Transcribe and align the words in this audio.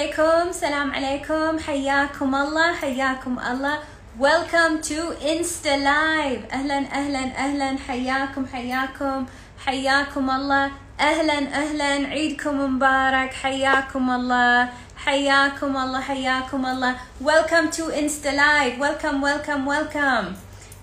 عليكم. 0.00 0.52
سلام 0.52 0.94
عليكم. 0.94 1.58
حياكم 1.58 2.34
الله. 2.34 2.72
حياكم 2.74 3.38
الله. 3.38 3.78
Welcome 4.18 4.80
to 4.80 5.12
Insta 5.20 5.76
Live. 5.76 6.42
أهلا 6.52 6.78
أهلا 6.92 7.24
أهلا. 7.36 7.76
حياكم 7.88 8.46
حياكم. 8.52 9.26
حياكم 9.66 10.30
الله. 10.30 10.70
أهلا 11.00 11.38
أهلا. 11.62 12.08
عيدكم 12.08 12.54
مبارك. 12.60 13.32
حياكم 13.32 14.10
الله. 14.10 14.68
حياكم 14.96 15.76
الله 15.76 16.00
حياكم 16.00 16.66
الله. 16.66 16.92
Welcome 17.20 17.68
to 17.76 17.84
Insta 17.92 18.32
Live. 18.32 18.80
Welcome 18.80 19.20
welcome 19.20 19.64
welcome. 19.68 20.26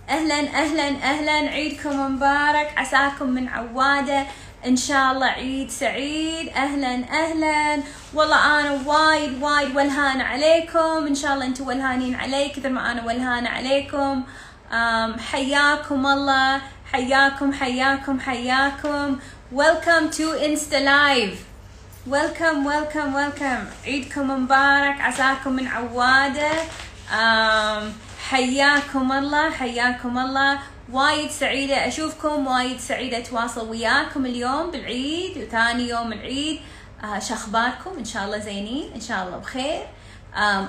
أهلا 0.10 0.40
أهلا 0.62 0.88
أهلا. 1.12 1.38
عيدكم 1.49 1.94
مبارك. 2.05 2.70
عساكم 2.77 3.27
من 3.30 3.49
عوادة. 3.49 4.26
إن 4.66 4.76
شاء 4.76 5.12
الله 5.12 5.26
عيد 5.26 5.70
سعيد. 5.70 6.50
أهلا 6.50 6.94
أهلا. 7.12 7.84
والله 8.14 8.60
أنا 8.60 8.72
وايد 8.86 9.44
وايد 9.44 9.76
ولهانه 9.76 10.24
عليكم. 10.24 11.08
إن 11.08 11.16
شاء 11.16 11.34
الله 11.34 11.46
أنتم 11.46 11.68
ولهانين 11.68 12.16
علي 12.16 12.50
كثر 12.50 12.70
ما 12.70 12.92
أنا 12.92 13.06
ولهانه 13.06 13.50
عليكم 13.50 14.24
حياكم 15.32 16.06
الله. 16.06 16.62
حياكم 16.92 17.54
حياكم 17.54 18.20
حياكم. 18.20 19.20
Welcome 19.54 20.10
to 20.18 20.26
insta 20.48 20.80
live. 20.84 21.38
Welcome 22.10 22.66
welcome 22.66 23.14
welcome. 23.14 23.66
عيدكم 23.86 24.30
مبارك. 24.32 25.02
عساكم 25.02 25.52
من 25.52 25.68
عوادة. 25.68 26.52
حياكم 28.30 29.12
الله 29.12 29.49
حياكم 29.49 30.18
الله. 30.18 30.60
وايد 30.93 31.30
سعيدة. 31.32 31.88
أشوفكم 31.88 32.48
وايد 32.48 32.80
سعيدة 32.80 33.18
أتواصل 33.18 33.70
وياكم 33.70 34.26
اليوم 34.26 34.71
بالعيد 34.71 35.38
وثاني 35.38 35.90
يوم 35.90 36.13
العيد. 36.13 36.60
آه 37.04 37.20
شخباركم 37.20 37.98
إن 37.98 38.05
شاء 38.05 38.26
الله 38.26 38.38
زينين 38.38 38.93
إن 38.96 39.02
شاء 39.02 39.27
الله 39.27 39.38
بخير. 39.38 39.88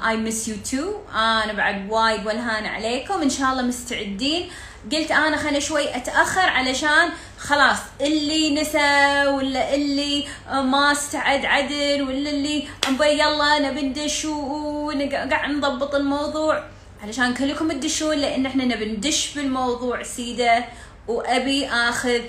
I 0.03 0.17
miss 0.17 0.49
you 0.49 0.57
too. 0.71 1.15
أنا 1.15 1.53
بعد 1.53 1.91
وايد 1.91 2.27
ولهانة 2.27 2.69
عليكم. 2.69 3.23
إن 3.23 3.31
شاء 3.31 3.53
الله 3.53 3.63
مستعدين. 3.63 4.51
قلت 4.93 5.11
أنا 5.11 5.37
خليني 5.37 5.61
شوي 5.61 5.97
أتأخر 5.97 6.49
علشان 6.49 7.09
خلاص 7.39 7.79
اللي 8.01 8.61
نسى 8.61 9.27
ولا 9.27 9.75
اللي 9.75 10.25
ما 10.51 10.93
استعد 10.93 11.45
عدل 11.45 12.03
ولا 12.03 12.31
اللي 12.31 12.69
يلا 13.01 13.59
نبي 13.59 13.83
ندش 13.83 14.25
وقاعد 14.25 15.51
نضبط 15.51 15.95
الموضوع. 15.95 16.65
علشان 17.03 17.35
كلكم 17.35 17.73
تدشون 17.73 18.17
لأن 18.17 18.47
إحنا 18.47 18.65
نبي 18.65 18.85
ندش 18.85 19.35
بالموضوع 19.35 20.03
سيدة. 20.03 20.65
وأبي 21.09 21.67
آخذ 21.67 22.21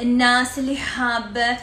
الناس 0.00 0.58
اللي 0.58 0.76
حابة 0.76 1.56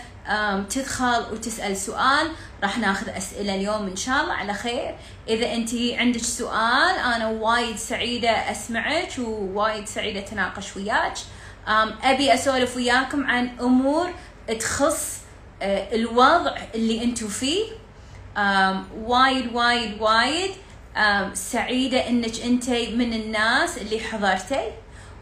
تدخل 0.70 1.26
وتسأل 1.32 1.78
سؤال. 1.78 2.32
راح 2.64 2.78
ناخذ 2.78 3.10
أسئلة 3.10 3.56
اليوم 3.56 3.88
إن 3.88 3.96
شاء 3.96 4.22
الله 4.22 4.34
على 4.34 4.54
خير. 4.54 4.96
إذا 5.28 5.54
أنت 5.54 5.70
عندك 5.74 6.22
سؤال 6.22 6.96
أنا 7.16 7.28
وايد 7.28 7.76
سعيدة 7.76 8.30
أسمعك 8.30 9.10
ووايد 9.20 9.88
سعيدة 9.88 10.20
أتناقش 10.20 10.76
وياك. 10.78 11.18
أبي 12.04 12.34
أسولف 12.34 12.76
وياكم 12.76 13.24
عن 13.28 13.60
أمور 13.62 14.10
تخص 14.60 15.18
الوضع 15.64 16.58
اللي 16.76 17.04
أنتم 17.04 17.28
فيه. 17.28 17.66
وايد 19.02 19.56
وايد 19.56 20.02
وايد. 20.02 20.52
سعيدة 21.34 22.10
إنك 22.10 22.40
أنت 22.40 22.70
من 22.70 23.14
الناس 23.14 23.78
اللي 23.78 24.00
حضرتي 24.00 24.72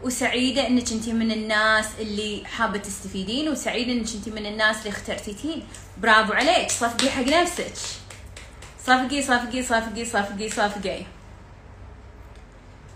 وسعيدة 0.02 0.66
إنك 0.66 0.92
أنت 0.92 1.08
من 1.08 1.32
الناس 1.32 1.86
اللي 1.98 2.42
حابة 2.46 2.78
تستفيدين 2.78 3.48
وسعيدة 3.48 3.92
إنك 3.92 4.06
أنت 4.14 4.28
من 4.28 4.46
الناس 4.46 4.78
اللي 4.78 4.88
اخترتي 4.90 5.31
تيين. 5.31 5.66
برافو 5.98 6.32
عليك 6.32 6.70
صفقي 6.70 7.10
حق 7.10 7.22
نفسك. 7.22 7.72
صفقي 8.84 9.22
صفقي 9.22 9.62
صفقي 9.62 10.04
صفقي 10.04 10.48
صفقي 10.50 11.02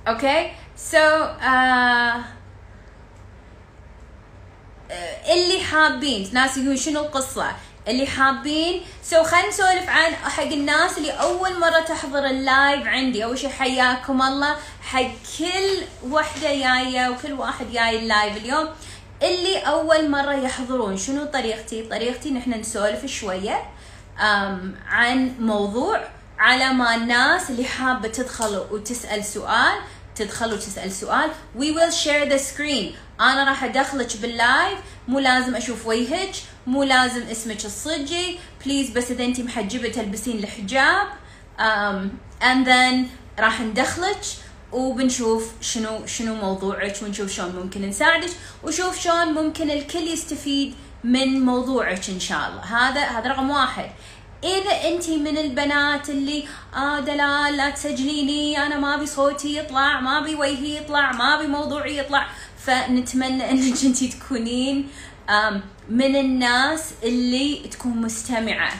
okay 0.08 0.52
so 0.76 1.26
اللي 5.32 5.60
حابين 5.70 6.30
ناس 6.32 6.56
يقولون 6.56 6.76
شنو 6.76 7.00
القصة. 7.00 7.56
اللي 7.88 8.06
حابين. 8.06 8.82
so 9.02 9.22
خلينا 9.22 9.48
نسولف 9.48 9.88
عن 9.88 10.14
حق 10.14 10.42
الناس 10.42 10.98
اللي 10.98 11.10
أول 11.10 11.60
مرة 11.60 11.80
تحضر 11.80 12.26
ال 12.26 12.38
live 12.38 12.86
عندي. 12.86 13.24
أول 13.24 13.38
شيء 13.38 13.50
حياكم 13.50 14.22
الله. 14.22 14.56
حق 14.82 15.10
كل 15.38 15.84
وحدة 16.10 16.54
جاية 16.54 17.08
وكل 17.08 17.32
واحد 17.32 17.72
جاي 17.72 17.98
ال 17.98 18.06
live 18.06 18.36
اليوم. 18.36 18.68
اللي 19.22 19.58
أول 19.58 20.10
مرة 20.10 20.32
يحضرون. 20.32 20.96
شنو 20.96 21.24
طريقتي؟ 21.24 21.82
طريقتي 21.82 22.30
نحن 22.30 22.50
نسولف 22.50 23.06
شوية 23.06 23.62
عن 24.88 25.34
موضوع 25.38 26.08
على 26.38 26.72
ما 26.72 26.94
الناس 26.94 27.50
اللي 27.50 27.64
حابة 27.64 28.08
تدخل 28.08 28.66
وتسأل 28.70 29.24
سؤال 29.24 29.78
تدخل 30.14 30.52
وتسأل 30.52 30.92
سؤال. 30.92 31.30
We 31.58 31.62
will 31.62 31.92
share 32.04 32.32
the 32.32 32.38
screen. 32.38 32.96
أنا 33.20 33.44
راح 33.44 33.64
أدخلك 33.64 34.16
بال 34.16 34.34
live. 34.34 34.78
مو 35.08 35.18
لازم 35.18 35.56
أشوف 35.56 35.86
وجهك. 35.86 36.34
مو 36.66 36.82
لازم 36.82 37.22
اسمك 37.22 37.64
الصجي. 37.64 38.38
بليز 38.64 38.90
بس 38.90 39.10
إذا 39.10 39.24
انت 39.24 39.40
محجبة 39.40 39.88
تلبسين 39.88 40.38
الحجاب. 40.38 41.06
Um, 41.58 42.10
and 42.42 42.66
then 42.66 43.08
راح 43.38 43.60
ندخلك 43.60 44.20
وبنشوف 44.72 45.52
شنو 45.60 46.06
شنو 46.06 46.34
موضوعك 46.34 46.96
ونشوف 47.02 47.32
شلون 47.32 47.56
ممكن 47.56 47.82
نساعدك 47.82 48.30
وشوف 48.62 49.00
شلون 49.00 49.26
ممكن 49.26 49.70
الكل 49.70 49.98
يستفيد 49.98 50.74
من 51.04 51.40
موضوعك 51.40 52.10
إن 52.10 52.20
شاء 52.20 52.48
الله. 52.48 52.60
هذا 52.60 53.00
هذا 53.00 53.30
رقم 53.30 53.50
واحد. 53.50 53.90
إذا 54.44 54.88
انت 54.88 55.10
من 55.10 55.38
البنات 55.38 56.10
اللي 56.10 56.44
آه 56.76 57.00
دلال 57.00 57.56
لا 57.56 57.70
تسجليني 57.70 58.66
أنا 58.66 58.78
ما 58.78 58.94
أبي 58.94 59.06
صوتي 59.06 59.58
يطلع 59.58 60.00
ما 60.00 60.18
أبي 60.18 60.34
وجهي 60.34 60.76
يطلع 60.76 61.12
ما 61.12 61.38
أبي 61.38 61.46
موضوعي 61.46 61.98
يطلع. 61.98 62.26
فنتمنى 62.58 63.50
إنك 63.50 63.84
انت 63.84 64.04
تكونين 64.04 64.88
um, 65.28 65.54
من 65.88 66.16
الناس 66.16 66.92
اللي 67.02 67.68
تكون 67.70 67.96
مستمعة. 67.96 68.72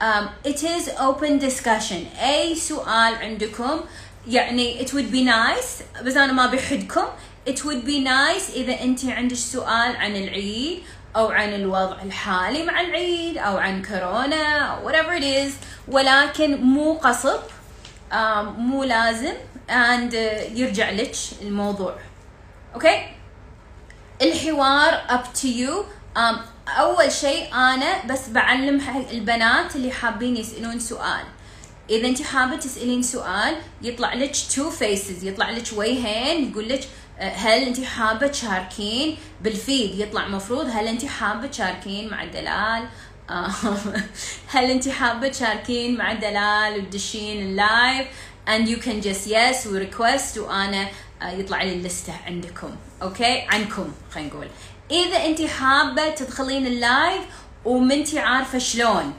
Um, 0.00 0.28
it 0.44 0.62
is 0.62 0.88
open 0.98 1.38
discussion. 1.38 2.20
أي 2.22 2.54
سؤال 2.54 3.14
عندكم 3.14 3.80
يعني 4.28 4.86
it 4.86 4.90
would 4.90 5.10
be 5.12 5.24
nice 5.24 6.02
بس 6.02 6.16
أنا 6.16 6.32
ما 6.32 6.46
بحدكم. 6.46 7.04
It 7.48 7.58
would 7.64 7.84
be 7.84 8.04
nice 8.04 8.50
إذا 8.54 8.82
أنت 8.82 9.04
عندك 9.04 9.36
سؤال 9.36 9.96
عن 9.96 10.16
العيد 10.16 10.82
أو 11.16 11.30
عن 11.30 11.54
الوضع 11.54 12.02
الحالي 12.02 12.62
مع 12.62 12.80
العيد 12.80 13.38
أو 13.38 13.56
عن 13.56 13.82
كورونا 13.82 14.58
أو 14.58 14.88
whatever 14.88 15.20
it 15.20 15.24
is. 15.24 15.52
ولكن 15.88 16.60
مو 16.60 16.92
قصب 16.92 17.40
um, 18.12 18.14
مو 18.58 18.84
لازم 18.84 19.34
and 19.68 20.12
uh, 20.12 20.16
يرجع 20.58 20.90
لك 20.90 21.14
الموضوع. 21.42 21.94
okay 22.74 22.88
okay? 22.88 22.98
الحوار 24.22 25.02
up 25.08 25.38
to 25.40 25.48
you. 25.48 25.97
أول 26.78 27.12
شيء 27.12 27.54
أنا 27.54 28.04
بس 28.06 28.28
بعلم 28.28 28.80
البنات 29.10 29.76
اللي 29.76 29.92
حابين 29.92 30.36
يسألون 30.36 30.80
سؤال. 30.80 31.24
إذا 31.90 32.08
انت 32.08 32.22
حابة 32.22 32.56
تسألين 32.56 33.02
سؤال 33.02 33.56
يطلع 33.82 34.14
لك 34.14 34.36
two 34.56 34.70
faces 34.70 35.24
يطلع 35.24 35.50
لك 35.50 35.64
وجهين 35.76 36.50
يقول 36.50 36.68
لك 36.68 36.80
هل 37.18 37.62
انت 37.62 37.80
حابة 37.80 38.26
تشاركين 38.26 39.16
بال 39.40 39.57
feed؟ 39.57 39.98
يطلع 39.98 40.28
مفروض 40.28 40.66
هل 40.72 40.86
انت 40.88 41.04
حابة 41.04 41.46
تشاركين 41.46 42.10
مع 42.10 42.24
دلال 42.24 42.88
هل 44.52 44.70
انت 44.70 44.88
حابة 44.88 45.28
تشاركين 45.28 45.96
مع 45.96 46.12
دلال 46.12 46.78
وتدشين 46.78 47.42
ال 47.42 47.55
live 47.55 48.06
and 48.46 48.68
you 48.68 48.76
can 48.76 49.02
just 49.02 49.26
yes 49.26 49.66
و 49.66 49.84
request 49.84 50.38
وأنا 50.38 50.88
يطلع 51.22 51.62
لي 51.62 51.72
ال 51.72 51.80
list 51.80 52.12
عندكم. 52.26 52.76
okay 53.02 53.40
عنكم 53.40 53.92
خلينا 54.10 54.28
نقول. 54.28 54.48
إذا 54.90 55.24
انت 55.24 55.42
حابة 55.42 56.10
تدخلين 56.10 56.66
ال 56.66 56.77
live 56.77 57.22
ومنتي 57.64 58.18
عارفة 58.18 58.58
شلون 58.58 59.14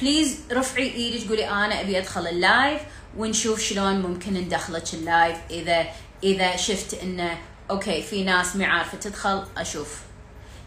please 0.00 0.40
رفعي 0.52 0.94
إيدك 0.94 1.28
قولي 1.28 1.48
أنا 1.48 1.80
أبي 1.80 1.98
أدخل 1.98 2.26
ال 2.26 2.37
live 2.37 2.82
ونشوف 3.16 3.60
شلون 3.60 4.00
ممكن 4.00 4.34
ندخلك 4.34 4.94
ال 4.94 5.01
live. 5.01 5.36
إذا 5.50 5.86
إذا 6.22 6.56
شفت 6.56 6.94
انه 6.94 7.38
okay 7.70 8.02
في 8.02 8.24
ناس 8.24 8.56
ما 8.56 8.66
عارفة 8.66 8.98
تدخل 8.98 9.44
أشوف. 9.56 10.00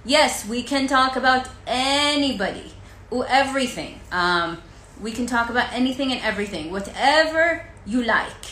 Yes 0.08 0.46
we 0.50 0.64
can 0.64 0.88
talk 0.88 1.16
about 1.16 1.48
anybody 1.68 2.72
or 3.12 3.26
everything. 3.28 4.00
Um, 4.12 4.58
we 5.02 5.12
can 5.12 5.26
talk 5.26 5.50
about 5.50 5.74
anything 5.74 6.12
and 6.14 6.22
everything. 6.22 6.72
Whatever 6.72 7.62
you 7.88 8.04
like. 8.04 8.46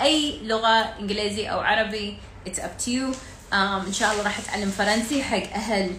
أي 0.00 0.40
لغة 0.42 0.98
إنجليزي 1.00 1.46
أو 1.46 1.60
عربي 1.60 2.16
it's 2.46 2.58
up 2.58 2.78
to 2.84 2.90
you. 2.90 3.14
إن 3.52 3.92
شاء 3.92 4.12
الله 4.12 4.22
راح 4.22 4.38
أتعلم 4.38 4.70
فرنسي 4.70 5.22
حق 5.22 5.52
أهل 5.54 5.90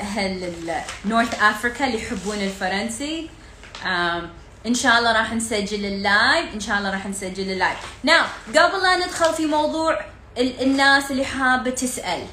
أهل 0.00 0.52
North 1.04 1.42
Africa 1.42 1.86
اللي 1.86 2.02
يحبون 2.02 2.38
الفرنسي. 2.38 3.30
إن 4.66 4.74
شاء 4.74 4.98
الله 4.98 5.12
راح 5.12 5.32
نسجل 5.32 5.84
ال 5.84 5.98
live 5.98 6.54
إن 6.54 6.60
شاء 6.60 6.78
الله 6.78 6.90
راح 6.90 7.06
نسجل 7.06 7.50
ال 7.50 7.55
live. 7.55 7.78
now 8.02 8.24
قبل 8.48 8.82
لا 8.82 9.06
ندخل 9.06 9.34
في 9.34 9.46
موضوع 9.46 10.00
الناس 10.38 11.10
اللي 11.10 11.24
حابة 11.24 11.70
تسأل. 11.70 12.26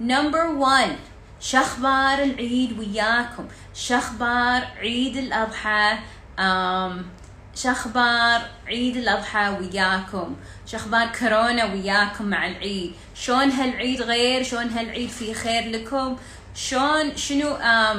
number 0.00 0.46
1 0.46 0.96
شخبار 1.40 2.22
العيد 2.22 2.78
وياكم. 2.78 3.48
شخبار 3.74 4.68
عيد 4.78 5.16
الأضحى. 5.16 5.98
شخبار 7.62 8.40
عيد 8.66 8.96
الأضحى 8.96 9.56
وياكم. 9.60 10.36
شخبار 10.66 11.08
كورونا 11.20 11.64
وياكم 11.64 12.24
مع 12.24 12.46
العيد. 12.46 12.92
شلون 13.14 13.50
هالعيد 13.50 14.02
غير؟ 14.02 14.42
شلون 14.42 14.68
هالعيد 14.68 15.08
في 15.08 15.34
خير 15.34 15.70
لكم؟ 15.70 16.16
شلون 16.54 17.16
شنو 17.16 17.56
um, 17.56 17.98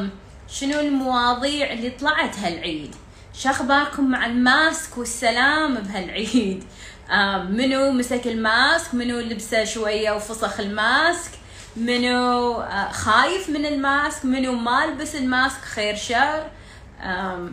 شنو 0.51 0.79
المواضيع 0.79 1.73
اللي 1.73 1.89
طلعت 1.89 2.37
هالعيد؟ 2.39 2.95
شخباركم 3.33 4.11
مع 4.11 4.25
الماسك 4.25 4.97
والسلام 4.97 5.75
بهالعيد. 5.75 6.63
منو 7.57 7.91
مسك 7.91 8.27
الماسك؟ 8.27 8.93
منو 8.93 9.19
لبسه 9.19 9.63
شوية 9.63 10.11
وفسخ 10.11 10.59
الماسك؟ 10.59 11.31
منو 11.75 12.61
آه، 12.61 12.91
خايف 12.91 13.49
من 13.49 13.65
ال 13.65 13.75
mask؟ 13.75 14.25
منو 14.25 14.51
ما 14.51 14.85
لبس 14.85 15.15
ال 15.15 15.23
mask؟ 15.23 15.61
خير 15.61 15.95
شر. 15.95 16.58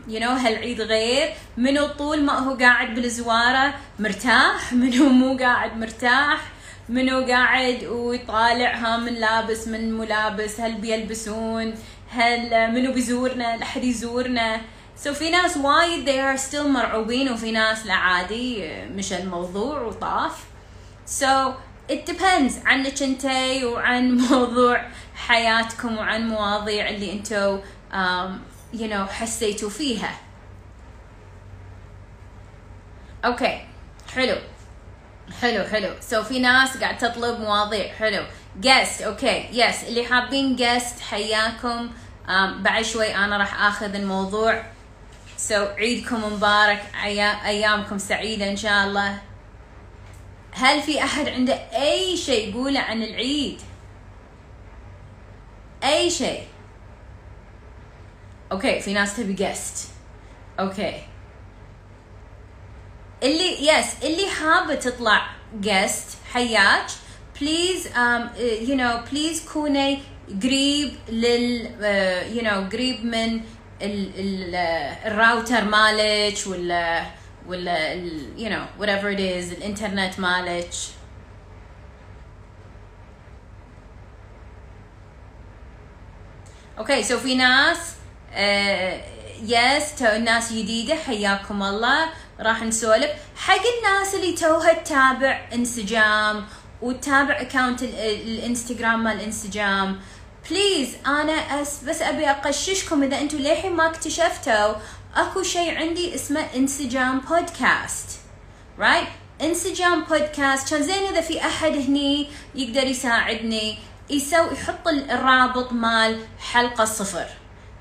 you 0.08 0.20
know 0.20 0.31
هالعيد 0.31 0.81
غير. 0.81 1.32
منو 1.56 1.87
طول 1.87 2.22
ما 2.25 2.38
هو 2.38 2.54
قاعد 2.54 2.94
بالزوارة 2.94 3.75
مرتاح. 3.98 4.72
منو 4.82 5.08
مو 5.08 5.37
قاعد 5.38 5.76
مرتاح. 5.76 6.40
منو 6.88 7.26
قاعد 7.26 7.84
ويطالع 7.84 8.75
ها 8.75 8.96
من 8.96 9.14
لابس 9.14 9.69
من 9.69 9.93
ملابس 9.93 10.60
هل 10.60 10.75
بيلبسون؟ 10.75 11.75
هل 12.10 12.72
منو 12.72 12.93
بيزورنا؟ 12.93 13.56
لحد 13.56 13.84
يزورنا. 13.84 14.60
so 14.96 15.12
so 15.12 15.16
في 15.16 15.31
ناس 15.31 15.56
وايد 15.56 16.06
they 16.06 16.38
are 16.38 16.43
still 16.43 16.66
مرعوبين 16.66 17.32
وفي 17.32 17.50
ناس 17.50 17.87
لا 17.87 17.94
عادي 17.94 18.69
مش 18.84 19.12
الموضوع 19.12 19.81
وطاف. 19.81 20.44
So 21.20 21.52
it 21.93 22.10
depends 22.10 22.52
عنك 22.66 23.02
انتي 23.02 23.64
وعن 23.64 24.16
موضوع 24.31 24.87
حياتكم 25.14 25.96
وعن 25.98 26.28
مواضيع 26.28 26.88
اللي 26.88 27.12
انتو 27.12 27.58
um, 27.93 28.56
you 28.78 28.90
know 28.93 29.11
حسيتوا 29.11 29.70
فيها. 29.70 30.19
okay 33.25 33.66
حلو. 34.14 34.37
حلو 35.40 35.64
حلو. 35.64 35.94
so 36.00 36.22
so 36.22 36.25
في 36.26 36.38
ناس 36.38 36.76
قاعد 36.76 36.99
تطلب 36.99 37.40
مواضيع. 37.40 37.94
حلو. 37.94 38.25
Guest. 38.62 39.02
okay 39.02 39.48
yes 39.52 39.84
اللي 39.84 40.05
حابين 40.05 40.56
guest 40.56 41.00
حياكم. 41.00 41.90
Um, 42.26 42.62
بعد 42.62 42.84
شوي 42.84 43.14
أنا 43.17 43.37
راح 43.37 43.62
آخذ 43.62 43.94
الموضوع. 43.94 44.62
so 45.37 45.54
so, 45.55 45.69
عيدكم 45.69 46.32
مبارك. 46.32 46.82
أيامكم 47.44 47.99
سعيدة 47.99 48.50
إن 48.50 48.56
شاء 48.56 48.87
الله. 48.87 49.19
هل 50.52 50.82
في 50.82 51.05
أحد 51.05 51.29
عنده 51.29 51.55
أي 51.55 52.17
شيء 52.17 52.50
يقوله 52.50 52.81
عن 52.81 53.02
العيد؟ 53.02 53.61
أي 55.84 56.11
شيء. 56.11 56.46
okay 58.52 58.81
في 58.81 58.93
ناس 58.93 59.16
تبي 59.16 59.32
just 59.32 59.88
okay 60.60 61.02
اللي 63.22 63.69
yes 63.69 63.87
اللي 64.02 64.26
حابة 64.31 64.75
تطلع 64.75 65.26
just 65.54 66.19
حياك 66.32 66.87
please 67.40 67.87
you 68.38 68.76
know 68.76 69.00
please 69.12 69.48
كوني 69.52 70.02
قريب 70.43 70.93
لل 71.08 71.66
you 72.32 72.40
uh, 72.40 72.44
know 72.44 72.69
قريب 72.69 73.04
من 73.04 73.40
ال 73.82 74.12
ال 74.19 74.54
الراوتر 75.06 75.64
مالك 75.64 76.38
ولا 76.46 77.06
ولا 77.46 77.93
you 77.93 78.48
know 78.50 78.64
whatever 78.81 79.16
it 79.16 79.20
is 79.20 79.56
الإنترنت 79.56 80.20
مالك. 80.20 80.70
okay 86.78 87.02
so 87.02 87.19
في 87.19 87.34
ناس 87.34 87.95
yes 89.43 89.94
two 89.98 90.19
ناس 90.18 90.52
جديدة 90.52 90.94
حياكم 90.94 91.62
الله. 91.62 92.08
راح 92.40 92.62
نسولف. 92.62 93.10
حق 93.36 93.62
الناس 93.78 94.14
اللي 94.14 94.32
توها 94.32 94.72
تتابع 94.72 95.48
انسجام 95.54 96.46
وتتابع 96.82 97.40
account 97.40 97.82
الإنستغرام 97.82 99.04
مال 99.04 99.20
انسجام 99.20 100.00
please 100.50 100.88
أنا 101.06 101.32
أس 101.32 101.84
بس 101.84 102.02
أبي 102.02 102.30
أقششكم 102.30 103.02
إذا 103.02 103.20
أنتم 103.20 103.38
للحين 103.38 103.72
ما 103.72 103.86
اكتشفتوا 103.86 104.74
أكو 105.16 105.42
شيء 105.42 105.78
عندي 105.78 106.14
اسمه 106.14 106.46
انسجام 106.56 107.20
بودكاست 107.20 108.10
right? 108.78 109.04
right? 109.04 109.43
انسجام 109.42 110.04
بودكاست 110.04 110.70
كان 110.70 110.82
زين 110.82 111.04
إذا 111.04 111.20
في 111.20 111.40
أحد 111.40 111.72
هني 111.72 112.30
يقدر 112.54 112.86
يساعدني 112.86 113.78
يسوي 114.10 114.52
يحط 114.52 114.88
الرابط 114.88 115.72
مال 115.72 116.24
حلقة 116.52 116.84
صفر. 116.84 117.26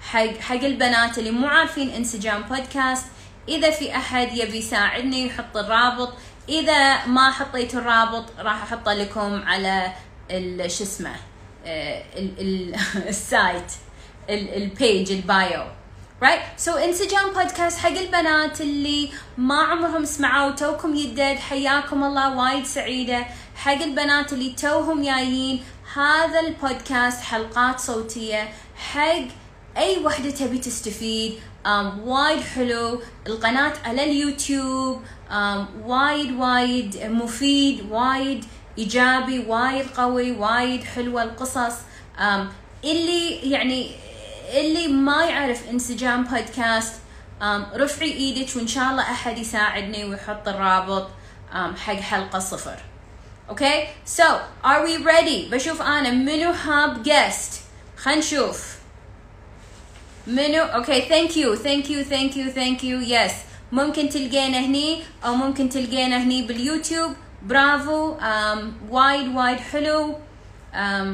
حق 0.05 0.37
حق 0.39 0.63
البنات 0.63 1.17
اللي 1.17 1.31
مو 1.31 1.47
عارفين 1.47 1.89
انسجام 1.89 2.41
بودكاست 2.41 3.05
إذا 3.49 3.71
في 3.71 3.95
أحد 3.95 4.37
يبي 4.37 4.57
يساعدني 4.57 5.27
يحط 5.27 5.57
الرابط. 5.57 6.13
إذا 6.49 7.05
ما 7.05 7.31
حطيت 7.31 7.75
الرابط 7.75 8.25
راح 8.39 8.63
أحطه 8.63 8.93
لكم 8.93 9.43
على 9.45 9.91
شو 10.67 10.83
اسمه 10.83 11.15
آه، 11.65 12.03
ال 13.09 13.22
site 13.22 13.71
ال 14.29 14.46
page 14.46 15.11
ال 15.11 15.22
bio. 15.22 15.63
right 16.23 16.41
so 16.57 16.71
انسجام 16.71 17.33
بودكاست 17.33 17.79
حق 17.79 17.89
البنات 17.89 18.61
اللي 18.61 19.11
ما 19.37 19.63
عمرهم 19.63 20.05
سمعوا 20.05 20.51
توكم 20.51 20.95
يدد 20.95 21.39
حياكم 21.39 22.03
الله 22.03 22.37
وايد 22.37 22.65
سعيدة. 22.65 23.25
حق 23.55 23.81
البنات 23.81 24.33
اللي 24.33 24.49
توهم 24.49 25.03
جايين 25.03 25.63
هذا 25.95 26.39
البودكاست 26.39 27.21
حلقات 27.21 27.79
صوتية. 27.79 28.49
حق 28.75 29.44
أي 29.77 29.97
وحدة 30.05 30.29
تبي 30.29 30.57
تستفيد 30.57 31.39
وايد 32.03 32.41
حلو. 32.41 33.01
القناة 33.27 33.73
على 33.85 34.03
اليوتيوب 34.03 35.01
وايد 35.85 36.31
وايد 36.31 36.97
مفيد 37.03 37.91
وايد 37.91 38.45
إيجابي 38.77 39.39
وايد 39.39 39.85
قوي 39.97 40.31
وايد 40.31 40.83
حلوة 40.83 41.23
القصص. 41.23 41.73
اللي 42.83 43.51
يعني 43.51 43.91
اللي 44.53 44.87
ما 44.87 45.25
يعرف 45.25 45.69
انسجام 45.69 46.23
بودكاست 46.23 46.93
رفعي 47.75 48.11
إيدك 48.11 48.55
وإن 48.55 48.67
شاء 48.67 48.91
الله 48.91 49.03
أحد 49.03 49.37
يساعدني 49.37 50.05
ويحط 50.05 50.47
الرابط 50.47 51.09
حق 51.53 51.93
حلقة 51.93 52.39
صفر. 52.39 52.77
okay 53.49 53.87
so 54.05 54.37
are 54.65 54.83
we 54.83 54.97
ready 54.97 55.49
بشوف 55.49 55.81
أنا 55.81 56.11
منو 56.11 56.51
have 56.51 57.03
guest 57.03 57.61
خلينا 57.97 58.19
نشوف. 58.19 58.75
منو؟ 60.27 60.63
okay 60.63 61.01
thank 61.01 61.37
you 61.37 61.55
thank 61.55 61.89
you 61.89 62.03
thank 62.03 62.37
you 62.37 62.49
thank 62.49 62.83
you 62.83 62.99
yes 62.99 63.31
ممكن 63.71 64.09
تلقينا 64.09 64.59
هني 64.59 65.01
أو 65.25 65.35
ممكن 65.35 65.69
تلقينا 65.69 66.17
هني 66.17 66.41
باليوتيوب. 66.41 67.13
برافو 67.43 68.17
um, 68.17 68.59
وايد 68.89 69.35
وايد 69.35 69.57
حلو 69.59 70.15
um, 70.73 71.07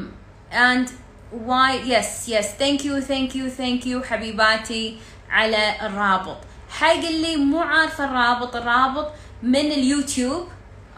and 0.51 0.89
why 1.31 1.71
yes 1.85 2.27
yes. 2.27 2.45
Thank 2.59 2.83
you 2.85 3.01
thank 3.01 3.35
you 3.35 3.49
thank 3.49 3.85
you 3.85 4.03
حبيباتي 4.03 4.97
على 5.29 5.75
الرابط. 5.81 6.37
حق 6.69 7.05
اللي 7.05 7.35
مو 7.35 7.59
عارفه 7.59 8.05
الرابط 8.05 8.55
الرابط 8.55 9.11
من 9.43 9.71
اليوتيوب. 9.71 10.47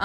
Um, 0.00 0.04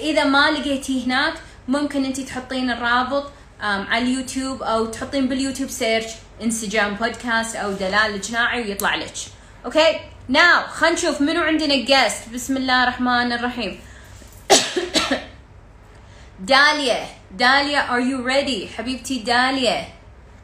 إذا 0.00 0.24
ما 0.24 0.50
لقيتيه 0.50 1.06
هناك 1.06 1.34
ممكن 1.68 2.04
انت 2.04 2.20
تحطين 2.20 2.70
الرابط 2.70 3.24
um, 3.24 3.64
على 3.64 4.04
اليوتيوب 4.04 4.62
أو 4.62 4.86
تحطين 4.86 5.28
باليوتيوب 5.28 5.70
search 5.70 6.06
انسجام 6.42 6.94
بودكاست 6.94 7.56
أو 7.56 7.72
دلال 7.72 8.20
جناعي 8.20 8.62
ويطلع 8.62 8.94
لك. 8.94 9.12
okay 9.64 10.00
now 10.28 10.66
خلينا 10.66 10.94
نشوف 10.96 11.20
منو 11.20 11.42
عندنا 11.42 11.84
guest 11.84 12.28
بسم 12.28 12.56
الله 12.56 12.82
الرحمن 12.82 13.32
الرحيم. 13.32 13.80
داليا. 16.40 17.06
داليا 17.30 17.80
are 17.88 18.02
you 18.02 18.24
ready? 18.26 18.78
حبيبتي 18.78 19.18
داليا. 19.18 19.84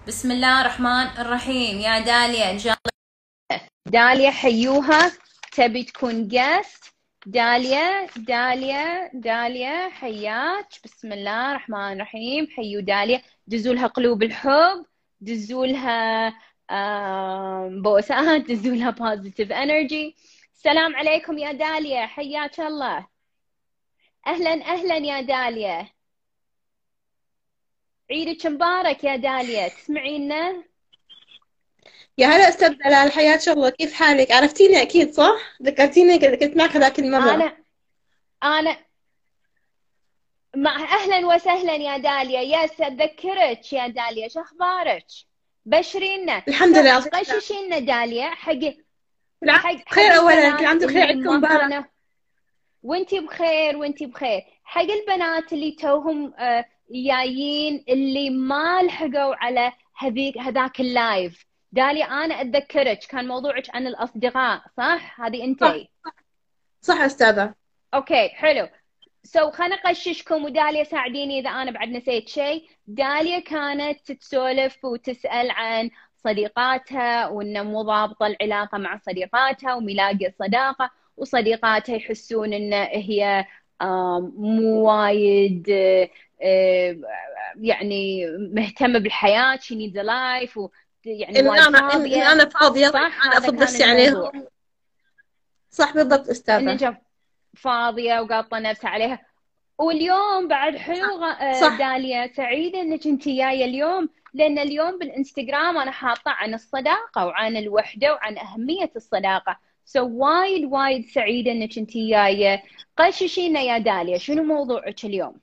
بسم 0.09 0.31
الله 0.31 0.61
الرحمن 0.61 1.07
الرحيم. 1.19 1.81
يا 1.81 1.99
داليا 1.99 2.51
إن 2.51 2.59
شاء 2.59 2.77
الله. 2.79 3.61
داليا 3.87 4.31
حيوها. 4.31 5.13
تبي 5.53 5.83
تكون 5.85 6.29
guest 6.29 6.85
داليا 7.27 8.07
داليا 8.17 9.11
داليا 9.15 9.89
حياك. 9.89 10.69
بسم 10.85 11.13
الله 11.13 11.51
الرحمن 11.51 11.93
الرحيم. 11.93 12.47
حيو 12.57 12.81
داليا. 12.81 13.23
دزوا 13.47 13.75
لها 13.75 13.87
قلوب 13.87 14.23
الحب. 14.23 14.85
دزوا 15.21 15.67
لها 15.67 16.35
بوسات 17.69 18.41
دزوا 18.41 18.75
لها 18.75 18.91
positive 18.91 19.53
energy 19.53 20.17
السلام 20.55 20.97
عليكم 20.97 21.39
يا 21.39 21.53
داليا 21.53 22.07
حياك 22.07 22.61
الله. 22.61 23.07
أهلا 24.27 24.51
أهلا 24.51 24.97
يا 24.97 25.21
داليا. 25.21 25.89
عيدك 28.11 28.47
مبارك 28.47 29.05
يا 29.05 29.17
داليا 29.17 29.69
تسمعينا 29.69 30.65
يا 32.19 32.27
هلا 32.27 32.49
أستاذ 32.49 32.69
دلال 32.69 33.13
حياك 33.13 33.49
الله. 33.49 33.71
كيف 33.71 33.93
حالك؟ 33.93 34.33
عرفتيني 34.33 34.83
أكيد 34.83 35.13
صح؟ 35.13 35.37
ذكرتيني 35.63 36.19
كنت 36.19 36.57
معك 36.57 36.77
هذاك 36.77 36.99
المرة. 36.99 37.35
أنا 37.35 37.57
أنا 38.43 38.86
مع 40.57 40.77
أهلا 40.77 41.27
وسهلا 41.27 41.75
يا 41.75 41.99
داليا. 41.99 42.41
yes 42.41 42.81
اتذكرك 42.81 43.73
يا 43.73 43.89
داليا. 43.89 44.29
شو 44.29 44.41
أخبارك؟ 44.41 45.07
بشرينا 45.65 46.43
الحمد 46.49 46.77
لله 46.79 46.99
غششينا 46.99 47.79
داليا. 47.79 48.31
حق 48.31 48.53
بالعكس 49.43 49.83
خير 49.89 50.17
اولا. 50.17 50.57
كل 50.57 50.67
عام 50.67 50.79
بخير 50.79 51.09
عندكم 51.09 51.37
مبارك. 51.37 51.91
وانتي 52.83 53.21
بخير 53.21 53.77
وانتي 53.77 54.07
بخير. 54.07 54.43
حق 54.65 54.81
البنات 54.81 55.53
اللي 55.53 55.73
توهم 55.73 56.35
آه، 56.39 56.65
جايين 56.91 57.85
اللي 57.89 58.31
ما 58.31 58.83
لحقوا 58.83 59.35
على 59.45 59.73
هذيك 59.99 60.39
هذاك 60.39 60.81
ال 60.81 60.92
live. 60.92 61.47
داليا 61.73 62.05
أنا 62.05 62.41
أتذكرك. 62.41 62.99
كان 62.99 63.29
موضوعك 63.29 63.75
عن 63.75 63.87
الأصدقاء 63.87 64.63
صح؟ 64.77 65.21
هذه 65.21 65.45
انتي 65.45 65.89
صح, 66.05 66.15
صح 66.81 67.01
أستاذة. 67.01 67.55
okay 67.95 68.29
حلو. 68.29 68.69
so 69.27 69.51
so, 69.51 69.53
خلنا 69.53 69.75
أقششكم 69.75 70.45
وداليا 70.45 70.85
ساعديني 70.85 71.41
إذا 71.41 71.51
أنا 71.51 71.71
بعد 71.71 71.89
نسيت 71.89 72.29
شيء. 72.29 72.69
داليا 72.87 73.39
كانت 73.39 74.13
تسولف 74.13 74.85
وتسأل 74.85 75.51
عن 75.51 75.91
صديقاتها 76.25 77.27
وان 77.27 77.67
مو 77.67 77.83
ضابطه 77.83 78.27
العلاقة 78.27 78.79
مع 78.79 78.99
صديقاتها 79.07 79.75
وملاقي 79.75 80.27
الصداقه 80.27 80.91
وصديقاتها 81.17 81.97
يحسون 81.97 82.53
إن 82.53 82.73
هي 82.73 83.45
مو 83.83 84.91
وايد 84.91 85.69
يعني 87.57 88.27
مهتمة 88.53 88.99
بالحياة 88.99 89.57
she 89.57 89.75
needs 89.75 89.99
life 89.99 90.61
يعني 91.05 91.41
إن 91.41 91.49
أنا 91.49 91.89
فاضية. 91.89 92.17
إن 92.17 92.23
أنا 92.23 92.49
فاضية 92.49 92.89
صح؟ 92.89 93.27
أنا 93.27 93.39
أفضل 93.39 93.63
نفسي 93.63 93.85
عليهم 93.85 94.47
صح 95.71 95.95
بالضبط 95.95 96.29
أستاذة. 96.29 97.06
فاضية 97.57 98.21
وقاطة 98.21 98.59
نفسها 98.59 98.91
عليها. 98.91 99.27
واليوم 99.79 100.49
بعد 100.49 100.77
حلو 100.77 101.21
صح. 101.61 101.79
داليا 101.79 102.33
سعيدة 102.37 102.81
إنك 102.81 103.07
أنت 103.07 103.29
جاية 103.29 103.65
اليوم 103.65 104.09
لأن 104.35 104.59
اليوم 104.59 104.99
بالإنستغرام 104.99 105.79
أنا 105.79 105.91
حاطة 105.91 106.31
عن 106.31 106.55
الصداقة 106.55 107.27
وعن 107.27 107.57
الوحدة 107.57 108.13
وعن 108.13 108.39
أهمية 108.39 108.91
الصداقة. 108.97 109.59
so 109.85 110.09
so 110.09 110.11
وايد 110.11 110.65
وايد 110.65 111.07
سعيدة 111.07 111.53
إنك 111.53 111.79
أنت 111.79 111.97
جاية. 111.97 112.63
قششينا 112.97 113.61
يا 113.61 113.79
داليا 113.79 114.19
شنو 114.19 114.43
موضوعك 114.43 115.05
اليوم؟ 115.05 115.37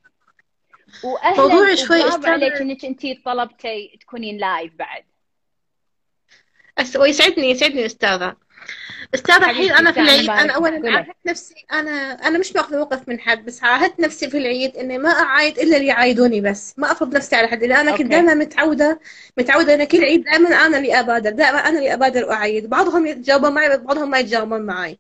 واهلا 1.04 1.38
موضوع 1.38 1.76
شوي 1.76 2.02
عليك 2.26 2.54
إنك 2.54 2.86
أنت 2.86 3.26
طلبتي 3.26 3.98
تكونين 4.02 4.38
live 4.38 4.74
بعد. 4.74 5.04
ويسعدني 7.00 7.50
يسعدني 7.50 7.86
أستاذة. 7.86 8.36
استاذه 9.16 9.50
الحين 9.50 9.72
أنا 9.72 9.92
في 9.92 10.00
العيد 10.00 10.30
أنا 10.30 10.54
اولا 10.54 10.92
عاهدت 10.98 11.16
نفسي 11.26 11.56
أنا 11.74 11.92
أنا 12.28 12.38
مش 12.40 12.54
بأخذ 12.54 12.78
موقف 12.78 13.10
من 13.10 13.20
حد 13.20 13.46
بس 13.46 13.64
عاهدت 13.64 14.00
نفسي 14.00 14.30
في 14.30 14.38
العيد 14.38 14.78
إني 14.78 14.98
ما 14.98 15.10
أعايد 15.10 15.60
إلا 15.60 15.78
اللي 15.78 15.88
يعايدوني 15.88 16.42
بس. 16.42 16.74
ما 16.78 16.92
أفرض 16.92 17.16
نفسي 17.16 17.36
على 17.36 17.48
حد 17.48 17.64
لأن 17.64 17.80
أنا 17.80 17.98
كنت 17.98 18.08
دائما 18.12 18.34
متعودة 18.34 19.00
متعودة 19.38 19.74
ان 19.74 19.84
كل 19.84 20.04
عيد 20.04 20.24
دائما 20.24 20.50
أنا 20.50 20.78
اللي 20.78 21.00
أبادر 21.00 21.30
دائما 21.30 21.58
أنا 21.60 21.78
اللي 21.80 21.94
أبادر 21.94 22.26
واعيد 22.26 22.70
بعضهم 22.70 23.06
يتجاوبون 23.08 23.54
معي 23.54 23.78
بعضهم 23.78 24.10
ما 24.10 24.20
يتجاوبون 24.20 24.62
معي. 24.62 24.98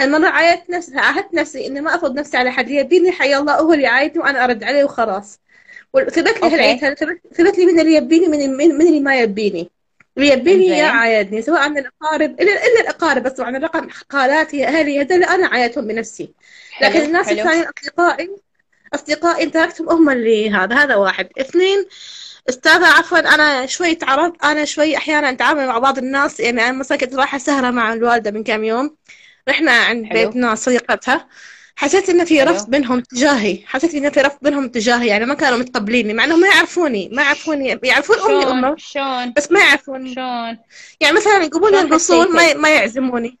هالمرة 0.00 0.28
عايدت 0.28 0.70
نفسي 0.70 0.98
عاهدت 0.98 1.34
نفسي 1.34 1.66
إني 1.66 1.80
ما 1.80 1.94
أفرض 1.94 2.18
نفسي 2.18 2.36
على 2.36 2.50
حد 2.50 2.70
يبيني 2.70 3.12
حي 3.12 3.36
الله 3.36 3.54
هو 3.60 3.72
اللي 3.72 3.84
يعايدني 3.84 4.18
وأنا 4.22 4.44
أرد 4.44 4.64
عليه 4.64 4.84
وخلاص. 4.84 5.40
وثبت 5.92 6.42
لي 6.42 6.54
هالعيد 6.54 6.94
ثبت 7.34 7.58
لي 7.58 7.66
من 7.66 7.80
اللي 7.80 7.94
يبيني 7.94 8.28
من, 8.28 8.50
من 8.78 8.86
اللي 8.86 9.00
ما 9.00 9.20
يبيني. 9.20 9.70
ويبيني 10.16 10.66
يا 10.66 10.86
عايدني 10.86 11.42
سواء 11.42 11.60
عن 11.60 11.78
الأقارب 11.78 12.40
الا 12.40 12.52
إلا 12.52 12.80
الأقارب 12.80 13.22
بس 13.22 13.32
طبعا 13.32 13.56
الرقم 13.56 13.88
خالاتي 14.10 14.66
أهلي 14.66 15.00
هذول 15.00 15.24
أنا 15.24 15.46
عايدتهم 15.46 15.86
بنفسي. 15.86 16.34
لكن 16.82 17.00
الناس 17.00 17.28
الثانيين 17.28 17.64
أصدقائي 17.78 18.30
أصدقائي 18.94 19.46
تركتهم 19.46 19.88
هم 19.88 20.10
اللي 20.10 20.50
هذا 20.50 20.76
هذا 20.76 20.94
واحد. 20.96 21.28
اثنين 21.40 21.86
أستاذة 22.48 22.86
عفوا 22.86 23.18
أنا 23.18 23.66
شوي 23.66 23.94
تعرضت 23.94 24.44
أنا 24.44 24.64
شوي 24.64 24.96
أحيانا 24.96 25.30
أتعامل 25.30 25.66
مع 25.66 25.78
بعض 25.78 25.98
الناس 25.98 26.40
يعني 26.40 26.62
أنا 26.62 26.72
مثلا 26.72 26.98
كنت 26.98 27.14
رايحة 27.14 27.38
سهرة 27.38 27.70
مع 27.70 27.92
الوالدة 27.92 28.30
من 28.30 28.44
كم 28.44 28.64
يوم. 28.64 28.96
رحنا 29.48 29.72
عند 29.72 30.08
بيت 30.08 30.36
ناس 30.36 30.64
صديقتها. 30.64 31.28
حسيت 31.76 32.08
ان 32.08 32.24
في 32.24 32.42
رفض 32.42 32.70
بينهم 32.70 33.00
تجاهي. 33.00 33.58
حسيت 33.66 33.94
ان 33.94 34.10
في 34.10 34.20
رفض 34.20 34.38
بينهم 34.42 34.68
تجاهي. 34.68 35.06
يعني 35.06 35.26
ما 35.26 35.34
كانوا 35.34 35.58
متقبليني 35.58 36.14
مع 36.14 36.24
إنهم 36.24 36.40
ما 36.40 36.48
يعرفوني 36.48 37.10
ما 37.12 37.22
يعرفوني. 37.22 37.78
يعرفون 37.82 38.16
أمي 38.18 38.44
أمه 38.44 38.74
شلون؟ 38.78 39.32
بس 39.36 39.52
ما 39.52 39.60
يعرفوني 39.60 40.14
شلون؟ 40.14 40.58
يعني 41.00 41.16
مثلا 41.16 41.42
يقومون 41.42 41.74
القصور 41.74 42.28
ما 42.28 42.54
ما 42.54 42.68
يعزموني. 42.68 43.38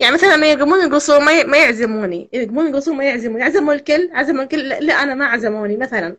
يعني 0.00 0.14
مثلا 0.14 0.36
لما 0.36 0.46
يقومون 0.46 0.80
القصور 0.80 1.20
ما 1.20 1.44
ما 1.44 1.58
يعزموني 1.58 2.28
يقومون 2.32 2.66
القصور 2.66 2.94
ما 2.94 3.04
يعزموني. 3.04 3.42
عزموا 3.42 3.74
الكل 3.74 4.10
عزموا 4.12 4.42
الكل. 4.42 4.68
لا 4.68 5.02
أنا 5.02 5.14
ما 5.14 5.26
عزموني 5.26 5.76
مثلا. 5.76 6.16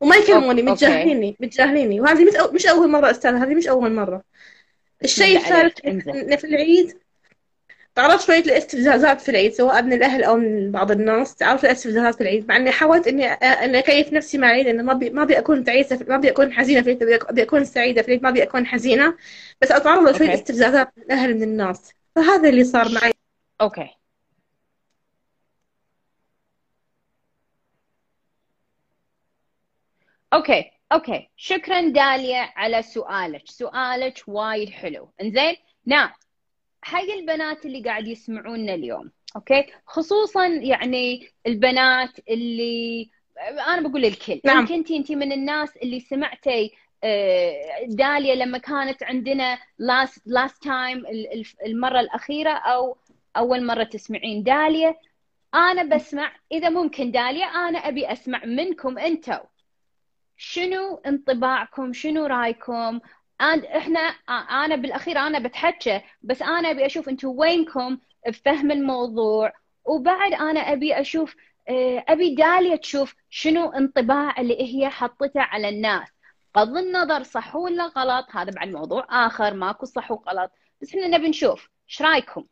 وما 0.00 0.16
يكلموني 0.16 0.62
متجاهليني 0.62 1.36
متجاهليني. 1.40 2.00
وهذه 2.00 2.26
مش 2.52 2.66
أول 2.66 2.90
مرة 2.90 3.10
أستاذ 3.10 3.34
هذه 3.34 3.54
مش 3.54 3.68
أول 3.68 3.92
مرة. 3.92 4.22
الشيء 5.04 5.38
الثالث 5.38 5.80
في 6.40 6.44
العيد 6.44 7.01
تعرضت 7.94 8.20
شوية 8.22 8.42
لاستفزازات 8.42 9.20
في 9.20 9.28
العيد 9.28 9.52
سواء 9.52 9.82
من 9.82 9.92
الأهل 9.92 10.24
أو 10.24 10.36
من 10.36 10.72
بعض 10.72 10.90
الناس 10.90 11.34
تعرضت 11.34 11.62
لاستفزازات 11.64 12.14
في 12.14 12.20
العيد 12.20 12.48
مع 12.48 12.56
إني 12.56 12.70
حاولت 12.70 13.06
إني 13.08 13.26
إني 13.32 13.78
أكيف 13.78 14.12
نفسي 14.12 14.38
مع 14.38 14.50
العيد 14.50 14.66
إنه 14.66 14.82
ما 14.82 14.92
بي 14.92 15.10
ما 15.10 15.22
أبي 15.22 15.38
أكون 15.38 15.64
تعيسة 15.64 16.06
ما 16.08 16.14
أبي 16.14 16.30
أكون 16.30 16.52
حزينة 16.52 16.82
في 16.82 16.92
العيد 16.92 17.22
أبي 17.22 17.42
أكون 17.42 17.64
سعيدة 17.64 18.02
في 18.02 18.08
العيد 18.08 18.22
ما 18.22 18.28
أبي 18.28 18.42
أكون 18.42 18.66
حزينة 18.66 19.16
بس 19.62 19.70
أتعرض 19.72 20.08
لشوية 20.08 20.34
استفزازات 20.34 20.88
من 20.96 21.02
الأهل 21.04 21.34
من 21.34 21.42
الناس. 21.42 21.92
فهذا 22.16 22.48
اللي 22.48 22.64
صار 22.64 22.88
معي. 22.92 23.12
أوكي. 23.60 23.88
أوكي 30.34 30.70
أوكي. 30.92 31.30
شكرا 31.36 31.80
داليا 31.80 32.52
على 32.56 32.82
سؤالك. 32.82 33.42
سؤالك 33.46 34.22
وايد 34.26 34.70
حلو. 34.70 35.12
إنزين 35.22 35.56
نعم 35.86 36.10
حق 36.82 37.10
البنات 37.18 37.66
اللي 37.66 37.82
قاعد 37.82 38.08
يسمعونا 38.08 38.74
اليوم 38.74 39.10
okay؟ 39.36 39.66
خصوصا 39.86 40.46
يعني 40.46 41.28
البنات 41.46 42.18
اللي 42.28 43.10
أنا 43.68 43.88
بقول 43.88 44.04
الكل. 44.04 44.40
نعم. 44.44 44.58
يمكن 44.58 44.74
انت 44.74 44.90
انت 44.90 45.12
من 45.12 45.32
الناس 45.32 45.76
اللي 45.76 46.00
سمعتي 46.00 46.72
آه، 47.04 47.84
داليا 47.86 48.34
لما 48.34 48.58
كانت 48.58 49.02
عندنا 49.02 49.58
last 49.78 50.22
last 50.26 50.62
time 50.62 51.04
المرة 51.66 52.00
الأخيرة 52.00 52.50
أو 52.50 52.96
أول 53.36 53.64
مرة 53.64 53.84
تسمعين 53.84 54.42
داليا 54.42 54.94
أنا 55.54 55.82
بسمع 55.82 56.32
إذا 56.52 56.68
ممكن 56.68 57.10
داليا 57.10 57.46
أنا 57.46 57.78
أبي 57.78 58.12
أسمع 58.12 58.44
منكم 58.44 58.98
أنتم 58.98 59.38
شنو 60.36 61.00
انطباعكم؟ 61.06 61.92
شنو 61.92 62.26
رأيكم؟ 62.26 63.00
إحنا 63.42 64.00
أنا 64.64 64.76
بالأخير 64.76 65.18
أنا 65.18 65.38
بتحكى 65.38 66.00
بس 66.22 66.42
أنا 66.42 66.70
أبي 66.70 66.86
أشوف 66.86 67.08
أنتم 67.08 67.28
وينكم 67.28 67.98
بفهم 68.28 68.70
الموضوع 68.70 69.52
وبعد 69.84 70.32
أنا 70.32 70.60
أبي 70.60 71.00
أشوف 71.00 71.36
أبي 72.08 72.34
داليا 72.34 72.76
تشوف 72.76 73.14
شنو 73.30 73.70
انطباع 73.72 74.40
اللي 74.40 74.62
هي 74.62 74.88
حطته 74.90 75.40
على 75.40 75.68
الناس. 75.68 76.08
بغض 76.54 76.76
النظر 76.76 77.22
صح 77.22 77.56
ولا 77.56 77.84
غلط 77.86 78.26
هذا 78.30 78.50
بعد 78.50 78.68
موضوع 78.68 79.06
آخر 79.26 79.54
ماكو 79.54 79.86
صح 79.86 80.10
وغلط 80.10 80.52
بس 80.82 80.88
إحنا 80.94 81.06
نبي 81.08 81.28
نشوف 81.28 81.68
إيش 81.88 82.02
رأيكم؟ 82.02 82.46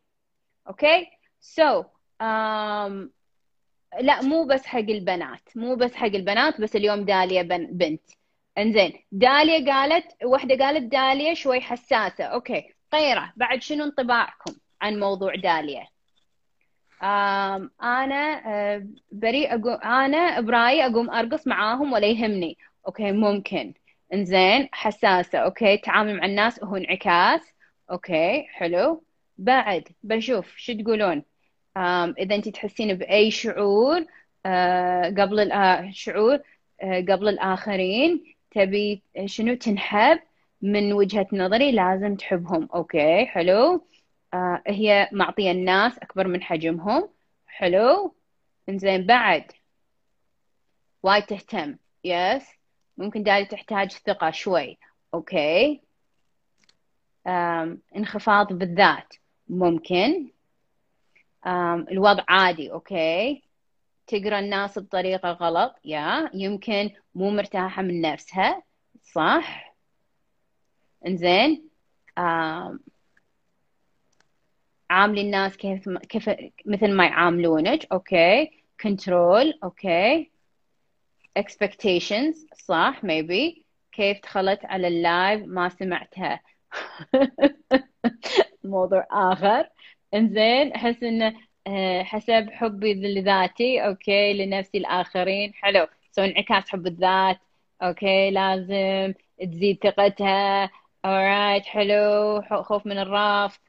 okay؟ 0.69 1.07
so 1.41 1.83
so, 1.83 1.85
um, 2.23 3.11
لا 4.01 4.23
مو 4.23 4.45
بس 4.45 4.67
حق 4.67 4.79
البنات 4.79 5.57
مو 5.57 5.75
بس 5.75 5.95
حق 5.95 6.07
البنات 6.07 6.61
بس 6.61 6.77
اليوم 6.77 7.05
داليا 7.05 7.43
بنت. 7.73 8.20
انزين. 8.59 8.93
داليا 9.13 9.73
قالت 9.73 10.07
واحدة 10.25 10.65
قالت 10.65 10.93
داليا 10.93 11.35
شوي 11.35 11.61
حساسة. 11.61 12.25
okay. 12.25 12.75
قيره 12.93 13.33
بعد 13.37 13.63
شنو 13.63 13.85
انطباعكم 13.85 14.55
عن 14.83 14.99
موضوع 15.01 15.35
داليا؟ 15.35 15.87
أنا 17.83 18.43
آه، 18.47 18.87
بريء 19.13 19.55
أقوم 19.55 19.75
أنا 19.75 20.41
برايي 20.41 20.87
أقوم 20.87 21.11
أرقص 21.11 21.47
معاهم 21.47 21.93
ولا 21.93 22.07
يهمني. 22.07 22.59
okay 22.87 23.13
ممكن. 23.13 23.75
انزين 24.15 24.69
حساسة. 24.73 25.39
okay 25.39 25.77
تعامل 25.77 26.17
مع 26.17 26.25
الناس 26.25 26.65
هو 26.65 26.77
انعكاس. 26.77 27.41
okay 27.91 28.47
حلو. 28.49 29.05
بعد 29.39 29.89
بشوف 30.03 30.57
شو 30.57 30.73
تقولون. 30.73 31.25
إذا 32.19 32.35
انت 32.35 32.49
تحسين 32.49 32.95
بأي 32.95 33.31
شعور 33.31 34.07
آه 34.47 35.05
قبل 35.05 35.53
الشعور 35.53 36.39
آه 36.83 37.01
قبل 37.01 37.29
الآخرين 37.29 38.35
تبي 38.51 39.03
شنو 39.25 39.55
تنحب 39.55 40.21
من 40.63 40.93
وجهة 40.93 41.27
نظري 41.33 41.73
لازم 41.73 42.17
تحبهم. 42.17 42.69
okay 42.75 43.27
حلو. 43.27 43.87
آه 44.35 44.63
هي 44.67 45.09
معطية 45.13 45.51
الناس 45.51 45.99
أكبر 45.99 46.27
من 46.29 46.43
حجمهم. 46.43 47.09
حلو. 47.47 48.15
إنزين 48.69 49.07
بعد. 49.07 49.45
وايد 51.03 51.23
تهتم. 51.23 51.77
yes 52.05 52.49
ممكن 52.99 53.23
داليا 53.23 53.45
تحتاج 53.45 53.93
ثقة 53.93 54.31
شوي. 54.31 54.79
okay. 55.15 55.81
آم 57.27 57.83
انخفاض 57.97 58.53
بالذات. 58.53 59.15
ممكن. 59.49 60.31
آم 61.47 61.87
الوضع 61.91 62.25
عادي. 62.29 62.73
okay. 62.73 63.43
تقرأ 64.11 64.39
الناس 64.39 64.79
بطريقة 64.79 65.31
غلط 65.33 65.75
يا 65.85 66.31
يمكن 66.35 66.91
مو 67.15 67.31
مرتاحة 67.31 67.83
من 67.83 68.01
نفسها. 68.01 68.63
صح؟ 69.03 69.75
إنزين. 71.07 71.69
عاملي 74.91 75.21
الناس 75.21 75.57
كيف 75.57 75.89
كيف 75.89 76.31
مثل 76.67 76.93
ما 76.93 77.07
يعاملونك. 77.07 77.87
okay. 77.93 78.51
control. 78.81 79.59
okay. 79.65 80.31
Expectations. 81.39 82.37
صح؟ 82.65 83.01
Maybe. 83.05 83.63
كيف 83.93 84.21
دخلت 84.23 84.65
على 84.65 84.89
ال 84.89 85.00
live 85.00 85.43
ما 85.47 85.69
سمعتها. 85.69 86.41
موضوع 88.65 89.07
آخر. 89.11 89.69
إنزين. 90.15 90.73
أحس 90.73 91.03
إنه 91.03 91.27
آه، 91.27 91.35
حسب 92.03 92.51
حبي 92.51 92.95
لذاتي 92.95 93.87
okay 93.87 94.33
لنفسي 94.33 94.79
الآخرين. 94.79 95.55
حلو. 95.55 95.87
so 96.13 96.23
انعكاس 96.23 96.71
حب 96.71 96.87
الذات. 96.87 97.39
okay 97.83 98.31
لازم 98.31 99.15
تزيد 99.41 99.79
ثقتها. 99.83 100.71
Alright 101.07 101.65
حلو. 101.65 102.43
خوف 102.63 102.87
من 102.87 102.99
الرفض. 102.99 103.61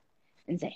إنزين. 0.50 0.76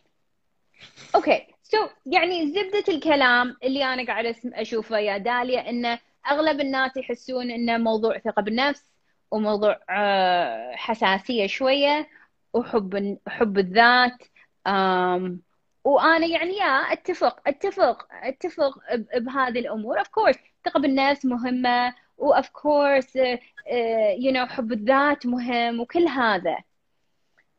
okay. 1.16 1.48
so 1.64 1.78
يعني 2.06 2.48
زبدة 2.48 2.94
الكلام 2.94 3.58
اللي 3.64 3.84
أنا 3.84 4.06
قاعدة 4.06 4.36
أشوفه 4.46 5.00
يا 5.00 5.18
داليا 5.18 5.70
إنه 5.70 6.00
أغلب 6.32 6.62
الناس 6.62 6.98
يحسون 6.98 7.52
إنه 7.52 7.78
موضوع 7.78 8.20
ثقة 8.20 8.42
بالنفس 8.42 8.84
وموضوع 9.32 9.80
آه، 9.90 10.76
حساسية 10.76 11.48
شوية 11.48 12.10
وحب 12.54 13.18
حب 13.28 13.58
الذات. 13.58 14.24
وأنا 15.86 16.26
يعني 16.26 16.58
يا 16.58 16.66
أتفق 16.66 17.40
أتفق 17.48 18.08
أتفق 18.24 18.78
بهذه 19.18 19.60
الأمور 19.60 20.00
of 20.00 20.08
course 20.08 20.36
ثقه 20.66 20.80
بالنفس 20.80 21.26
مهمة 21.26 21.94
و 22.18 22.28
of 22.28 22.50
course 22.50 23.16
you 24.18 24.32
know 24.32 24.46
حب 24.46 24.72
الذات 24.72 25.26
مهم 25.26 25.80
وكل 25.80 26.08
هذا 26.08 26.58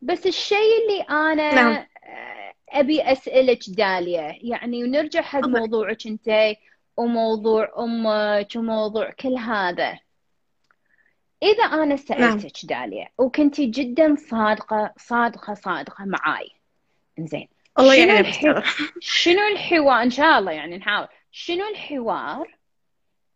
بس 0.02 0.26
الشيء 0.26 0.82
اللي 0.82 1.02
أنا 1.02 1.54
نعم. 1.54 1.86
آه، 2.04 2.52
أبي 2.68 3.02
أسألك 3.02 3.70
داليا 3.70 4.38
يعني 4.42 4.84
ونرجع 4.84 5.20
حق 5.20 5.46
موضوعك 5.46 6.06
انت 6.06 6.56
وموضوع 6.96 7.72
أمك 7.78 8.48
وموضوع 8.56 9.10
كل 9.10 9.34
هذا 9.34 9.98
إذا 11.42 11.64
أنا 11.64 11.84
نعم. 11.84 11.96
سألتك 11.96 12.70
نعم. 12.70 12.80
داليا 12.80 13.08
وكنتي 13.18 13.66
جدا 13.66 14.14
صادقة 14.18 14.92
صادقة 14.98 15.54
صادقة 15.54 16.04
معاي 16.04 16.50
زين 17.18 17.55
الله 17.78 17.94
يعلم 17.94 18.26
الحو... 18.26 18.60
شنو 19.00 19.48
الحوار؟ 19.52 20.02
إن 20.02 20.10
شاء 20.10 20.38
الله 20.38 20.52
يعني 20.52 20.76
نحاول. 20.78 21.08
شنو 21.30 21.68
الحوار 21.68 22.58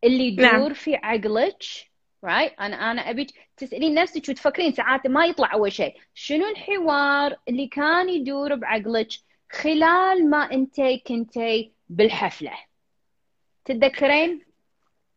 اللي 0.05 0.27
يدور 0.27 0.47
نعم. 0.47 0.75
في 0.75 0.97
عقلك؟ 0.97 1.63
رايت 2.25 2.53
right? 2.53 2.61
أنا 2.61 2.91
أنا 2.91 3.11
ابيك 3.11 3.31
تسألين 3.57 3.95
نفسك 3.95 4.29
وتفكرين 4.29 4.73
ساعات 4.73 5.07
ما 5.07 5.27
يطلع 5.27 5.53
أول 5.53 5.73
شيء. 5.73 5.95
شنو 6.15 6.49
الحوار 6.49 7.37
اللي 7.49 7.67
كان 7.67 8.09
يدور 8.09 8.55
بعقلك 8.55 9.09
خلال 9.53 10.31
ما 10.31 10.53
أنت 10.53 10.81
كنتي 11.07 11.73
بالحفلة؟ 11.89 12.53
تتذكرين؟ 13.65 14.41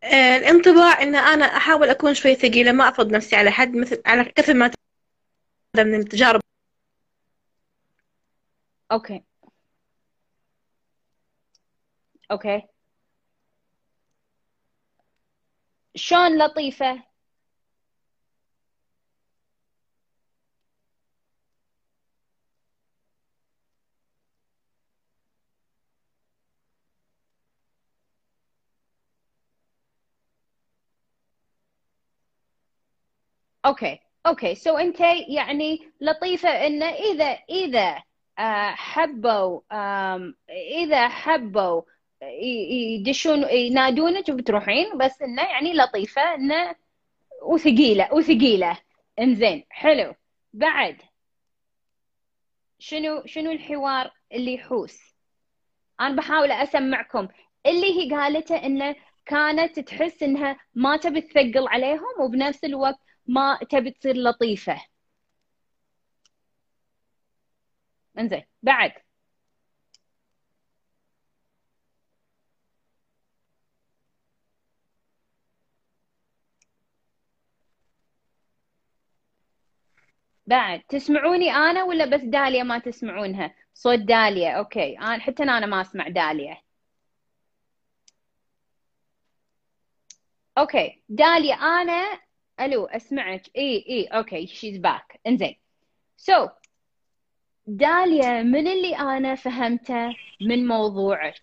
آه، 0.03 0.38
الانطباع 0.38 1.01
إن 1.01 1.15
أنا 1.15 1.46
أحاول 1.46 1.89
أكون 1.89 2.13
شوي 2.13 2.36
ثقيلة 2.36 2.72
ما 2.72 2.89
أفرض 2.89 3.12
نفسي 3.12 3.36
على 3.36 3.51
حد 3.51 3.75
مثل 3.75 4.01
على 4.06 4.25
كثر 4.25 4.53
ما 4.53 4.72
من 5.77 5.96
التجارب 5.96 6.42
أوكي 8.94 9.24
أوكي 12.32 12.62
شلون 15.96 16.38
لطيفة؟ 16.38 17.04
okay 33.65 34.00
okay 34.26 34.56
so 34.56 34.78
انت 34.78 35.00
يعني 35.30 35.91
لطيفة 36.02 36.50
إنه 36.50 36.86
إذا 36.86 37.26
إذا 37.50 38.04
حبوا 38.76 39.62
إذا 40.84 41.08
حبوا 41.08 41.82
يدشون 42.41 43.50
ينادونك 43.50 44.30
وبتروحين 44.30 44.98
بس 44.98 45.22
إنه 45.22 45.41
يعني 45.41 45.74
لطيفة 45.74 46.36
إنه 46.36 46.76
وثقيلة 47.43 48.13
وثقيلة. 48.13 48.78
إنزين 49.19 49.63
حلو. 49.69 50.15
بعد 50.54 50.98
شنو 52.80 53.24
شنو 53.26 53.52
الحوار 53.52 54.12
اللي 54.34 54.54
يحوس؟ 54.54 55.00
أنا 56.02 56.15
بحاول 56.15 56.52
أسمعكم. 56.52 57.28
اللي 57.65 58.00
هي 58.00 58.12
قالته 58.12 58.56
إنه 58.65 58.96
كانت 59.26 59.80
تحس 59.80 60.24
إنها 60.24 60.58
ما 60.76 60.98
تبي 60.98 61.22
تثقل 61.22 61.67
عليهم 61.67 62.19
وبنفس 62.19 62.63
الوقت 62.63 63.00
ما 63.28 63.60
تبي 63.69 63.91
تصير 63.91 64.17
لطيفة. 64.17 64.82
انزين 68.19 68.43
بعد. 68.63 68.91
بعد 80.47 80.82
تسمعوني 80.89 81.52
أنا 81.52 81.84
ولا 81.84 82.06
بس 82.06 82.21
داليا 82.21 82.63
ما 82.63 82.80
تسمعونها؟ 82.80 83.56
صوت 83.73 83.99
داليا 83.99 84.52
أوكي. 84.52 84.97
أنا 84.99 85.19
حتى 85.19 85.43
أنا 85.43 85.65
ما 85.65 85.82
أسمع 85.82 86.08
داليا. 86.08 86.58
okay. 90.58 91.04
داليا 91.10 91.56
أنا 91.56 92.19
hello 92.60 92.86
أسمعك. 92.86 93.41
إي 93.58 93.86
إي 93.89 94.06
okay. 94.08 94.48
she's 94.48 94.78
back 94.78 95.19
انزين. 95.28 95.56
so 96.17 96.46
so, 96.47 96.49
داليا 97.67 98.43
من 98.43 98.67
اللي 98.67 98.97
أنا 98.97 99.36
فهمته 99.36 100.15
من 100.41 100.67
موضوعك 100.67 101.41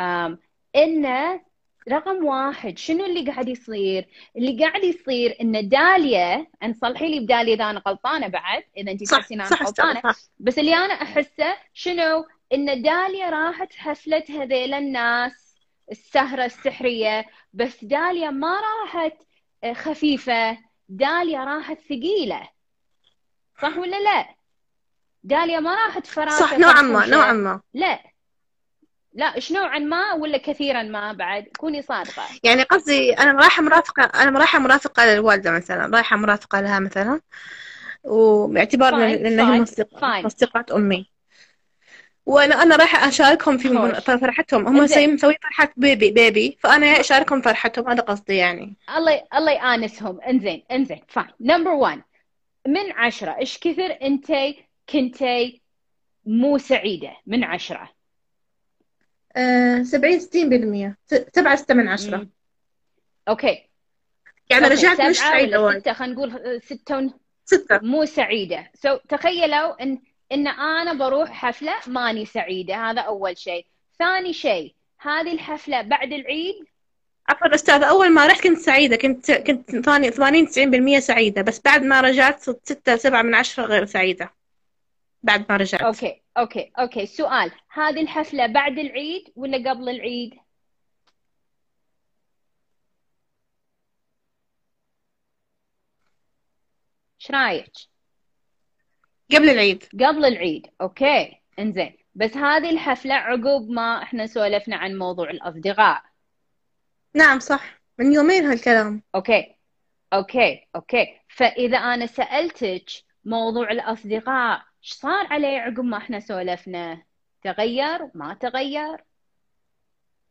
um, 0.00 0.36
انه 0.76 1.40
رقم 1.88 2.24
واحد 2.24 2.78
شنو 2.78 3.04
اللي 3.04 3.30
قاعد 3.30 3.48
يصير؟ 3.48 4.08
اللي 4.36 4.64
قاعد 4.64 4.84
يصير 4.84 5.36
إن 5.40 5.68
داليا 5.68 6.46
أن 6.62 6.72
صلحي 6.72 7.08
لي 7.08 7.20
بداليا 7.20 7.54
إذا 7.54 7.70
أنا 7.70 7.82
غلطانة 7.86 8.28
بعد 8.28 8.62
إذا 8.76 8.90
انت 8.92 9.04
تحسين 9.04 9.40
أنا 9.40 9.56
غلطانة 9.56 10.02
بس 10.38 10.58
اللي 10.58 10.74
أنا 10.74 10.94
أحسه 10.94 11.56
شنو؟ 11.72 12.24
إن 12.52 12.82
داليا 12.82 13.30
راحت 13.30 13.72
حفله 13.74 14.24
هذيل 14.28 14.74
الناس 14.74 15.56
السهرة 15.90 16.44
السحرية 16.44 17.26
بس 17.52 17.84
داليا 17.84 18.30
ما 18.30 18.60
راحت 18.60 19.16
خفيفة 19.72 20.58
داليا 20.88 21.44
راحت 21.44 21.78
ثقيلة 21.80 22.48
صح 23.62 23.78
ولا 23.78 23.96
لا؟ 24.00 24.39
داليا 25.22 25.60
ما 25.60 25.74
راحت 25.74 26.06
فراشة 26.06 26.40
صح 26.40 26.58
نوعا 26.58 26.82
ما 26.82 27.06
نوعا 27.06 27.32
ما. 27.32 27.60
لا. 27.74 27.98
لا 29.12 29.36
إيش 29.36 29.52
نوعا 29.52 29.78
ما 29.78 30.12
ولا 30.12 30.38
كثيرا 30.38 30.82
ما 30.82 31.12
بعد؟ 31.12 31.44
كوني 31.58 31.82
صادقة. 31.82 32.22
يعني 32.42 32.62
قصدي 32.62 33.12
أنا 33.12 33.32
رايحة 33.32 33.62
مرافقة 33.62 34.02
أنا 34.02 34.38
رايحة 34.38 34.58
مرافقة 34.58 35.04
للوالدة 35.04 35.50
مثلا 35.50 35.96
رايحة 35.96 36.16
مرافقة 36.16 36.60
لها 36.60 36.78
مثلا. 36.78 37.20
وباعتبار 38.04 38.94
إنها 38.94 39.64
مصدقات 40.02 40.70
أمي. 40.70 41.10
وأنا 42.26 42.62
أنا 42.62 42.76
رايحة 42.76 43.08
أشاركهم 43.08 43.58
في 43.58 43.68
فرحتهم. 44.18 44.66
هم 44.66 44.76
مسويين 44.76 45.16
فرحة 45.16 45.72
baby 45.76 46.10
baby 46.10 46.58
فأنا 46.60 46.86
أشاركهم 46.86 47.42
فرحتهم 47.42 47.88
هذا 47.88 48.00
قصدي 48.00 48.36
يعني. 48.36 48.76
الله 48.96 49.22
الله 49.34 49.52
يآنسهم. 49.52 50.20
إنزين 50.20 50.64
إنزين 50.70 51.00
fine 51.08 51.26
number 51.40 51.70
1 51.70 52.02
من 52.66 52.92
عشرة 52.92 53.36
إيش 53.38 53.58
كثر 53.58 53.98
أنت 54.02 54.32
كنتي 54.92 55.62
مو 56.24 56.58
سعيدة 56.58 57.16
من 57.26 57.44
عشرة؟ 57.44 57.90
أه 59.36 59.82
70 59.82 60.20
60% 60.20 60.94
7 61.34 61.56
6 61.56 61.74
من 61.74 61.88
عشرة. 61.88 62.26
okay. 63.28 63.70
يعني 64.50 64.64
okay. 64.64 64.74
رجعت 64.74 65.00
مش 65.00 65.18
سعيدة 65.18 65.62
وايد. 65.62 65.92
خلينا 65.92 66.14
نقول 66.14 66.60
ستة. 66.62 67.14
ستة. 67.44 67.78
مو 67.82 68.04
سعيدة. 68.04 68.70
so 68.74 68.96
so, 68.96 69.00
تخيلوا 69.08 69.82
إن 69.82 69.98
إن 70.32 70.48
أنا 70.48 70.92
بروح 70.92 71.30
حفلة 71.30 71.74
ماني 71.86 72.24
سعيدة. 72.24 72.74
هذا 72.74 73.00
أول 73.00 73.38
شيء. 73.38 73.66
ثاني 73.98 74.32
شيء 74.32 74.74
هذه 75.00 75.32
الحفلة 75.32 75.82
بعد 75.82 76.12
العيد؟ 76.12 76.54
عفوا 77.28 77.54
أستاذ 77.54 77.82
أول 77.82 78.10
ما 78.10 78.26
رحت 78.26 78.42
كنت 78.42 78.58
سعيدة. 78.58 78.96
كنت 78.96 79.32
كنت 79.32 79.70
80 79.70 80.46
90% 80.46 80.98
سعيدة. 80.98 81.42
بس 81.42 81.60
بعد 81.64 81.82
ما 81.82 82.00
رجعت 82.00 82.40
صرت 82.40 82.60
6 82.64 82.96
7 82.96 83.22
من 83.22 83.34
10 83.34 83.64
غير 83.64 83.84
سعيدة. 83.84 84.39
بعد 85.22 85.46
ما 85.52 85.56
رجعت. 85.56 85.82
أوكي 85.82 86.22
أوكي 86.38 86.72
أوكي. 86.78 87.06
سؤال 87.06 87.52
هذه 87.72 88.00
الحفلة 88.00 88.46
بعد 88.46 88.78
العيد 88.78 89.32
ولا 89.36 89.70
قبل 89.70 89.88
العيد؟ 89.88 90.34
إيش 97.20 97.30
رأيك؟ 97.30 97.72
قبل 99.32 99.50
العيد. 99.50 99.84
قبل 99.94 100.24
العيد. 100.24 100.66
okay 100.80 101.40
إنزين. 101.58 101.96
بس 102.14 102.36
هذه 102.36 102.70
الحفلة 102.70 103.14
عقب 103.14 103.70
ما 103.70 104.02
إحنا 104.02 104.26
سولفنا 104.26 104.76
عن 104.76 104.98
موضوع 104.98 105.30
الأصدقاء. 105.30 106.02
نعم 107.14 107.38
صح. 107.38 107.80
من 107.98 108.12
يومين 108.12 108.44
هالكلام. 108.46 109.02
okay 109.14 109.56
okay 110.12 110.68
okay. 110.76 111.20
فإذا 111.28 111.78
أنا 111.78 112.06
سألتك 112.06 112.84
موضوع 113.24 113.70
الأصدقاء 113.70 114.69
إيش 114.84 114.92
صار 114.92 115.26
عليه 115.26 115.58
عقب 115.60 115.80
ما 115.84 115.96
إحنا 115.96 116.20
سولفنا؟ 116.20 117.02
تغير؟ 117.42 118.10
ما 118.14 118.34
تغير. 118.34 119.04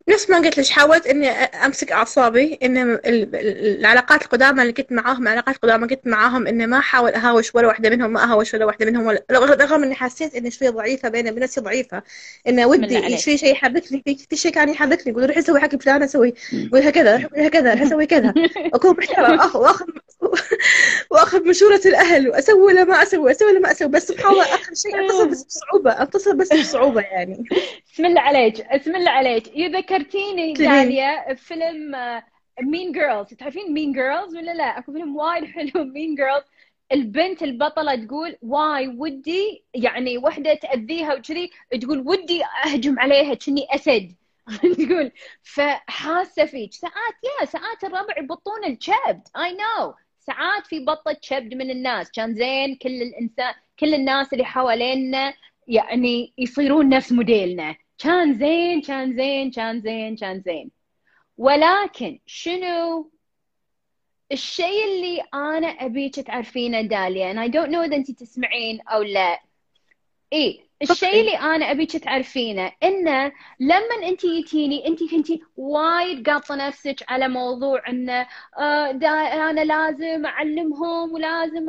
نفس 0.09 0.29
ما 0.29 0.37
قلت 0.37 0.57
لك 0.57 0.67
حاولت 0.69 1.07
إني 1.07 1.29
أمسك 1.29 1.91
أعصابي 1.91 2.59
إن 2.63 2.99
العلاقات 3.05 4.21
القدامى 4.21 4.61
اللي 4.61 4.73
كنت 4.73 4.91
معاهم 4.91 5.23
العلاقات 5.23 5.55
القدامى 5.55 5.87
كنت 5.87 6.07
معاهم 6.07 6.47
إني 6.47 6.67
ما 6.67 6.77
احاول 6.77 7.11
أهاوش 7.11 7.55
ولا 7.55 7.67
واحدة 7.67 7.89
منهم 7.89 8.13
ما 8.13 8.23
أهاوش 8.23 8.53
ولا 8.53 8.65
واحدة 8.65 8.85
منهم 8.85 9.05
ولا 9.05 9.23
رغم 9.31 9.83
إني 9.83 9.95
حسيت 9.95 10.35
إني 10.35 10.51
شوي 10.51 10.67
ضعيفة 10.67 11.09
بيني 11.09 11.31
وبين 11.31 11.43
نفسي 11.43 11.61
ضعيفة 11.61 12.03
إنه 12.47 12.67
ودي 12.67 13.17
في 13.17 13.37
شيء 13.37 13.51
يحركني 13.51 14.03
في 14.29 14.35
شيء 14.35 14.51
كان 14.51 14.69
يحركني 14.69 15.11
يقول 15.13 15.29
روح 15.29 15.37
أسوي 15.37 15.59
حق 15.59 15.75
فلان 15.75 16.03
أسوي 16.03 16.33
قولها 16.71 16.89
كذا 16.89 17.17
روح 17.17 17.47
كذا 17.47 17.73
روح 17.73 17.81
أسوي 17.81 18.05
كذا. 18.05 18.33
أكون 18.75 18.95
محترم 18.97 19.39
وأخذ 19.55 19.85
وأخذ 21.11 21.47
مشورة 21.47 21.81
الأهل 21.85 22.29
وأسوي 22.29 22.61
ولا 22.61 22.83
ما 22.83 23.03
أسوي 23.03 23.31
أسوي 23.31 23.51
ولا 23.51 23.59
ما 23.59 23.71
أسوي 23.71 23.87
بس 23.87 24.07
سبحان 24.07 24.31
الله 24.31 24.43
آخر 24.43 24.73
شيء 24.73 25.05
أتصل 25.05 25.29
بس 25.29 25.43
بصعوبة 25.43 26.01
أتصل 26.01 26.37
بس 26.37 26.53
بصعوبة 26.53 27.01
يعني. 27.01 27.43
بسم 27.93 28.05
الله 28.05 28.21
عليك 28.21 28.65
بسم 28.81 28.95
الله 28.95 29.11
عليك. 29.11 29.47
ذكرتيني 29.99 30.53
داليا 30.53 31.33
فيلم 31.33 31.95
Mean 32.61 32.91
Girls 32.91 33.33
تعرفين 33.33 33.73
Mean 33.73 33.91
Girls 33.91 34.35
ولا 34.35 34.51
لا؟ 34.51 34.79
أكو 34.79 34.93
فيلم 34.93 35.15
وايد 35.15 35.45
حلو 35.45 35.83
Mean 35.95 36.15
Girls 36.15 36.43
البنت 36.91 37.43
البطلة 37.43 37.95
تقول 37.95 38.37
why 38.41 38.87
ودي. 38.87 39.63
يعني 39.73 40.17
وحدة 40.17 40.53
تأذيها 40.53 41.13
وكذي 41.13 41.51
تقول 41.81 41.99
ودي 42.07 42.41
أهجم 42.65 42.99
عليها 42.99 43.33
كني 43.33 43.67
أسد. 43.75 44.15
تقول 44.87 45.11
فحاسة 45.43 46.45
فيك. 46.45 46.73
ساعات 46.73 47.15
يا 47.41 47.45
ساعات 47.45 47.83
الربع 47.83 48.17
يبطون 48.17 48.63
الكبد. 48.65 49.27
اي 49.37 49.51
نو 49.51 49.93
ساعات 50.19 50.67
في 50.67 50.79
بطة 50.79 51.13
كبد 51.29 51.53
من 51.53 51.69
الناس. 51.71 52.11
كان 52.11 52.33
زين 52.35 52.75
كل 52.75 53.01
الإنسان 53.01 53.53
كل 53.79 53.93
الناس 53.93 54.33
اللي 54.33 54.45
حوالينا 54.45 55.33
يعني 55.67 56.33
يصيرون 56.37 56.89
نفس 56.89 57.11
موديلنا. 57.11 57.75
كان 57.99 58.33
زين 58.33 58.81
كان 58.81 59.15
زين 59.15 59.51
كان 59.51 59.81
زين 59.81 60.15
كان 60.15 60.41
زين. 60.41 60.71
ولكن 61.37 62.19
شنو؟ 62.25 63.11
الشيء 64.31 64.85
اللي 64.85 65.21
أنا 65.33 65.67
أبيك 65.67 66.15
تعرفينه 66.15 66.81
داليا 66.81 67.33
and 67.33 67.37
I 67.37 67.51
don't 67.51 67.71
know 67.71 67.79
إذا 67.79 67.95
انت 67.95 68.11
تسمعين 68.11 68.81
أو 68.81 69.01
لا. 69.01 69.39
اي 70.33 70.69
الشيء 70.81 71.19
اللي 71.19 71.37
أنا 71.37 71.71
أبيك 71.71 71.91
تعرفينه 71.97 72.71
إنه 72.83 73.31
لما 73.59 74.07
انت 74.07 74.25
جيتيني 74.25 74.87
انت 74.87 75.03
كنتي 75.11 75.41
وايد 75.57 76.29
قاطة 76.29 76.55
نفسك 76.55 76.95
على 77.07 77.27
موضوع 77.27 77.89
إنه 77.89 78.27
آه 78.59 78.91
أنا 79.49 79.61
لازم 79.61 80.25
أعلمهم 80.25 81.11
ولازم 81.13 81.67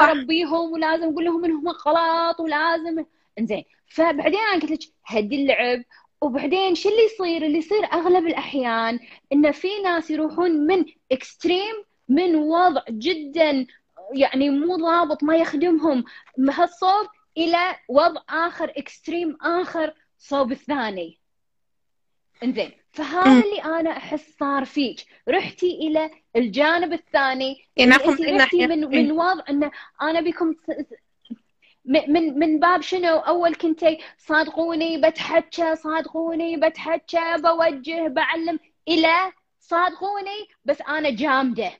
أربيهم 0.00 0.72
ولازم 0.72 1.08
أقول 1.08 1.24
لهم 1.24 1.44
إنهم 1.44 1.68
غلط 1.68 2.40
ولازم. 2.40 3.04
إنزين 3.38 3.64
فبعدين 3.88 4.40
أنا 4.40 4.62
قلت 4.62 4.70
لك 4.70 4.78
هدي 5.06 5.36
اللعب 5.42 5.82
وبعدين 6.20 6.74
شو 6.74 6.88
اللي 6.88 7.02
يصير؟ 7.04 7.46
اللي 7.46 7.58
يصير 7.58 7.84
أغلب 7.92 8.26
الأحيان 8.26 9.00
إن 9.32 9.52
في 9.52 9.68
ناس 9.84 10.10
يروحون 10.10 10.50
من 10.50 10.84
اكستريم 11.12 11.74
من 12.08 12.34
وضع 12.34 12.82
جدا 12.90 13.66
يعني 14.14 14.50
مو 14.50 14.76
ضابط 14.76 15.22
ما 15.22 15.36
يخدمهم 15.36 16.04
بهالصوب 16.38 17.06
إلى 17.36 17.76
وضع 17.88 18.20
آخر 18.28 18.72
اكستريم 18.76 19.36
آخر 19.42 19.94
صوب 20.18 20.52
الثاني. 20.52 21.18
إنزين 22.42 22.70
فهذا 22.92 23.44
اللي 23.44 23.62
أنا 23.80 23.96
أحس 23.96 24.36
صار 24.40 24.64
فيك 24.64 25.00
رحتي 25.28 25.70
إلى 25.70 26.10
الجانب 26.36 26.92
الثاني 26.92 27.64
يعني 27.76 27.94
انت 27.94 28.20
رحتي 28.20 28.66
من 28.66 28.80
من 28.80 29.12
وضع 29.12 29.44
إنه 29.50 29.70
أنا 30.02 30.20
بكم 30.20 30.54
من 31.86 32.38
من 32.38 32.60
باب 32.60 32.80
شنو؟ 32.82 33.16
أول 33.16 33.54
كنتي 33.54 33.98
صادقوني 34.18 34.98
بتحكى 34.98 35.76
صادقوني 35.76 36.56
بتحكى 36.56 37.36
بوجه 37.38 38.08
بعلم. 38.08 38.58
إلى 38.88 39.32
صادقوني 39.60 40.48
بس 40.64 40.80
أنا 40.82 41.10
جامدة. 41.10 41.72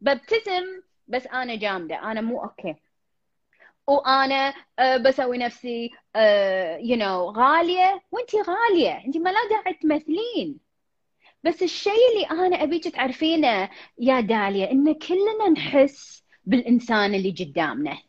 ببتسم 0.00 0.82
بس 1.08 1.26
أنا 1.26 1.54
جامدة. 1.54 2.10
أنا 2.12 2.20
مو 2.20 2.42
okay. 2.42 2.74
وأنا 3.86 4.54
آه، 4.78 4.96
بسوي 4.96 5.38
نفسي 5.38 5.84
you 5.84 5.90
آه، 6.16 6.78
know 6.96 7.30
غالية. 7.30 8.02
وانت 8.10 8.30
غالية. 8.34 9.04
انت 9.06 9.16
ما 9.16 9.30
لا 9.30 9.48
داعي 9.50 9.74
تمثلين. 9.74 10.60
بس 11.44 11.62
الشيء 11.62 11.92
اللي 12.14 12.46
أنا 12.46 12.62
أبيك 12.62 12.88
تعرفينه 12.88 13.70
يا 13.98 14.20
داليا 14.20 14.70
إن 14.72 14.94
كلنا 14.94 15.48
نحس 15.48 16.24
بالإنسان 16.44 17.14
اللي 17.14 17.30
قدامنا. 17.30 18.07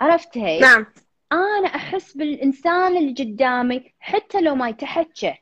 عرفت 0.00 0.38
هي؟ 0.38 0.60
نعم. 0.60 0.86
أنا 1.32 1.66
أحس 1.66 2.16
بالإنسان 2.16 2.96
اللي 2.96 3.12
قدامي 3.12 3.92
حتى 4.00 4.40
لو 4.40 4.54
ما 4.54 4.68
يتحكى 4.68 5.34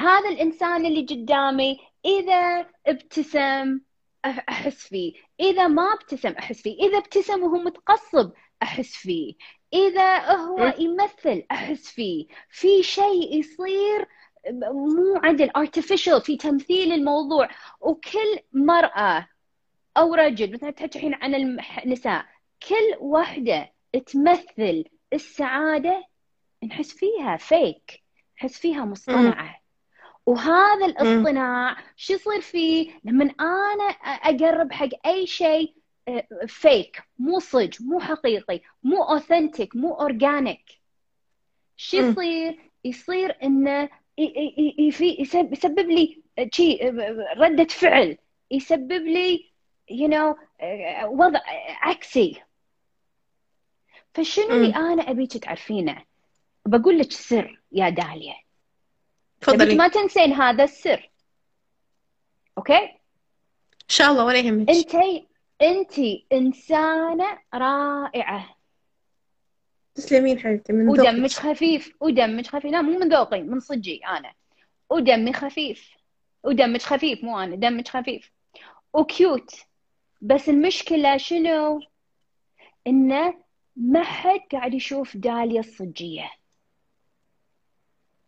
هذا 0.00 0.28
الإنسان 0.28 0.86
اللي 0.86 1.02
قدامي 1.02 1.80
إذا 2.04 2.66
ابتسم 2.86 3.80
أحس 4.24 4.88
فيه. 4.88 5.12
إذا 5.40 5.66
ما 5.66 5.92
ابتسم 5.92 6.32
أحس 6.32 6.62
فيه. 6.62 6.88
إذا 6.88 6.98
ابتسم 6.98 7.42
وهو 7.42 7.58
متقصب 7.58 8.32
أحس 8.62 8.96
فيه. 8.96 9.34
إذا 9.74 10.32
هو 10.32 10.74
يمثل 10.78 11.42
أحس 11.50 11.88
فيه. 11.88 12.26
في 12.50 12.82
شيء 12.82 13.38
يصير 13.38 14.08
مو 14.72 15.20
عدل 15.24 15.50
artificial 15.50 16.18
في 16.18 16.36
تمثيل 16.36 16.92
الموضوع. 16.92 17.48
وكل 17.80 18.38
مرأة 18.52 19.28
أو 19.96 20.14
رجل 20.14 20.52
مثلا 20.52 20.70
تحكي 20.70 20.98
الحين 20.98 21.14
عن 21.14 21.34
النساء 21.84 22.26
كل 22.68 22.96
وحدة 23.00 23.72
تمثل 24.06 24.84
السعادة 25.12 26.04
نحس 26.64 26.92
فيها 26.92 27.36
فيك 27.36 28.02
نحس 28.38 28.58
فيها 28.58 28.84
مصطنعة. 28.84 29.60
وهذا 30.26 30.86
الاصطناع 30.86 31.76
شو 31.96 32.12
يصير 32.14 32.40
فيه؟ 32.40 32.90
لما 33.04 33.34
أنا 33.40 33.84
أقرب 34.04 34.72
حق 34.72 35.06
أي 35.06 35.26
شيء 35.26 35.74
فيك 36.46 37.02
مو 37.18 37.38
صج 37.38 37.82
مو 37.82 38.00
حقيقي 38.00 38.60
مو 38.82 39.02
authentic 39.02 39.76
مو 39.76 39.94
organic 39.94 40.80
شو 41.76 41.96
يصير؟ 41.96 42.58
يصير 42.84 43.36
إنه 43.42 43.88
يسبب 44.18 45.90
لي 45.90 46.22
شي 46.52 46.78
ردة 47.36 47.64
فعل. 47.64 48.18
يسبب 48.50 48.92
لي 48.92 49.50
you 49.92 50.08
know 50.08 50.36
وضع 51.04 51.40
عكسي. 51.80 52.42
فشنو 54.18 54.50
اللي 54.50 54.76
أنا 54.76 55.10
أبيك 55.10 55.36
تعرفينه؟ 55.36 56.04
بقول 56.66 56.98
لك 56.98 57.12
سر 57.12 57.62
يا 57.72 57.88
داليا. 57.88 58.34
تفضلي. 59.40 59.74
ما 59.74 59.88
تنسين 59.88 60.32
هذا 60.32 60.64
السر. 60.64 61.10
أوكي؟ 62.58 62.78
إن 62.78 63.88
شاء 63.88 64.10
الله 64.10 64.24
ولا 64.24 64.38
يهمك. 64.38 64.70
أنت 64.70 64.94
أنت 65.62 65.98
إنسانة 66.32 67.38
رائعة. 67.54 68.56
تسلمين 69.94 70.38
حبيبتي 70.38 70.72
من 70.72 70.88
ودمك 70.88 71.30
خفيف 71.30 71.94
ودمك 72.00 72.46
خفيف. 72.46 72.72
لا 72.72 72.82
مو 72.82 72.98
من 72.98 73.08
ذوقي 73.08 73.42
من 73.42 73.60
صجي 73.60 74.00
أنا. 74.06 74.32
ودمي 74.90 75.32
خفيف. 75.32 75.90
ودمك 76.44 76.82
خفيف 76.82 77.24
مو 77.24 77.38
أنا 77.40 77.56
دمك 77.56 77.88
خفيف. 77.88 78.32
وكيوت. 78.92 79.50
بس 80.20 80.48
المشكلة 80.48 81.16
شنو؟ 81.16 81.80
إنه 82.86 83.47
ما 83.80 84.02
حد 84.02 84.40
قاعد 84.52 84.74
يشوف 84.74 85.16
داليا 85.16 85.60
الصجية. 85.60 86.30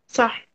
صح. 0.07 0.47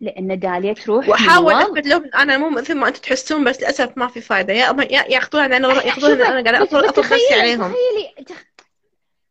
لأن 0.00 0.38
داليا 0.38 0.72
تروح 0.72 1.08
وأحاول 1.08 1.54
اثبت 1.54 1.86
لهم 1.86 2.10
أنا 2.14 2.38
مو 2.38 2.50
مثل 2.50 2.74
ما 2.74 2.88
أنتم 2.88 3.00
تحسون 3.00 3.44
بس 3.44 3.60
للأسف 3.60 3.98
ما 3.98 4.08
في 4.08 4.20
فايدة. 4.20 4.52
يا 4.52 4.74
ياخذون 5.08 5.52
أنا 5.52 5.68
ياخذون 5.68 6.22
أنا 6.22 6.50
قاعد 6.50 6.62
افرض 6.62 6.98
نفسي 6.98 7.34
عليهم. 7.34 7.72
تخيلي 7.72 8.24
تخ... 8.26 8.44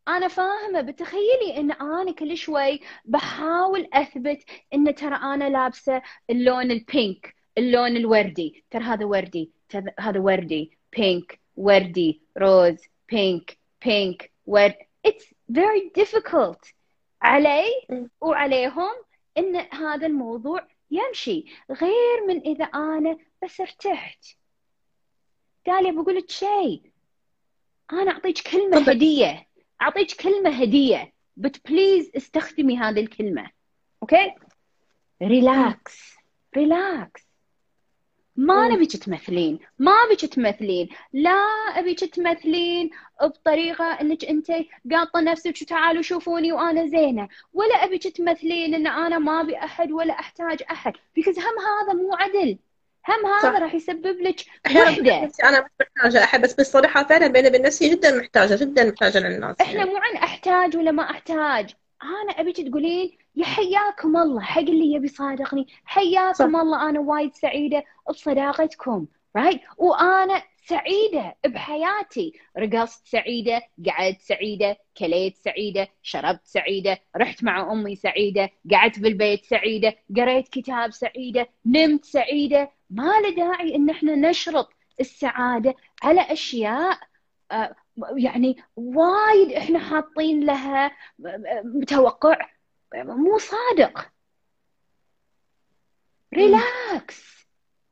أنا 0.08 0.28
فاهمة 0.28 0.80
بتخيلي 0.80 1.56
إن 1.56 1.72
أنا 1.72 2.12
كل 2.12 2.36
شوي 2.36 2.80
بحاول 3.04 3.88
أثبت 3.92 4.42
إن 4.74 4.94
ترى 4.94 5.16
أنا 5.16 5.48
لابسة 5.48 6.02
اللون 6.30 6.70
البينك 6.70 7.34
اللون 7.58 7.96
الوردي. 7.96 8.64
ترى 8.70 8.84
هذا 8.84 9.04
وردي 9.04 9.50
هذا 9.98 10.20
وردي. 10.20 10.78
بينك 10.96 11.40
وردي. 11.56 12.22
روز 12.38 12.76
بينك 13.08 13.58
بينك 13.84 14.30
ورد. 14.46 14.76
It's 15.06 15.34
very 15.48 15.90
difficult 16.02 16.72
علي 17.22 17.64
وعليهم 18.20 18.94
إن 19.38 19.56
هذا 19.56 20.06
الموضوع 20.06 20.66
يمشي. 20.90 21.44
غير 21.70 22.26
من 22.28 22.40
إذا 22.40 22.64
أنا 22.64 23.18
بس 23.42 23.60
ارتحت. 23.60 24.24
تالي 25.64 25.92
بقول 25.92 26.16
لك 26.16 26.30
شيء. 26.30 26.82
أنا 27.92 28.10
أعطيك 28.10 28.38
كلمة 28.38 28.78
هدية. 28.90 29.46
أعطيك 29.82 30.12
كلمة 30.22 30.50
هدية. 30.50 31.12
but 31.36 31.68
please 31.68 32.10
استخدمي 32.16 32.78
هذه 32.78 33.00
الكلمة. 33.00 33.50
okay 34.02 34.34
relax 35.22 36.14
relax 36.56 37.23
ما 38.36 38.68
نبيك 38.68 38.96
تمثلين 38.96 39.58
ما 39.78 39.92
ابيك 39.92 40.20
تمثلين 40.20 40.88
لا 41.12 41.30
ابيك 41.78 42.00
تمثلين 42.00 42.90
بطريقة 43.22 43.84
إنك 43.84 44.24
أنت 44.24 44.52
قاطة 44.92 45.20
نفسك 45.20 45.54
وتعالوا 45.62 46.02
شوفوني 46.02 46.52
وأنا 46.52 46.86
زينة. 46.86 47.28
ولا 47.52 47.74
ابيك 47.84 48.02
تمثلين 48.16 48.74
إن 48.74 48.86
أنا 48.86 49.18
ما 49.18 49.40
أبي 49.40 49.58
أحد 49.58 49.92
ولا 49.92 50.20
أحتاج 50.20 50.62
أحد. 50.70 50.92
because 51.14 51.38
هم 51.38 51.44
هذا 51.44 51.92
مو 51.92 52.14
عدل. 52.14 52.58
هم 53.08 53.26
هذا 53.26 53.58
راح 53.58 53.74
يسبب 53.74 54.20
لك 54.20 54.40
وحدة. 54.76 55.30
أنا 55.44 55.60
مش 55.60 55.86
محتاجة 55.96 56.24
أحد 56.24 56.40
بس 56.42 56.54
بالصراحة 56.54 57.04
فعلا 57.04 57.26
بيني 57.26 57.48
وبين 57.48 57.62
نفسي 57.62 57.90
جدا 57.90 58.18
محتاجة 58.18 58.64
جدا 58.64 58.84
محتاجة 58.90 59.18
للناس. 59.18 59.56
إحنا 59.60 59.78
يعني. 59.78 59.90
مو 59.90 59.96
عن 59.96 60.16
أحتاج 60.16 60.76
ولا 60.76 60.90
ما 60.90 61.10
أحتاج. 61.10 61.74
أنا 62.02 62.32
ابيك 62.40 62.56
تقولين 62.68 63.18
يا 63.36 63.44
حياكم 63.44 64.16
الله 64.16 64.40
حق 64.40 64.60
اللي 64.60 64.92
يبي 64.92 65.08
صادقني 65.08 65.66
حياكم 65.84 66.32
صح. 66.32 66.44
الله 66.44 66.88
أنا 66.90 67.00
وايد 67.00 67.34
سعيدة 67.34 67.84
بصداقتكم 68.08 69.06
right 69.36 69.60
right? 69.60 69.64
وأنا 69.78 70.42
سعيدة 70.66 71.36
بحياتي 71.46 72.32
رقصت 72.58 73.06
سعيدة 73.06 73.62
قعدت 73.86 74.20
سعيدة 74.20 74.76
كليت 74.98 75.36
سعيدة 75.36 75.88
شربت 76.02 76.40
سعيدة 76.44 76.98
رحت 77.16 77.44
مع 77.44 77.72
أمي 77.72 77.96
سعيدة 77.96 78.50
قعدت 78.72 78.98
بالبيت 78.98 79.44
سعيدة 79.44 79.94
قريت 80.16 80.48
كتاب 80.48 80.90
سعيدة 80.90 81.48
نمت 81.66 82.04
سعيدة 82.04 82.70
ما 82.90 83.12
له 83.20 83.30
داعي 83.30 83.74
إن 83.74 83.90
إحنا 83.90 84.14
نشرط 84.14 84.68
السعادة 85.00 85.74
على 86.02 86.20
أشياء 86.20 86.98
آه، 87.52 87.74
يعني 88.16 88.56
وايد 88.76 89.52
إحنا 89.52 89.78
حاطين 89.78 90.44
لها 90.46 90.90
توقع 91.88 92.36
مو 92.94 93.38
صادق. 93.38 94.10
ريلاكس 96.34 97.34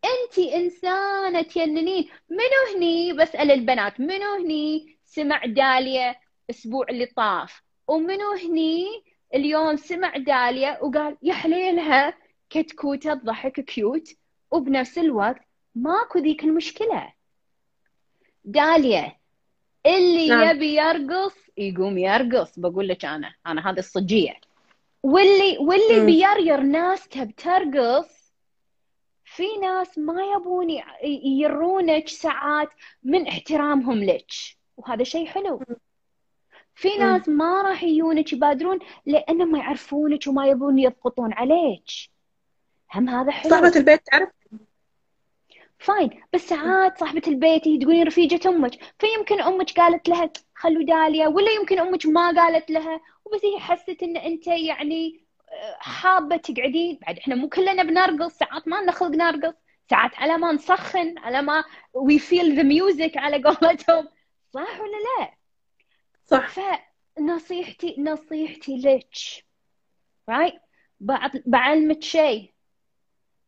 انت 0.05 0.39
إنسانة 0.39 1.43
تجننين 1.43 2.09
منو 2.31 2.77
هني؟ 2.77 3.13
بسأل 3.13 3.51
البنات. 3.51 4.01
منو 4.01 4.35
هني؟ 4.35 4.99
سمع 5.07 5.45
داليا 5.47 6.17
الأسبوع 6.51 6.87
اللي 6.91 7.07
طاف. 7.07 7.63
ومنو 7.89 8.33
هني؟ 8.33 8.87
اليوم 9.35 9.77
سمع 9.77 10.17
داليا 10.17 10.83
وقال 10.83 11.17
يا 11.23 11.35
حليلها. 11.35 12.19
كتكوتة 12.51 13.15
تضحك 13.15 13.61
كيوت. 13.61 14.09
وبنفس 14.51 14.99
الوقت 14.99 15.41
ماكو 15.75 16.19
ذيك 16.19 16.45
المشكلة. 16.45 17.13
داليا 18.45 19.17
اللي 19.87 20.29
نعم. 20.29 20.57
يبي 20.57 20.75
يرقص 20.77 21.37
يقوم 21.57 21.99
يرقص. 21.99 22.59
بقول 22.59 22.89
لك 22.89 23.05
أنا 23.05 23.35
أنا 23.47 23.71
هذه 23.71 23.79
الصجية. 23.79 24.52
واللي 25.03 25.59
واللي 25.59 26.01
م. 26.01 26.07
بيرير 26.07 26.61
ناس 26.61 27.09
تب 27.09 27.31
ترقص 27.37 28.33
في 29.25 29.57
ناس 29.63 29.99
ما 29.99 30.23
يبون 30.37 30.81
يرونك 31.25 32.09
ساعات 32.09 32.69
من 33.03 33.27
احترامهم 33.29 34.05
لك 34.05 34.27
وهذا 34.77 35.05
شيء 35.05 35.27
حلو. 35.27 35.63
في 36.75 36.97
ناس 36.97 37.29
ما 37.29 37.63
راح 37.63 37.83
يجونك 37.83 38.33
يبادرون 38.33 38.79
لأن 39.07 39.47
ما 39.47 39.59
يعرفونك 39.59 40.27
وما 40.27 40.47
يبون 40.47 40.79
يضغطون 40.79 41.33
عليك. 41.33 41.91
هم 42.95 43.09
هذا 43.09 43.31
حلو. 43.31 43.51
صاحبة 43.51 43.73
البيت 43.77 44.07
تعرف؟ 44.07 44.29
fine 45.79 46.11
بس 46.33 46.41
ساعات 46.41 46.99
صاحبة 46.99 47.23
البيت 47.29 47.63
تقولين 47.63 48.07
رفيجة 48.07 48.49
أمك. 48.49 48.95
فيمكن 48.99 49.41
أمك 49.41 49.81
قالت 49.81 50.09
لها 50.09 50.31
خلوا 50.55 50.83
داليا 50.83 51.29
ولا 51.29 51.51
يمكن 51.51 51.79
أمك 51.79 52.07
ما 52.07 52.31
قالت 52.43 52.71
لها 52.71 53.01
وبس 53.33 53.45
هي 53.45 53.61
حست 53.61 54.03
إن 54.03 54.17
أنت 54.17 54.47
يعني 54.47 55.25
آه، 55.49 55.77
حابة 55.79 56.37
تقعدين 56.37 56.99
بعد 57.03 57.19
إحنا 57.19 57.35
مو 57.35 57.49
كلنا 57.49 57.83
بنرقص 57.83 58.33
ساعات 58.33 58.69
ما 58.69 58.81
نخلق 58.81 59.11
نرقص 59.11 59.55
ساعات 59.91 60.15
على 60.15 60.39
ما 60.39 60.53
نسخن 60.53 61.19
على 61.19 61.43
ما 61.43 61.65
we 61.95 62.19
feel 62.19 62.57
the 62.57 62.63
music 62.63 63.17
على 63.17 63.43
قولتهم. 63.43 64.09
صح 64.55 64.81
ولا 64.81 64.97
لا؟ 65.19 65.35
صح. 66.25 66.49
فنصيحتي 67.17 67.97
نصيحتي 67.99 68.77
لك. 68.77 69.45
right 70.29 70.55
بعلمك 71.47 72.03
شيء. 72.03 72.53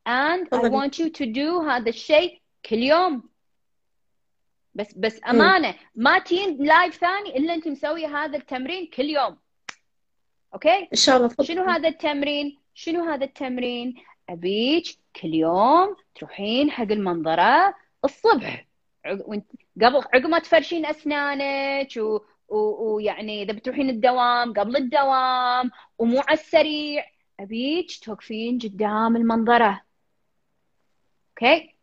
And 0.08 0.48
I 0.52 0.68
want 0.68 0.98
you 0.98 1.08
to 1.10 1.26
do 1.26 1.68
هذا 1.68 1.88
الشيء 1.88 2.40
كل 2.64 2.78
يوم. 2.78 3.30
بس 4.74 4.94
بس 4.94 5.20
أمانة 5.28 5.74
ما 5.94 6.18
تين 6.18 6.64
live 6.64 6.96
ثاني 6.96 7.36
إلا 7.36 7.54
أنت 7.54 7.68
مسوية 7.68 8.24
هذا 8.24 8.36
التمرين 8.36 8.86
كل 8.86 9.04
يوم. 9.04 9.43
okay؟ 10.54 10.88
إن 10.92 10.96
شاء 10.96 11.16
الله. 11.16 11.30
شنو 11.42 11.64
هذا 11.64 11.88
التمرين؟ 11.88 12.58
شنو 12.74 13.04
هذا 13.04 13.24
التمرين؟ 13.24 13.94
ابيك 14.28 14.86
كل 15.20 15.34
يوم 15.34 15.96
تروحين 16.14 16.70
حق 16.70 16.92
المنظرة 16.92 17.74
الصبح. 18.04 18.66
قبل 19.82 19.96
عقب 20.14 20.26
ما 20.26 20.38
تفرشين 20.38 20.86
أسنانك 20.86 21.96
و... 21.96 22.20
ويعني 22.48 23.42
إذا 23.42 23.52
بتروحين 23.52 23.90
الدوام 23.90 24.52
قبل 24.52 24.76
الدوام 24.76 25.70
ومو 25.98 26.20
على 26.20 26.38
السريع 26.38 27.04
ابيك 27.40 27.98
توقفين 28.02 28.58
قدام 28.58 29.16
المنظرة. 29.16 29.82
أوكي؟ 31.30 31.74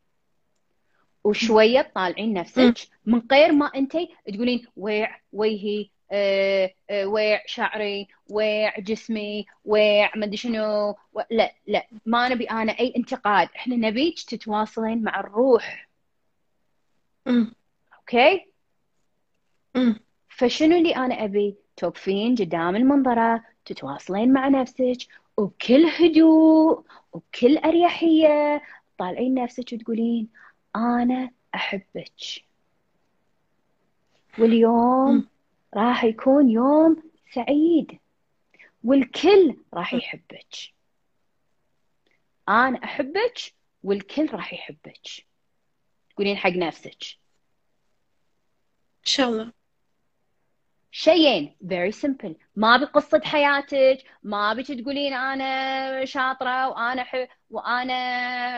وشوية 1.24 1.82
تطالعين 1.82 2.34
نفسك 2.34 2.74
من 3.06 3.22
غير 3.32 3.52
ما 3.52 3.66
انت 3.76 3.98
تقولين 4.28 4.68
ويع 4.76 5.20
آه 5.34 5.90
ويع 7.06 7.42
شعري 7.46 8.08
ويع 8.30 8.80
جسمي 8.80 9.46
ويع 9.66 10.12
ما 10.16 10.26
أدري 10.26 10.38
شنو. 10.38 10.96
لا 11.32 11.54
لا 11.68 11.88
ما 12.06 12.30
نبي 12.30 12.46
أنا 12.46 12.80
أي 12.80 12.94
انتقاد. 12.98 13.50
إحنا 13.56 13.76
نبيك 13.76 14.22
تتواصلين 14.22 15.04
مع 15.04 15.20
الروح. 15.20 15.90
م. 17.26 17.46
أوكي؟ 17.98 18.46
م. 19.76 19.94
فشنو 20.30 20.78
اللي 20.78 20.96
أنا 20.96 21.24
أبي؟ 21.24 21.56
توقفين 21.78 22.36
قدام 22.36 22.76
المنظرة 22.76 23.44
تتواصلين 23.66 24.34
مع 24.34 24.48
نفسك 24.48 24.98
وبكل 25.38 25.86
هدوء 25.86 26.84
وبكل 27.14 27.58
أريحية. 27.58 28.62
تطالعين 28.98 29.34
نفسك 29.34 29.74
وتقولين 29.74 30.28
أنا 30.76 31.32
أحبك. 31.56 32.44
واليوم 34.40 35.28
راح 35.74 36.04
يكون 36.04 36.50
يوم 36.50 37.04
سعيد. 37.34 38.00
والكل 38.84 39.58
راح 39.74 39.94
يحبك. 39.94 40.56
أنا 42.50 42.84
أحبك 42.84 43.54
والكل 43.84 44.30
راح 44.34 44.54
يحبك. 44.54 45.08
تقولين 46.10 46.38
حق 46.38 46.50
نفسك. 46.50 47.04
إن 49.00 49.06
شاء 49.06 49.30
الله. 49.30 49.54
شيئين. 50.92 51.56
Very 51.64 51.92
simple. 51.92 52.34
ما 52.56 52.78
بقصة 52.78 53.22
حياتك. 53.24 54.04
ما 54.24 54.54
بك 54.54 54.68
تقولين 54.68 55.14
أنا 55.14 56.06
شاطرة 56.06 56.70
وأنا 56.70 57.04
ح... 57.04 57.28
وأنا 57.50 57.94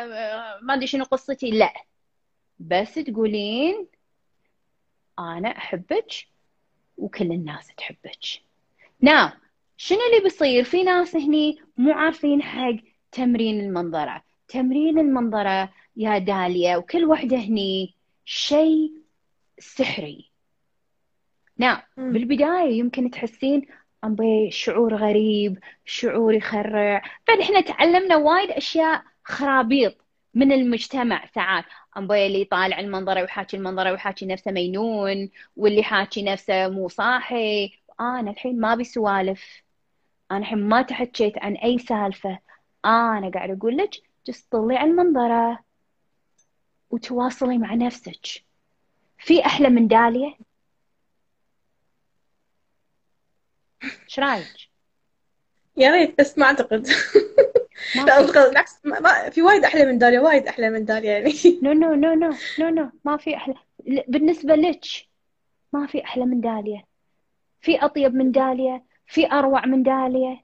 آه، 0.03 0.59
ما 0.61 0.73
أدري 0.73 0.87
شنو 0.87 1.03
قصتي. 1.03 1.51
لا. 1.51 1.73
بس 2.59 2.93
تقولين 2.93 3.87
أنا 5.19 5.57
أحبك 5.57 6.32
وكل 6.97 7.31
الناس 7.31 7.67
تحبك. 7.77 8.41
ناو 9.01 9.29
شنو 9.77 9.99
اللي 10.11 10.23
بيصير؟ 10.23 10.63
في 10.63 10.83
ناس 10.83 11.15
هني 11.15 11.57
مو 11.77 11.91
عارفين 11.91 12.41
حق 12.41 12.75
تمرين 13.11 13.59
المنظرة. 13.59 14.23
تمرين 14.47 14.99
المنظرة 14.99 15.69
يا 15.97 16.17
داليا 16.17 16.77
وكل 16.77 17.05
وحدة 17.05 17.37
هني 17.37 17.95
شيء 18.25 18.91
سحري. 19.59 20.29
نعم 21.57 21.81
بالبداية 21.97 22.79
يمكن 22.79 23.11
تحسين 23.11 23.67
أمبي 24.03 24.51
شعور 24.51 24.95
غريب 24.95 25.59
شعور 25.85 26.33
يخرع. 26.33 27.03
بعد 27.27 27.39
إحنا 27.39 27.61
تعلمنا 27.61 28.15
وايد 28.15 28.49
أشياء 28.49 29.03
خرابيط. 29.23 30.02
من 30.33 30.51
المجتمع 30.51 31.25
ساعات 31.35 31.65
أمبي 31.97 32.25
اللي 32.27 32.45
طالع 32.45 32.79
المنظرة 32.79 33.21
ويحاكي 33.21 33.57
المنظرة 33.57 33.91
ويحاكي 33.91 34.25
نفسه 34.25 34.51
مينون 34.51 35.29
واللي 35.55 35.83
حاكي 35.83 36.23
نفسه 36.23 36.67
مو 36.67 36.89
صاحي. 36.89 37.71
أنا 37.99 38.31
الحين 38.31 38.59
ما 38.59 38.73
أبي 38.73 38.83
سوالف. 38.83 39.63
أنا 40.31 40.39
الحين 40.39 40.69
ما 40.69 40.81
تحكيت 40.81 41.37
عن 41.37 41.55
أي 41.55 41.77
سالفة. 41.79 42.39
أنا 42.85 43.31
قاعد 43.33 43.51
أقول 43.51 43.77
لك 43.77 43.89
جست 44.27 44.51
طلعي 44.51 44.83
المنظرة 44.83 45.59
وتواصلي 46.89 47.57
مع 47.57 47.73
نفسك. 47.73 48.25
في 49.17 49.45
أحلى 49.45 49.69
من 49.69 49.87
داليا؟ 49.87 50.35
إيش 53.83 54.19
رأيك؟ 54.19 54.69
يا 55.77 55.91
ريت 55.91 56.19
بس 56.19 56.37
ما 56.37 56.45
أعتقد. 56.45 56.87
لا 57.95 58.21
بالعكس 58.21 58.85
ما 58.85 59.29
في 59.29 59.41
وايد 59.41 59.63
أحلى 59.63 59.85
من 59.85 59.97
داليا 59.97 60.19
وايد 60.19 60.47
أحلى 60.47 60.69
من 60.69 60.85
داليا 60.85 61.11
يعني. 61.11 61.33
no 61.61 61.73
no 61.73 61.93
no 61.93 62.13
no 62.13 62.33
no 62.59 62.69
no 62.69 62.89
ما 63.05 63.17
في 63.17 63.35
أحلى. 63.35 63.55
بالنسبة 64.07 64.55
لك 64.55 64.85
ما 65.73 65.87
في 65.87 66.03
أحلى 66.03 66.25
من 66.25 66.41
داليا 66.41 66.83
في 67.61 67.85
أطيب 67.85 68.15
من 68.15 68.31
داليا 68.31 68.83
في 69.07 69.31
أروع 69.31 69.65
من 69.65 69.83
داليا 69.83 70.39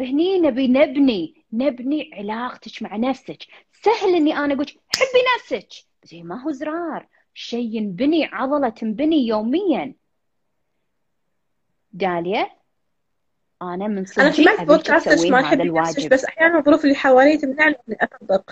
هني 0.00 0.38
نبي 0.38 0.68
نبني 0.68 1.44
نبني 1.52 2.10
علاقتك 2.14 2.82
مع 2.82 2.96
نفسك. 2.96 3.42
سهل 3.72 4.14
إني 4.14 4.36
أنا 4.36 4.54
أقول 4.54 4.66
حبي 4.66 5.22
نفسك. 5.36 5.68
بس 6.02 6.14
ما 6.14 6.42
هو 6.42 6.50
زرار. 6.50 7.08
شيء 7.34 7.76
ينبني 7.76 8.24
عضلة 8.24 8.68
تنبني 8.68 9.26
يوميا. 9.26 9.94
داليا 11.92 12.50
أنا 13.62 13.86
من 13.86 14.04
صدقي 14.04 14.22
أنا 14.26 14.32
سمعت 14.32 14.60
بودكاست 14.60 15.26
ما 15.26 15.40
هذا 15.40 15.62
الواجب. 15.62 16.08
بس 16.08 16.24
أحيانا 16.24 16.58
الظروف 16.58 16.84
اللي 16.84 16.94
حوالي 16.94 17.36
تمنعني 17.36 17.76
إني 17.88 17.96
أطبق. 18.00 18.50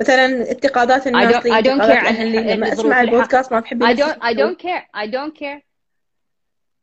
مثلا 0.00 0.26
انتقادات 0.50 1.06
الناس 1.06 1.34
I 1.34 1.38
don't, 1.38 1.42
I 1.42 1.62
don't 1.62 1.80
care 1.80 2.06
عن 2.06 2.32
لما 2.32 2.72
أسمع 2.72 3.00
البودكاست 3.00 3.52
ما 3.52 3.60
بحب 3.60 3.84
I 3.84 3.96
don't 3.96 4.18
I 4.22 4.34
don't 4.34 4.58
care 4.62 4.86
I 4.96 5.06
don't 5.10 5.34
care 5.38 5.62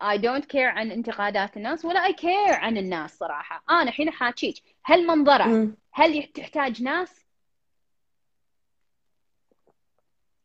I 0.02 0.18
don't 0.18 0.46
care 0.46 0.56
عن 0.56 0.92
انتقادات 0.92 1.58
الناس 1.58 1.86
ولا 1.86 2.08
I 2.08 2.12
care 2.12 2.54
عن 2.54 2.78
الناس 2.78 3.18
صراحة. 3.18 3.64
أنا 3.70 3.84
الحين 3.84 4.12
حاكيك 4.12 4.56
هل 4.84 5.08
منظرة؟ 5.08 5.68
هل 5.92 6.24
تحتاج 6.24 6.84
ناس؟ 6.84 7.26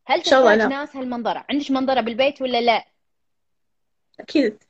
هل 0.06 0.22
تحتاج 0.22 0.58
ناس؟ 0.58 0.96
هالمنظرة 0.96 1.44
عندك 1.50 1.70
منظرة 1.70 2.00
بالبيت 2.00 2.42
ولا 2.42 2.60
لا؟ 2.60 2.84
أكيد. 4.20 4.62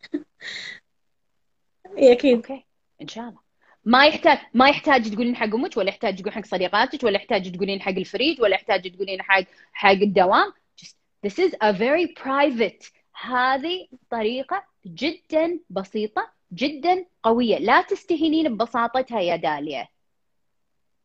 اي 2.00 2.12
أكيد. 2.12 2.36
okay. 2.36 2.64
إن 3.02 3.08
شاء 3.08 3.28
الله. 3.28 3.40
ما 3.84 4.06
يحتاج 4.06 4.38
ما 4.54 4.68
يحتاج 4.68 5.10
تقولين 5.10 5.36
حق 5.36 5.54
أمك 5.54 5.76
ولا 5.76 5.88
يحتاج 5.88 6.16
تقولين 6.16 6.32
حق 6.32 6.46
صديقاتك 6.46 7.04
ولا 7.04 7.16
يحتاج 7.16 7.52
تقولين 7.52 7.80
حق 7.80 7.92
الفريج 7.92 8.40
ولا 8.40 8.54
يحتاج 8.54 8.92
تقولين 8.92 9.22
حق 9.22 9.44
حق 9.72 9.90
الدوام. 9.90 10.52
Just 10.82 10.94
this 11.26 11.38
is 11.38 11.54
a 11.62 11.72
very 11.72 12.06
private 12.22 12.92
هذه 13.22 13.86
طريقة 14.10 14.64
جدا 14.86 15.58
بسيطة 15.70 16.30
جدا 16.52 17.04
قوية. 17.22 17.58
لا 17.58 17.82
تستهينين 17.82 18.54
ببساطتها 18.54 19.20
يا 19.20 19.36
داليا. 19.36 19.88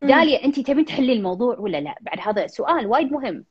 داليا 0.01 0.45
أنت 0.45 0.59
تبين 0.59 0.85
تحلي 0.85 1.13
الموضوع 1.13 1.59
ولا 1.59 1.77
لا؟ 1.77 1.95
بعد 2.01 2.19
هذا 2.19 2.47
سؤال 2.47 2.87
وايد 2.87 3.11
مهم. 3.11 3.45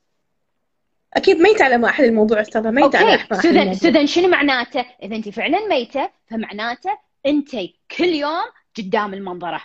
أكيد 1.13 1.37
ميتة 1.37 1.65
على 1.65 1.77
ما 1.77 1.89
احل 1.89 2.03
الموضوع 2.03 2.41
استاذه 2.41 2.71
ميتة 2.71 2.97
على 2.97 3.17
ما 3.31 3.39
احل 3.39 3.75
سذن 3.75 4.07
شنو 4.07 4.27
معناته؟ 4.27 4.85
إذا 5.03 5.15
أنت 5.15 5.29
فعلا 5.29 5.67
ميتة 5.67 6.09
فمعناته 6.27 7.04
انت 7.25 7.55
كل 7.97 8.05
يوم 8.05 8.45
قدام 8.77 9.13
المنظرة. 9.13 9.61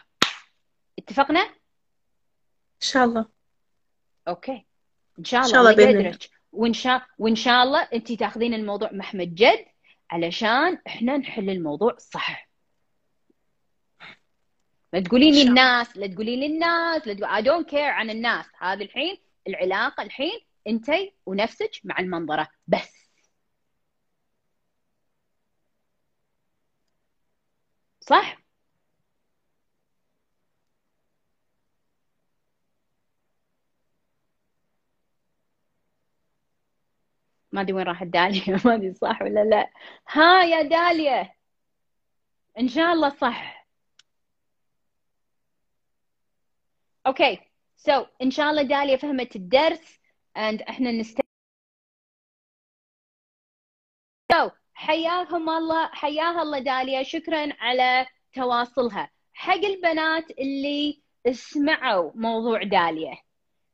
اتفقنا؟ 0.98 1.40
إن 1.40 2.80
شاء 2.80 3.04
الله. 3.04 3.26
أوكي. 4.28 4.66
إن 5.18 5.24
شاء 5.24 5.40
الله, 5.46 5.70
إن 5.70 5.76
شاء 5.76 5.90
الله 5.90 6.00
الله 6.00 6.18
وإن 6.52 6.72
شاء 6.72 7.06
وإن 7.18 7.36
شاء 7.36 7.62
الله 7.62 7.82
أنت 7.82 8.12
تأخذين 8.12 8.54
الموضوع 8.54 8.92
محمد 8.92 9.34
جد 9.34 9.66
علشان 10.10 10.78
إحنا 10.86 11.16
نحل 11.16 11.50
الموضوع 11.50 11.96
صح. 11.98 12.48
لا 14.92 15.00
تقولين 15.00 15.34
لي 15.34 15.42
الناس 15.42 15.96
لا 15.96 16.06
تقولين 16.06 16.40
لي 16.40 16.46
الناس 16.46 17.06
لا 17.06 17.14
تقول 17.14 17.28
I 17.28 17.44
don't 17.44 17.70
care 17.70 17.74
عن 17.74 18.10
الناس. 18.10 18.46
هذه 18.58 18.82
الحين 18.82 19.16
العلاقة 19.48 20.02
الحين 20.02 20.40
أنت 20.66 20.90
ونفسك 21.26 21.70
مع 21.84 21.98
المنظرة. 21.98 22.48
بس. 22.66 22.99
صح؟ 28.10 28.36
ما 37.52 37.60
أدري 37.60 37.72
وين 37.72 37.86
راحت 37.86 38.06
داليا 38.06 38.60
ما 38.64 38.74
أدري 38.74 38.94
صح 38.94 39.22
ولا 39.22 39.44
لا. 39.44 39.70
ها 40.08 40.44
يا 40.44 40.62
داليا 40.62 41.32
إن 42.58 42.68
شاء 42.68 42.92
الله 42.92 43.08
صح. 43.08 43.66
okay 47.06 47.38
so 47.76 48.02
so, 48.04 48.06
إن 48.22 48.30
شاء 48.30 48.50
الله 48.50 48.62
داليا 48.62 48.96
فهمت 48.96 49.36
الدرس 49.36 49.98
and 50.38 50.62
إحنا 50.68 50.92
نست 50.92 51.20
so, 54.32 54.50
حياكم 54.80 55.48
الله 55.50 55.86
حياها 55.86 56.42
الله 56.42 56.58
داليا 56.58 57.02
شكرا 57.02 57.48
على 57.60 58.06
تواصلها. 58.32 59.10
حق 59.34 59.64
البنات 59.64 60.30
اللي 60.30 61.02
سمعوا 61.32 62.12
موضوع 62.14 62.62
داليا 62.62 63.16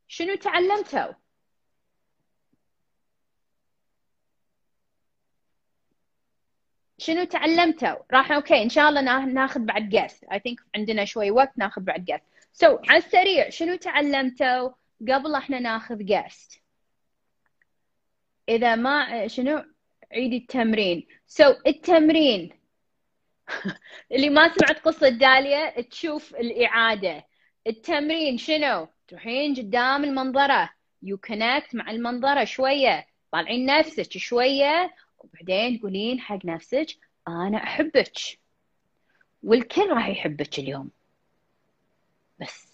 شنو 0.08 0.34
تعلمتوا؟ 0.34 1.12
شنو 6.98 7.24
تعلمتوا؟ 7.24 7.96
راح 8.12 8.32
okay 8.32 8.62
إن 8.62 8.68
شاء 8.68 8.88
الله 8.88 9.24
ناخذ 9.24 9.60
بعد 9.60 9.88
guest 9.88 10.24
I 10.24 10.38
think 10.38 10.60
عندنا 10.76 11.04
شوي 11.04 11.30
وقت 11.30 11.58
ناخذ 11.58 11.80
بعد 11.82 12.04
جاست 12.04 12.24
سو 12.52 12.76
so, 12.76 12.90
على 12.90 12.98
السريع 12.98 13.50
شنو 13.50 13.76
تعلمتوا 13.76 14.70
قبل 15.08 15.34
إحنا 15.34 15.58
ناخذ 15.60 15.98
guest 16.04 16.60
إذا 18.48 18.74
ما 18.74 19.28
شنو؟ 19.28 19.75
عيد 20.12 20.32
التمرين. 20.32 21.06
so 21.26 21.44
so, 21.44 21.56
التمرين. 21.66 22.50
اللي 24.12 24.30
ما 24.30 24.54
سمعت 24.54 24.78
قصة 24.78 25.08
داليا 25.08 25.80
تشوف 25.80 26.34
الإعادة. 26.34 27.26
التمرين 27.66 28.38
شنو؟ 28.38 28.88
تروحين 29.08 29.54
قدام 29.54 30.04
المنظرة. 30.04 30.70
you 31.02 31.18
connect 31.18 31.74
مع 31.74 31.90
المنظرة 31.90 32.44
شوية. 32.44 33.06
طالعين 33.32 33.66
نفسك 33.66 34.18
شوية. 34.18 34.94
وبعدين 35.18 35.78
تقولين 35.78 36.20
حق 36.20 36.44
نفسك 36.44 36.86
أنا 37.28 37.62
أحبك. 37.62 38.12
والكل 39.42 39.90
راح 39.90 40.08
يحبك 40.08 40.58
اليوم. 40.58 40.90
بس. 42.40 42.66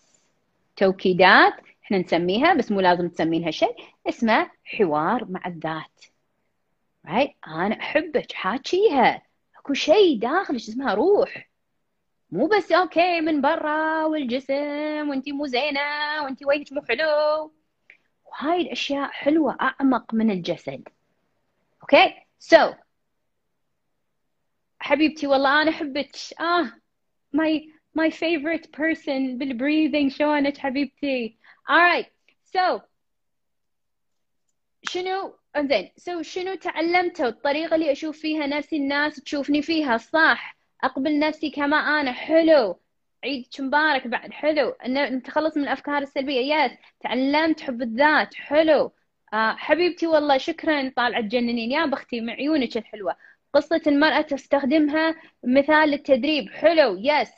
توكيدات 0.76 1.52
إحنا 1.84 1.98
نسميها 1.98 2.54
بس 2.54 2.72
مو 2.72 2.80
لازم 2.80 3.08
تسمينها 3.08 3.50
شيء 3.50 3.76
اسمه 4.08 4.50
حوار 4.64 5.24
مع 5.24 5.46
الذات. 5.46 6.11
Right? 7.06 7.30
أنا 7.48 7.80
أحبك 7.80 8.32
حاكيها. 8.32 9.22
أكو 9.58 9.74
شيء 9.74 10.18
داخلك 10.18 10.56
اسمها 10.56 10.94
روح. 10.94 11.48
مو 12.30 12.46
بس 12.46 12.72
أوكي 12.72 13.20
من 13.20 13.40
برا 13.40 14.04
والجسم 14.04 15.08
وأنتي 15.10 15.32
مو 15.32 15.46
زينة 15.46 15.80
وأنتي 16.24 16.44
وجهك 16.44 16.72
مو 16.72 16.82
حلو. 16.82 17.52
وهاي 18.24 18.60
الاشياء 18.60 19.10
حلوة 19.10 19.56
أعمق 19.60 20.14
من 20.14 20.30
الجسد. 20.30 20.88
okay؟ 21.82 22.14
so 22.38 22.56
so, 22.70 22.74
حبيبتي 24.80 25.26
والله 25.26 25.62
أنا 25.62 25.70
أحبك. 25.70 26.10
آه 26.40 26.72
my 27.36 27.60
my 27.98 28.10
favorite 28.10 28.66
person 28.76 29.38
بال 29.38 29.51
breathing 29.51 30.10
شلونك 30.10 30.58
حبيبتي؟ 30.58 31.38
Alright 31.70 32.06
so 32.56 32.80
شنو 34.84 35.34
انزين 35.56 35.90
so 35.96 36.22
شنو 36.22 36.54
تعلمته؟ 36.54 37.28
الطريقة 37.28 37.74
اللي 37.74 37.92
أشوف 37.92 38.18
فيها 38.18 38.46
نفسي 38.46 38.76
الناس 38.76 39.16
تشوفني 39.16 39.62
فيها 39.62 39.96
صح. 39.96 40.56
أقبل 40.84 41.18
نفسي 41.18 41.50
كما 41.50 41.76
أنا 41.76 42.12
حلو. 42.12 42.80
عيدك 43.24 43.60
مبارك 43.60 44.06
بعد 44.06 44.32
حلو. 44.32 44.74
نتخلص 44.86 45.56
من 45.56 45.62
الأفكار 45.62 46.02
السلبية 46.02 46.54
yes 46.54 46.72
تعلمت 47.00 47.60
حب 47.60 47.82
الذات 47.82 48.34
حلو. 48.34 48.92
آه 49.32 49.52
حبيبتي 49.52 50.06
والله 50.06 50.38
شكرا. 50.38 50.92
طالعة 50.96 51.20
تجننين. 51.22 51.72
يا 51.72 51.86
بختي 51.86 52.20
من 52.20 52.30
عيونك 52.30 52.76
الحلوة. 52.76 53.16
قصة 53.54 53.82
المرأة 53.86 54.20
تستخدمها 54.20 55.14
مثال 55.44 55.88
للتدريب 55.88 56.50
حلو. 56.50 56.96
yes 56.98 57.32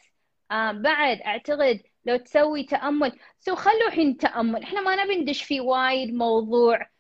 آه 0.51 0.73
بعد 0.73 1.21
أعتقد 1.21 1.81
لو 2.05 2.17
تسوي 2.17 2.63
تأمل. 2.65 3.13
so 3.41 3.55
خلوا 3.55 3.89
الحين 3.89 4.17
تأمل. 4.17 4.63
إحنا 4.63 4.81
ما 4.81 5.05
نبي 5.05 5.17
ندش 5.17 5.43
في 5.43 5.61
وايد 5.61 6.15
موضوع 6.15 6.94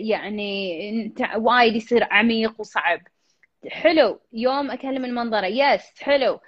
يعني 0.00 1.14
وايد 1.36 1.76
يصير 1.76 2.04
عميق 2.10 2.60
وصعب. 2.60 3.00
حلو 3.68 4.20
يوم 4.32 4.70
أكلم 4.70 5.04
المنظرة 5.04 5.46
yes 5.46 5.82
حلو. 6.00 6.40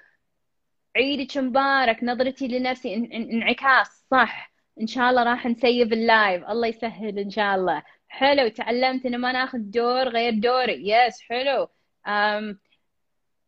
عيدك 0.97 1.39
مبارك 1.39 2.05
نظرتي 2.05 2.49
لنفسي 2.49 2.95
انعكاس 2.95 4.07
صح. 4.11 4.53
إن 4.81 4.87
شاء 4.87 5.11
الله 5.11 5.23
راح 5.23 5.47
نسيب 5.47 5.93
ال 5.93 6.02
live. 6.02 6.45
الله 6.45 6.69
يسهل 6.69 7.19
إن 7.19 7.31
شاء 7.31 7.55
الله. 7.55 7.83
حلو 8.09 8.49
تعلمت 8.49 9.07
إنه 9.07 9.17
ما 9.17 9.33
ناخذ 9.33 9.59
دور 9.59 10.09
غير 10.09 10.35
دوري. 10.35 10.89
yes 10.89 11.21
حلو. 11.21 11.69
أم 12.07 12.59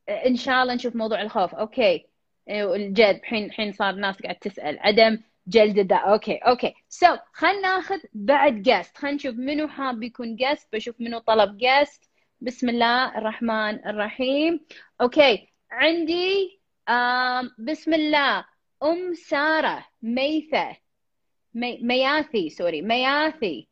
إن 0.09 0.37
شاء 0.37 0.63
الله 0.63 0.75
نشوف 0.75 0.97
موضوع 0.97 1.23
الخوف. 1.23 1.55
okay. 1.55 2.07
الجد 2.49 3.21
الحين 3.25 3.45
الحين 3.45 3.73
صار 3.73 3.95
ناس 3.95 4.23
قاعد 4.23 4.37
تسأل. 4.37 4.79
عدم 4.79 5.19
جلد 5.47 5.79
الذات 5.79 6.01
okay 6.01 6.37
okay. 6.37 6.75
so 6.89 7.07
so, 7.07 7.19
خلينا 7.33 7.61
ناخذ 7.61 7.99
بعد 8.13 8.63
guest 8.63 8.99
خلينا 8.99 9.17
نشوف 9.17 9.37
منو 9.37 9.69
حاب 9.69 10.03
يكون 10.03 10.37
guest 10.37 10.69
بشوف 10.73 11.01
منو 11.01 11.19
طلب 11.19 11.59
guest 11.59 12.11
بسم 12.41 12.69
الله 12.69 13.19
الرحمن 13.19 13.87
الرحيم. 13.87 14.61
أوكي. 15.01 15.49
عندي 15.71 16.61
آم 16.89 17.51
بسم 17.59 17.95
الله. 17.95 18.45
أم 18.83 19.15
سارة 19.15 19.87
ميثه 20.03 20.77
مي... 21.55 21.79
مياثي 21.83 22.51
سوري. 22.51 22.83
مياثي. 22.83 23.69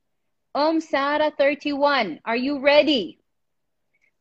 أم 0.56 0.80
سارة 0.80 1.34
31 1.40 2.20
are 2.28 2.36
you 2.36 2.58
ready? 2.64 3.20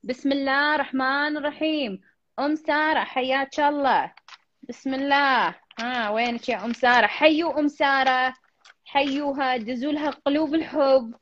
بسم 0.03 0.31
الله 0.31 0.75
الرحمن 0.75 1.37
الرحيم. 1.37 2.01
أم 2.39 2.55
سارة 2.55 3.03
حياك 3.03 3.59
الله. 3.59 4.13
بسم 4.69 4.93
الله. 4.93 5.55
ها 5.81 6.09
وينك 6.09 6.49
يا 6.49 6.65
أم 6.65 6.73
سارة؟ 6.73 7.07
حيوا 7.07 7.59
أم 7.59 7.67
سارة. 7.67 8.33
حيوها 8.85 9.57
دزوا 9.57 9.91
لها 9.91 10.09
قلوب 10.09 10.55
الحب. 10.55 11.13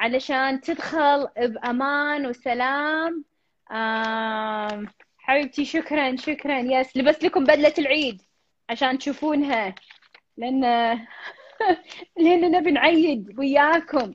علشان 0.00 0.60
تدخل 0.60 1.28
بأمان 1.36 2.26
وسلام. 2.26 3.24
آم 3.72 4.86
حبيبتي 5.18 5.64
شكرا 5.64 6.16
شكرا. 6.16 6.58
يس 6.58 6.96
لبس 6.96 7.24
لكم 7.24 7.44
بدلة 7.44 7.74
العيد 7.78 8.22
عشان 8.70 8.98
تشوفونها. 8.98 9.74
لأن 10.36 10.60
لأن 12.24 12.50
نبي 12.50 12.70
نعيد 12.70 13.38
وياكم. 13.38 14.14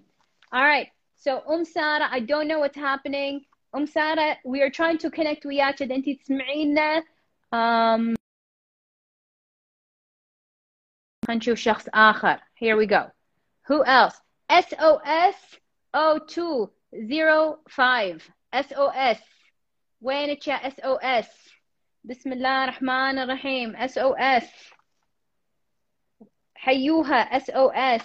Alright 0.56 0.88
so 1.18 1.52
أم 1.52 1.64
سارة 1.64 2.08
I 2.08 2.20
don't 2.20 2.48
know 2.48 2.60
what's 2.60 2.78
happening. 2.78 3.46
أم 3.76 3.86
سارة 3.86 4.38
we 4.46 4.62
are 4.62 4.70
trying 4.70 4.98
to 4.98 5.10
connect 5.10 5.46
وياك 5.46 5.82
إذا 5.82 5.96
انت 5.96 6.10
تسمعينا. 6.10 7.04
um, 7.54 8.17
هنشوف 11.30 11.58
شخص 11.58 11.88
آخر 11.94 12.40
here 12.56 12.76
we 12.78 12.86
go. 12.88 13.12
Who 13.68 13.84
else? 13.86 14.16
SOS 14.52 15.58
0205 15.94 18.32
SOS 18.56 19.18
وينك 20.02 20.48
يا 20.48 20.70
SOS 20.70 21.28
بسم 22.04 22.34
الله 22.34 22.64
الرحمن 22.64 23.20
الرحيم 23.20 23.78
SOS 23.88 24.46
حيوها 26.56 27.40
SOS 27.40 28.04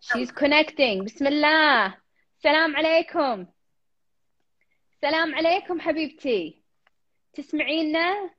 she's 0.00 0.30
connecting. 0.30 1.04
بسم 1.04 1.26
الله 1.26 1.94
السلام 2.38 2.76
عليكم 2.76 3.46
السلام 4.94 5.34
عليكم 5.34 5.80
حبيبتي 5.80 6.62
تسمعينا 7.32 8.30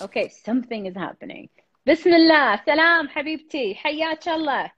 Okay, 0.00 0.28
something 0.28 0.86
is 0.86 0.96
happening. 0.96 1.48
بسم 1.86 2.14
الله 2.14 2.64
سلام 2.66 3.08
حبيبتي 3.08 3.74
حياك 3.74 4.28
الله 4.28 4.72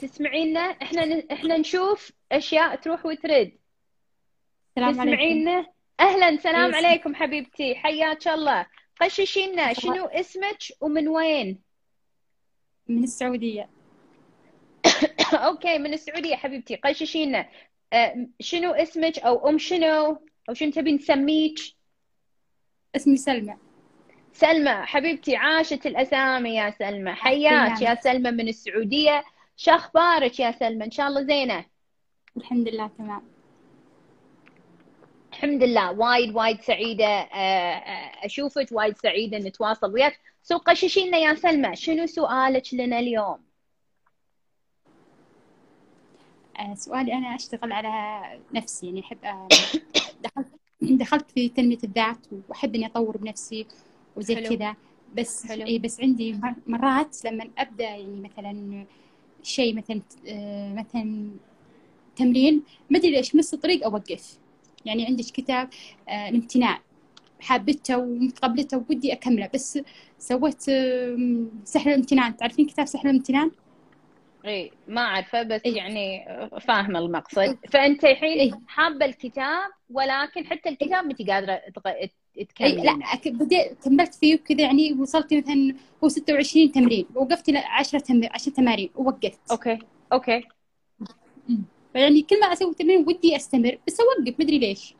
تسمعينا 0.00 0.60
إحنا 0.60 1.22
إحنا 1.32 1.56
نشوف 1.56 2.12
أشياء 2.32 2.76
تروح 2.76 3.06
وترد. 3.06 3.58
تسمعينا 4.76 5.66
أهلا 6.00 6.36
سلام 6.36 6.70
يس. 6.70 6.74
عليكم 6.74 7.14
حبيبتي 7.14 7.74
حياك 7.74 8.28
الله 8.28 8.66
غششينا 9.02 9.72
شنو 9.72 10.06
اسمك 10.06 10.58
ومن 10.80 11.08
وين؟ 11.08 11.62
من 12.88 13.04
السعودية. 13.04 13.70
okay 15.46 15.78
من 15.78 15.94
السعودية 15.94 16.36
حبيبتي 16.36 16.78
غششينا 16.86 17.38
آه، 17.38 17.46
شنو 18.40 18.72
اسمك 18.72 19.18
أو 19.18 19.48
أم 19.48 19.58
شنو؟ 19.58 20.18
أو 20.48 20.54
شنو 20.54 20.70
تبي 20.70 20.92
نسميك؟ 20.92 21.58
اسمي 22.96 23.16
سلمى. 23.16 23.56
سلمى 24.32 24.70
حبيبتي 24.70 25.36
عاشت 25.36 25.86
الأسامي 25.86 26.54
يا 26.54 26.70
سلمى. 26.70 27.12
حياك 27.12 27.82
يا 27.82 27.94
سلمى 27.94 28.30
من 28.30 28.48
السعودية. 28.48 29.24
شو 29.56 29.70
أخبارك 29.70 30.40
يا 30.40 30.50
سلمى؟ 30.50 30.84
إن 30.84 30.90
شاء 30.90 31.08
الله 31.08 31.22
زينة. 31.22 31.64
الحمد 32.36 32.68
لله 32.68 32.90
تمام. 32.98 33.22
الحمد 35.32 35.62
لله. 35.62 35.92
وايد 35.92 36.34
وايد 36.34 36.60
سعيدة. 36.60 37.06
آه، 37.06 37.76
آه، 37.76 38.26
أشوفك. 38.26 38.68
وايد 38.72 38.96
سعيدة 38.98 39.38
نتواصل 39.38 39.92
وياك. 39.92 40.20
so 40.42 40.58
قششي 40.58 41.00
لنا 41.00 41.18
يا 41.18 41.34
سلمى. 41.34 41.76
شنو 41.76 42.06
سؤالك 42.06 42.74
لنا 42.74 42.98
اليوم 42.98 43.46
آه، 46.44 46.45
سؤالي 46.74 47.12
أنا 47.14 47.34
أشتغل 47.34 47.72
على 47.72 48.22
نفسي 48.54 48.86
يعني 48.86 49.00
أحب 49.00 49.18
آه، 49.24 49.48
دخلت 50.22 50.48
دخلت 50.82 51.30
في 51.30 51.48
تنمية 51.48 51.78
الذات 51.84 52.26
وأحب 52.48 52.74
إني 52.74 52.86
أطور 52.86 53.16
بنفسي 53.16 53.66
وزي. 54.16 54.34
كذا 54.34 54.76
بس 55.16 55.46
حلو. 55.46 55.66
إيه 55.66 55.78
بس 55.78 56.00
عندي 56.00 56.32
مر- 56.32 56.54
مرات 56.66 57.24
لما 57.24 57.48
أبدأ 57.58 57.84
يعني 57.84 58.20
مثلا 58.20 58.84
شيء 59.42 59.76
مثلا 59.76 60.00
آه، 60.28 60.74
مثلا 60.74 61.30
تمرين 62.16 62.62
ما 62.90 62.98
أدري 62.98 63.10
ليش 63.10 63.36
نص 63.36 63.52
الطريق 63.54 63.84
أوقف 63.84 64.38
يعني 64.84 65.06
عندك 65.06 65.24
كتاب 65.24 65.68
آه، 66.08 66.28
الامتنان 66.28 66.78
حابته 67.40 67.98
ومتقبلته 67.98 68.84
ودي 68.90 69.12
أكمله 69.12 69.50
بس 69.54 69.78
سويت 70.18 70.68
آه، 70.68 71.44
سحر 71.64 71.90
الامتنان 71.90 72.36
تعرفين 72.36 72.66
كتاب 72.66 72.86
سحر 72.86 73.10
الامتنان؟ 73.10 73.50
إي 74.46 74.70
ما 74.88 75.00
أعرفه 75.00 75.42
بس 75.42 75.60
إيه. 75.66 75.76
يعني 75.76 76.28
آه، 76.30 76.58
فاهمة 76.58 76.98
المقصد. 76.98 77.58
فأنت 77.70 78.04
الحين 78.04 78.38
إيه. 78.38 78.52
حابة 78.68 79.04
الكتاب 79.04 79.70
ولكن 79.90 80.46
حتى 80.46 80.68
الكتاب 80.68 81.04
ما 81.04 81.10
أنت 81.10 81.30
قادرة 81.30 81.54
تغ- 81.78 81.86
إي 82.38 82.44
تكملينه. 82.44 82.82
لا 82.82 82.96
بديت 83.26 83.84
كملت 83.84 84.14
فيه 84.14 84.34
وكذا 84.34 84.60
يعني 84.62 84.92
وصلت 84.92 85.34
مثلا 85.34 85.74
هو 86.04 86.08
26 86.08 86.72
تمرين 86.72 87.06
وقفت 87.14 87.50
ل 87.50 87.56
10 87.56 87.98
تمرين 87.98 88.30
10 88.32 88.52
تمارين 88.52 88.90
ووقفت. 88.94 89.40
okay 89.50 89.78
okay. 90.12 90.42
فيعني 91.92 92.22
كل 92.22 92.40
ما 92.40 92.52
أسوي 92.52 92.74
تمرين 92.74 93.04
ودي 93.08 93.36
أستمر 93.36 93.78
بس 93.86 94.00
أوقف 94.00 94.40
مدري 94.40 94.58
ليش. 94.58 94.94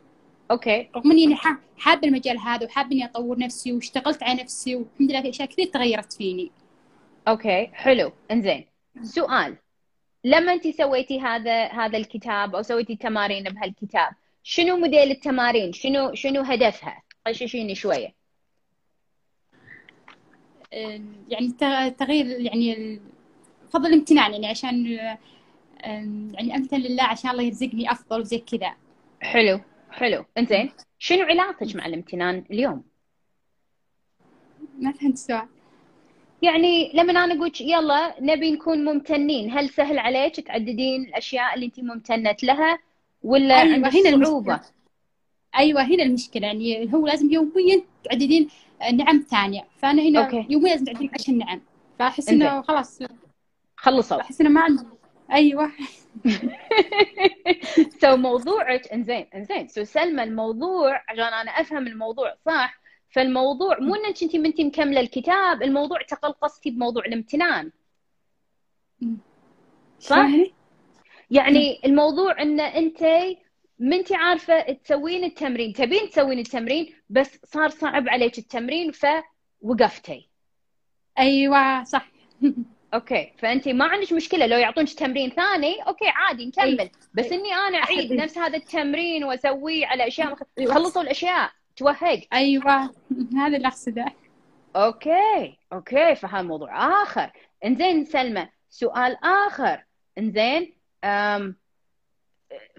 okay. 0.50 0.88
رغم 0.96 1.10
إني 1.10 1.22
يعني 1.22 1.36
حا- 1.36 1.60
حابة 1.78 2.08
المجال 2.08 2.38
هذا 2.38 2.66
وحابة 2.66 2.92
إني 2.92 3.04
أطور 3.04 3.38
نفسي 3.38 3.72
واشتغلت 3.72 4.22
على 4.22 4.42
نفسي 4.42 4.76
والحمد 4.76 5.10
لله 5.10 5.22
في 5.22 5.28
أشياء 5.28 5.48
كثير 5.48 5.66
تغيرت 5.66 6.12
فيني. 6.12 6.50
okay 7.28 7.66
حلو. 7.72 8.12
إنزين. 8.30 8.64
سؤال. 9.02 9.56
لما 10.24 10.52
انت 10.52 10.68
سويتي 10.68 11.20
هذا 11.20 11.66
هذا 11.66 11.98
الكتاب 11.98 12.56
أو 12.56 12.62
سويتي 12.62 12.96
تمارين 12.96 13.44
بهالكتاب 13.44 14.12
شنو 14.42 14.76
موديل 14.76 15.10
التمارين؟ 15.10 15.72
شنو 15.72 16.14
شنو 16.14 16.42
هدفها؟ 16.42 17.02
غششيني 17.28 17.74
شوية. 17.74 18.14
يعني 21.28 21.46
الت- 21.46 21.98
تغيير 21.98 22.40
يعني 22.40 23.00
فضل 23.70 23.86
الامتنان 23.86 24.32
يعني 24.32 24.46
عشان 24.46 24.86
يعني 24.86 26.56
أمتن 26.56 26.80
لله 26.80 27.02
عشان 27.02 27.30
الله 27.30 27.42
يرزقني 27.42 27.90
أفضل 27.90 28.20
وزي 28.20 28.38
كذا. 28.38 28.76
حلو 29.20 29.60
حلو. 29.90 30.24
إنزين. 30.38 30.72
شنو 30.98 31.22
علاقتك 31.22 31.76
مع 31.76 31.86
الامتنان 31.86 32.44
اليوم؟ 32.50 32.84
ما 34.78 34.92
فهمت 34.92 35.14
السؤال. 35.14 35.48
يعني 36.42 36.92
لما 36.94 37.24
أنا 37.24 37.34
أقول 37.34 37.52
يلا 37.60 38.14
نبي 38.20 38.50
نكون 38.50 38.84
ممتنين 38.84 39.50
هل 39.58 39.68
سهل 39.68 39.98
عليك 39.98 40.40
تعددين 40.40 41.02
الأشياء 41.02 41.54
اللي 41.54 41.66
انت 41.66 41.80
ممتنة 41.80 42.36
لها 42.42 42.78
ولا 43.22 43.62
أيوة، 43.62 43.74
عندك 43.74 43.96
هنا 43.96 44.24
صعوبة؟ 44.24 44.54
المشكلة. 44.54 44.72
أيوه 45.56 45.82
هنا 45.82 46.02
المشكلة. 46.02 46.46
يعني 46.46 46.94
هو 46.94 47.06
لازم 47.06 47.30
يوميا 47.30 47.82
تعددين 48.04 48.48
آه، 48.82 48.90
نعم 48.90 49.24
ثانية. 49.30 49.64
فأنا 49.78 50.02
هنا 50.02 50.24
okay. 50.24 50.46
يوميا 50.50 50.70
لازم 50.70 50.84
تعددين 50.84 51.10
عشر 51.14 51.32
نعم. 51.32 51.60
فأحس. 51.98 52.28
إنه 52.28 52.62
خلاص. 52.62 53.02
خلصوا. 53.76 54.20
أحس 54.20 54.40
إنه 54.40 54.50
ما 54.50 54.60
عندي 54.60 54.82
أيوه. 55.32 55.72
so 58.00 58.16
موضوعك 58.16 58.88
إنزين 58.88 59.26
إنزين. 59.34 59.68
so 59.68 59.84
سلمى 59.84 60.22
الموضوع 60.22 61.02
عشان 61.08 61.24
أنا 61.24 61.50
أفهم 61.50 61.86
الموضوع 61.86 62.34
صح 62.46 62.85
فالموضوع 63.10 63.78
مو 63.80 63.94
إنك 63.94 64.22
انت 64.22 64.36
منتي 64.36 64.64
مكملة 64.64 65.00
الكتاب 65.00 65.62
الموضوع 65.62 66.02
تقلقصتي 66.02 66.70
بموضوع 66.70 67.04
الامتنان. 67.04 67.72
صح؟ 69.98 70.28
يعني 71.30 71.80
الموضوع 71.84 72.42
إن 72.42 72.60
انت 72.60 73.02
ما 73.78 73.96
انت 73.96 74.12
عارفة 74.12 74.60
تسوين 74.60 75.24
التمرين. 75.24 75.72
تبين 75.72 76.10
تسوين 76.10 76.38
التمرين 76.38 76.94
بس 77.10 77.38
صار 77.44 77.68
صعب 77.68 78.08
عليك 78.08 78.38
التمرين 78.38 78.92
فوقفتي. 78.92 80.28
أيوه 81.18 81.84
صح. 81.84 82.08
okay. 82.94 83.32
فانت 83.38 83.68
ما 83.68 83.84
عندك 83.84 84.12
مشكلة. 84.12 84.46
لو 84.46 84.58
يعطونك 84.58 84.92
تمرين 84.92 85.30
ثاني 85.30 85.82
okay 85.82 86.08
عادي 86.08 86.46
نكمل. 86.46 86.90
بس 87.14 87.32
إني 87.32 87.54
أنا 87.54 87.78
أعيد 87.78 88.12
نفس 88.12 88.38
هذا 88.38 88.56
التمرين 88.56 89.24
وأسويه 89.24 89.86
على 89.86 90.06
أشياء. 90.06 90.36
أيوة. 90.58 90.74
خلصوا 90.74 91.02
الأشياء. 91.02 91.50
توهق. 91.76 92.20
أيوه. 92.32 92.94
هذا 93.40 93.56
اللي 93.56 93.68
أقصده. 93.68 94.06
okay. 94.76 95.58
okay 95.72 96.14
فهذا 96.14 96.42
موضوع 96.42 97.02
آخر. 97.02 97.32
إنزين 97.64 98.04
سلمى 98.04 98.48
سؤال 98.70 99.16
آخر. 99.24 99.84
إنزين 100.18 100.76
أم... 101.04 101.56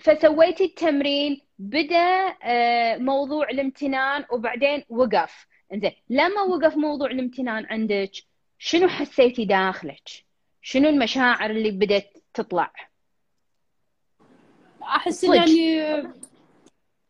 فسويتي 0.02 0.66
التمرين 0.66 1.42
بدا 1.60 2.36
آه، 2.44 2.98
موضوع 2.98 3.50
الامتنان 3.50 4.26
وبعدين 4.32 4.84
وقف. 4.90 5.48
إنزين 5.74 5.92
لما 6.10 6.42
وقف 6.42 6.78
موضوع 6.78 7.12
الامتنان 7.12 7.66
عندك 7.66 8.12
شنو 8.60 8.88
حسيتي 8.88 9.46
داخلك؟ 9.46 10.10
شنو 10.62 10.90
المشاعر 10.90 11.50
اللي 11.50 11.72
بدت 11.72 12.24
تطلع؟ 12.34 12.72
أحس. 14.84 15.24
إن 15.26 15.34
يعني 15.34 16.08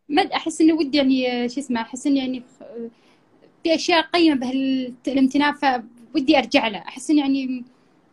ما 0.10 0.36
أحس 0.36 0.62
إنه 0.62 0.74
ودي 0.74 0.98
يعني 0.98 1.50
شو 1.50 1.60
اسمه 1.60 1.82
أحس 1.82 2.08
إني 2.08 2.20
يعني 2.20 2.44
في 3.64 3.76
أشياء 3.76 4.02
قيمة 4.02 4.36
بهالامتنان 4.36 5.54
فودي 5.54 6.38
أرجع 6.38 6.68
له. 6.68 6.78
أحس 6.78 7.12
انه 7.12 7.20
يعني 7.20 7.66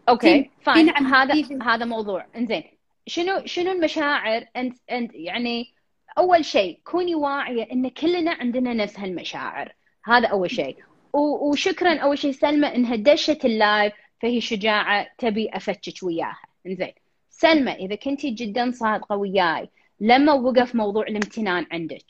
okay 0.09 0.51
fine. 0.63 0.87
نعم 0.87 1.15
هذا 1.15 1.63
هذا 1.63 1.85
موضوع. 1.85 2.27
إنزين. 2.37 2.63
شنو 3.07 3.43
شنو 3.45 3.73
المشاعر؟ 3.73 4.47
انت 4.57 4.77
أنت 4.91 5.11
يعني 5.15 5.75
أول 6.19 6.45
شيء 6.45 6.79
كوني 6.85 7.15
واعية 7.15 7.73
إن 7.73 7.89
كلنا 7.89 8.31
عندنا 8.31 8.75
نفس 8.75 8.99
هالمشاعر. 8.99 9.75
هذا 10.05 10.29
أول 10.29 10.51
شيء. 10.51 10.77
وشكرا 11.13 11.99
أول 11.99 12.19
شيء 12.19 12.33
سلمى 12.33 12.67
إنها 12.67 12.97
دشت 12.97 13.45
ال 13.45 13.55
live 13.55 13.93
فهي 14.23 14.41
شجاعة 14.41 15.07
تبي 15.19 15.51
أفتش 15.53 16.03
وياها. 16.03 16.43
إنزين. 16.67 16.93
سلمى 17.31 17.73
إذا 17.73 17.95
كنتي 17.95 18.31
جدا 18.31 18.71
صادقة 18.71 19.17
وياي 19.17 19.69
لما 20.01 20.33
وقف 20.33 20.75
موضوع 20.75 21.07
الامتنان 21.07 21.67
عندك. 21.73 22.07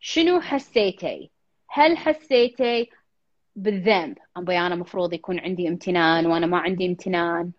شنو 0.00 0.40
حسيتي؟ 0.40 1.30
هل 1.68 1.96
حسيتي 1.96 2.90
بالذنب؟ 3.56 4.18
ابي 4.36 4.58
أنا 4.58 4.74
مفروض 4.74 5.12
يكون 5.12 5.38
عندي 5.38 5.68
امتنان 5.68 6.26
وأنا 6.26 6.46
ما 6.46 6.58
عندي 6.58 6.86
امتنان. 6.86 7.50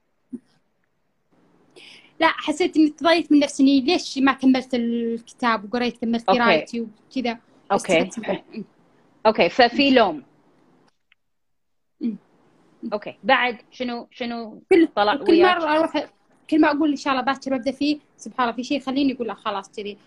لا 2.19 2.27
حسيت 2.27 2.77
إني 2.77 2.89
تضايقت 2.89 3.31
من 3.31 3.39
نفسي 3.39 3.63
إني 3.63 3.81
ليش 3.81 4.17
ما 4.17 4.33
كملت 4.33 4.73
الكتاب 4.73 5.65
وقريت 5.65 5.97
كملت 5.97 6.29
قرايتي 6.29 6.81
وكذا؟ 6.81 7.39
okay. 7.71 8.09
okay 9.25 9.49
ففي 9.49 9.91
لوم. 9.91 10.23
okay 12.93 13.17
بعد 13.23 13.57
شنو 13.71 14.07
شنو 14.11 14.61
كل 14.71 14.87
طلع 14.87 15.15
كل 15.15 15.43
مرة 15.43 15.77
أروح 15.77 16.09
كل 16.49 16.61
ما 16.61 16.71
أقول 16.71 16.89
إن 16.89 16.95
شاء 16.95 17.13
الله 17.13 17.25
باكر 17.25 17.57
ببدا 17.57 17.71
فيه 17.71 17.99
سبحان 18.17 18.43
الله 18.43 18.55
في 18.55 18.63
شيء 18.63 18.77
يخليني 18.77 19.13
أقول 19.13 19.27
لا 19.27 19.33
خلاص 19.33 19.71
كذي. 19.71 19.97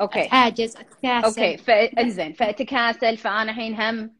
okay. 0.00 0.26
أتعاجز 0.26 0.76
أتكاسل. 0.76 1.42
okay. 1.42 1.56
فانزين 1.56 2.32
فأتكاسل 2.32 3.16
فأنا 3.16 3.50
الحين 3.50 3.80
هم 3.80 4.10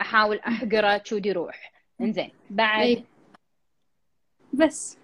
أحاول 0.00 0.38
احقره 0.38 1.02
شو 1.04 1.20
يروح. 1.24 1.72
إنزين. 2.00 2.30
بعد. 2.50 2.86
أي. 2.86 3.04
بس. 4.52 4.98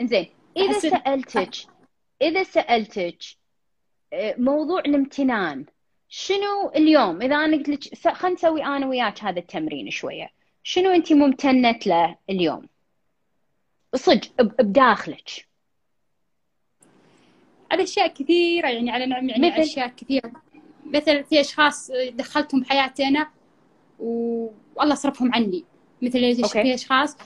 إنزين. 0.00 0.26
إذا 0.56 0.78
سالتك 0.78 1.50
إذا 2.22 2.42
سألتك 2.42 3.18
آه، 4.12 4.34
موضوع 4.38 4.80
الامتنان 4.80 5.64
شنو 6.08 6.72
اليوم؟ 6.76 7.22
إذا 7.22 7.36
أنا 7.36 7.56
قلت 7.56 7.68
لك 7.68 8.14
خلينا 8.14 8.34
نسوي 8.34 8.64
أنا 8.64 8.86
وياك 8.86 9.24
هذا 9.24 9.38
التمرين 9.38 9.90
شوية. 9.90 10.30
شنو 10.62 10.90
أنت 10.90 11.12
ممتنة 11.12 11.78
له 11.86 12.16
اليوم؟ 12.30 12.68
صدق 13.94 14.42
بداخلك. 14.42 15.48
على 17.70 17.82
أشياء 17.82 18.06
كثيرة 18.06 18.68
يعني 18.68 18.90
على 18.90 19.06
نعم 19.06 19.28
يعني 19.28 19.50
مثل... 19.50 19.60
أشياء 19.60 19.88
كثيرة. 19.88 20.32
مثلا 20.84 21.22
في 21.22 21.40
أشخاص 21.40 21.90
دخلتهم 22.12 22.64
حياتي 22.64 23.08
أنا 23.08 23.30
و... 23.98 24.48
والله 24.76 24.94
صرفهم 24.94 25.34
عني. 25.34 25.64
مثل 26.02 26.18
okay. 26.42 26.62
في 26.62 26.74
أشخاص 26.74 27.16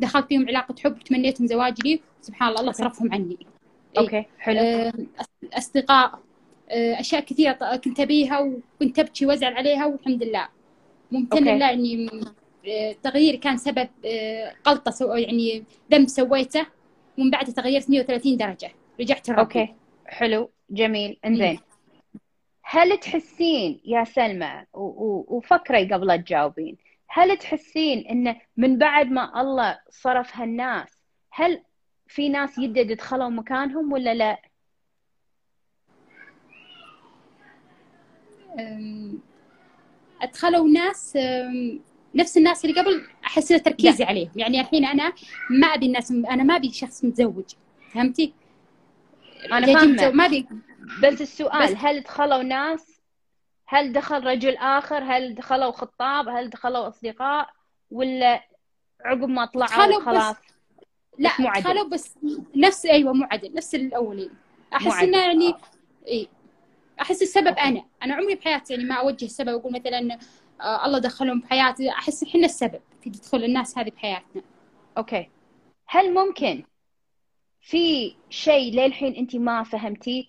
دخلت 0.00 0.28
فيهم 0.28 0.48
علاقة 0.48 0.74
حب 0.84 0.98
تمنيتهم 0.98 1.46
زواج 1.46 1.86
لي 1.86 2.00
سبحان 2.20 2.48
الله 2.48 2.60
الله 2.60 2.72
صرفهم 2.72 3.12
عني. 3.12 3.46
okay 3.98 4.24
حلو. 4.38 4.58
آه، 4.60 4.92
أصدقاء 5.52 6.20
آه، 6.70 7.00
أشياء 7.00 7.20
كثيرة 7.20 7.76
كنت 7.76 8.00
أبيها 8.00 8.40
وكنت 8.40 8.98
أبكي 8.98 9.26
وأزعل 9.26 9.52
عليها 9.56 9.86
والحمد 9.86 10.22
لله. 10.22 10.48
ممتن 11.12 11.44
لله 11.44 11.72
إني 11.72 12.10
التغيير 12.66 13.36
كان 13.36 13.56
سبب 13.56 13.88
غلطه 14.68 14.90
so 14.90 15.14
يعني 15.14 15.64
ذنب 15.92 16.08
سويته 16.08 16.66
ومن 17.18 17.30
بعد 17.30 17.46
تغيرت 17.46 17.90
130 17.90 18.36
درجة. 18.36 18.70
رجعت 19.00 19.28
لربي 19.28 19.40
أوكي. 19.40 19.74
حلو. 20.06 20.50
جميل. 20.70 21.18
إنزين. 21.24 21.58
هل 22.62 22.98
تحسين 22.98 23.80
يا 23.84 24.04
سلمى 24.04 24.64
وفكري 24.72 25.92
قبل 25.92 26.22
تجاوبين. 26.22 26.76
هل 27.08 27.36
تحسين 27.36 28.06
انه 28.06 28.36
من 28.56 28.78
بعد 28.78 29.10
ما 29.10 29.40
الله 29.40 29.78
صرف 29.90 30.36
هالناس 30.36 30.88
هل 31.32 31.62
في 32.06 32.28
ناس 32.28 32.58
يدد 32.58 32.92
دخلوا 32.92 33.28
مكانهم 33.28 33.92
ولا 33.92 34.14
لا؟ 34.14 34.38
أدخلوا 40.22 40.68
ناس 40.68 41.18
نفس 42.14 42.36
الناس 42.36 42.64
اللي 42.64 42.80
قبل 42.80 43.06
أحس 43.26 43.48
تركيزي 43.48 44.04
عليهم. 44.04 44.30
يعني 44.36 44.60
الحين 44.60 44.84
أنا 44.84 45.12
ما 45.50 45.66
أبي 45.66 45.86
الناس 45.86 46.10
أنا 46.10 46.42
ما 46.42 46.56
أبي 46.56 46.72
شخص 46.72 47.04
متزوج. 47.04 47.44
فهمتي؟ 47.92 48.34
أنا 49.52 49.66
فاهمة. 49.66 50.10
ما 50.10 50.26
أبي. 50.26 50.46
بس 51.02 51.20
السؤال 51.20 51.74
بس 51.74 51.78
هل 51.78 52.00
دخلوا 52.00 52.42
ناس؟ 52.42 53.00
هل 53.66 53.92
دخل 53.92 54.26
رجل 54.26 54.56
آخر؟ 54.56 55.02
هل 55.02 55.34
دخلوا 55.34 55.70
خطاب؟ 55.70 56.28
هل 56.28 56.50
دخلوا 56.50 56.88
أصدقاء؟ 56.88 57.48
ولا 57.90 58.44
عقب 59.04 59.28
ما 59.28 59.44
طلعوا 59.44 60.00
خلاص؟ 60.00 60.36
لا 61.18 61.30
دخلوا 61.60 61.88
بس 61.88 62.18
نفس 62.56 62.86
أيوه 62.86 63.12
مو 63.12 63.26
عدل 63.30 63.54
نفس 63.54 63.74
الأولين. 63.74 64.30
أحس 64.74 65.02
إنه 65.02 65.18
يعني 65.18 65.48
آه. 65.48 65.60
اي 66.08 66.28
أحس 67.00 67.22
السبب 67.22 67.58
أنا. 67.58 67.84
أنا 68.02 68.14
عمري 68.14 68.34
بحياتي 68.34 68.74
يعني 68.74 68.84
ما 68.84 68.94
أوجه 68.94 69.24
السبب 69.24 69.48
أقول 69.48 69.72
مثلا 69.72 70.18
الله 70.60 70.98
دخلهم 70.98 71.40
بحياتي. 71.40 71.90
أحس 71.90 72.22
إحنا 72.22 72.44
السبب 72.44 72.80
في 73.02 73.10
دخول 73.10 73.44
الناس 73.44 73.78
هذه 73.78 73.90
بحياتنا. 73.90 74.42
أوكي. 74.98 75.28
هل 75.86 76.14
ممكن 76.14 76.64
في 77.60 78.14
شيء 78.30 78.72
للحين 78.72 79.14
أنت 79.14 79.36
ما 79.36 79.62
فهمتيه 79.62 80.24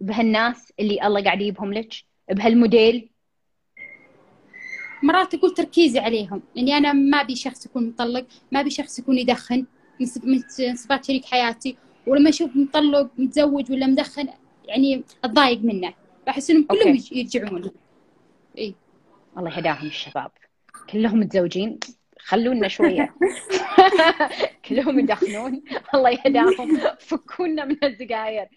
بهالناس 0.00 0.72
اللي 0.80 1.06
الله 1.06 1.24
قاعد 1.24 1.40
يجيبهم 1.40 1.72
لك؟ 1.72 1.94
بهالموديل؟ 2.30 3.10
مرات 5.02 5.34
أقول 5.34 5.54
تركيزي 5.54 5.98
عليهم. 5.98 6.42
يعني 6.56 6.76
أنا 6.76 6.92
ما 6.92 7.20
أبي 7.20 7.36
شخص 7.36 7.66
يكون 7.66 7.88
مطلق 7.88 8.26
ما 8.52 8.60
أبي 8.60 8.70
شخص 8.70 8.98
يكون 8.98 9.18
يدخن 9.18 9.66
من 10.24 10.74
صفات 10.74 11.04
شريك 11.04 11.24
حياتي. 11.24 11.76
ولما 12.06 12.28
أشوف 12.28 12.56
مطلق 12.56 13.10
متزوج 13.18 13.72
ولا 13.72 13.86
مدخن 13.86 14.28
يعني 14.64 15.04
أتضايق 15.24 15.60
منه. 15.60 15.94
بحس 16.26 16.50
إنهم 16.50 16.64
كلهم 16.64 16.98
يرجعون. 17.12 17.70
الله 19.38 19.56
يهداهم 19.56 19.86
الشباب. 19.86 20.30
كلهم 20.90 21.20
متزوجين. 21.20 21.80
خلونا 22.18 22.68
شوية. 22.68 23.14
كلهم 24.68 24.98
يدخنون. 24.98 25.62
الله 25.94 26.10
يهداهم. 26.10 26.80
فكونا 26.98 27.64
من 27.64 27.84
السجاير 27.84 28.48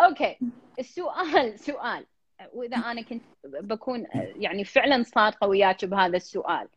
أوكي. 0.00 0.38
السؤال 0.78 1.58
سؤال. 1.58 2.06
وإذا 2.52 2.76
أنا 2.76 3.02
كنت 3.02 3.22
بكون 3.44 4.06
يعني 4.14 4.64
فعلا 4.64 5.02
صادقة 5.02 5.46
وياك 5.46 5.84
بهذا 5.84 6.16
السؤال. 6.16 6.68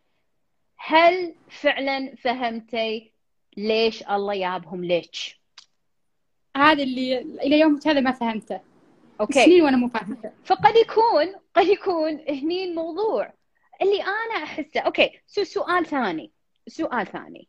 هل 0.77 1.35
فعلا 1.49 2.15
فهمتي 2.15 3.11
ليش 3.57 4.03
الله 4.03 4.33
يابهم 4.33 4.85
ليك؟ 4.85 5.15
هذا 6.57 6.83
اللي 6.83 7.17
إلى 7.19 7.59
يومك 7.59 7.87
هذا 7.87 7.99
ما 7.99 8.11
فهمته. 8.11 8.59
okay. 9.21 9.45
سنين 9.45 9.61
وأنا 9.61 9.77
مو 9.77 9.87
فاهمته 9.87 10.31
فقد 10.45 10.75
يكون 10.75 11.35
قد 11.55 11.65
يكون 11.65 12.19
هني 12.29 12.63
الموضوع. 12.63 13.33
اللي 13.83 14.01
أنا 14.01 14.43
أحسه 14.43 14.79
okay 14.79 15.19
so 15.27 15.43
سؤال 15.43 15.85
ثاني 15.85 16.31
سؤال 16.67 17.07
ثاني. 17.07 17.47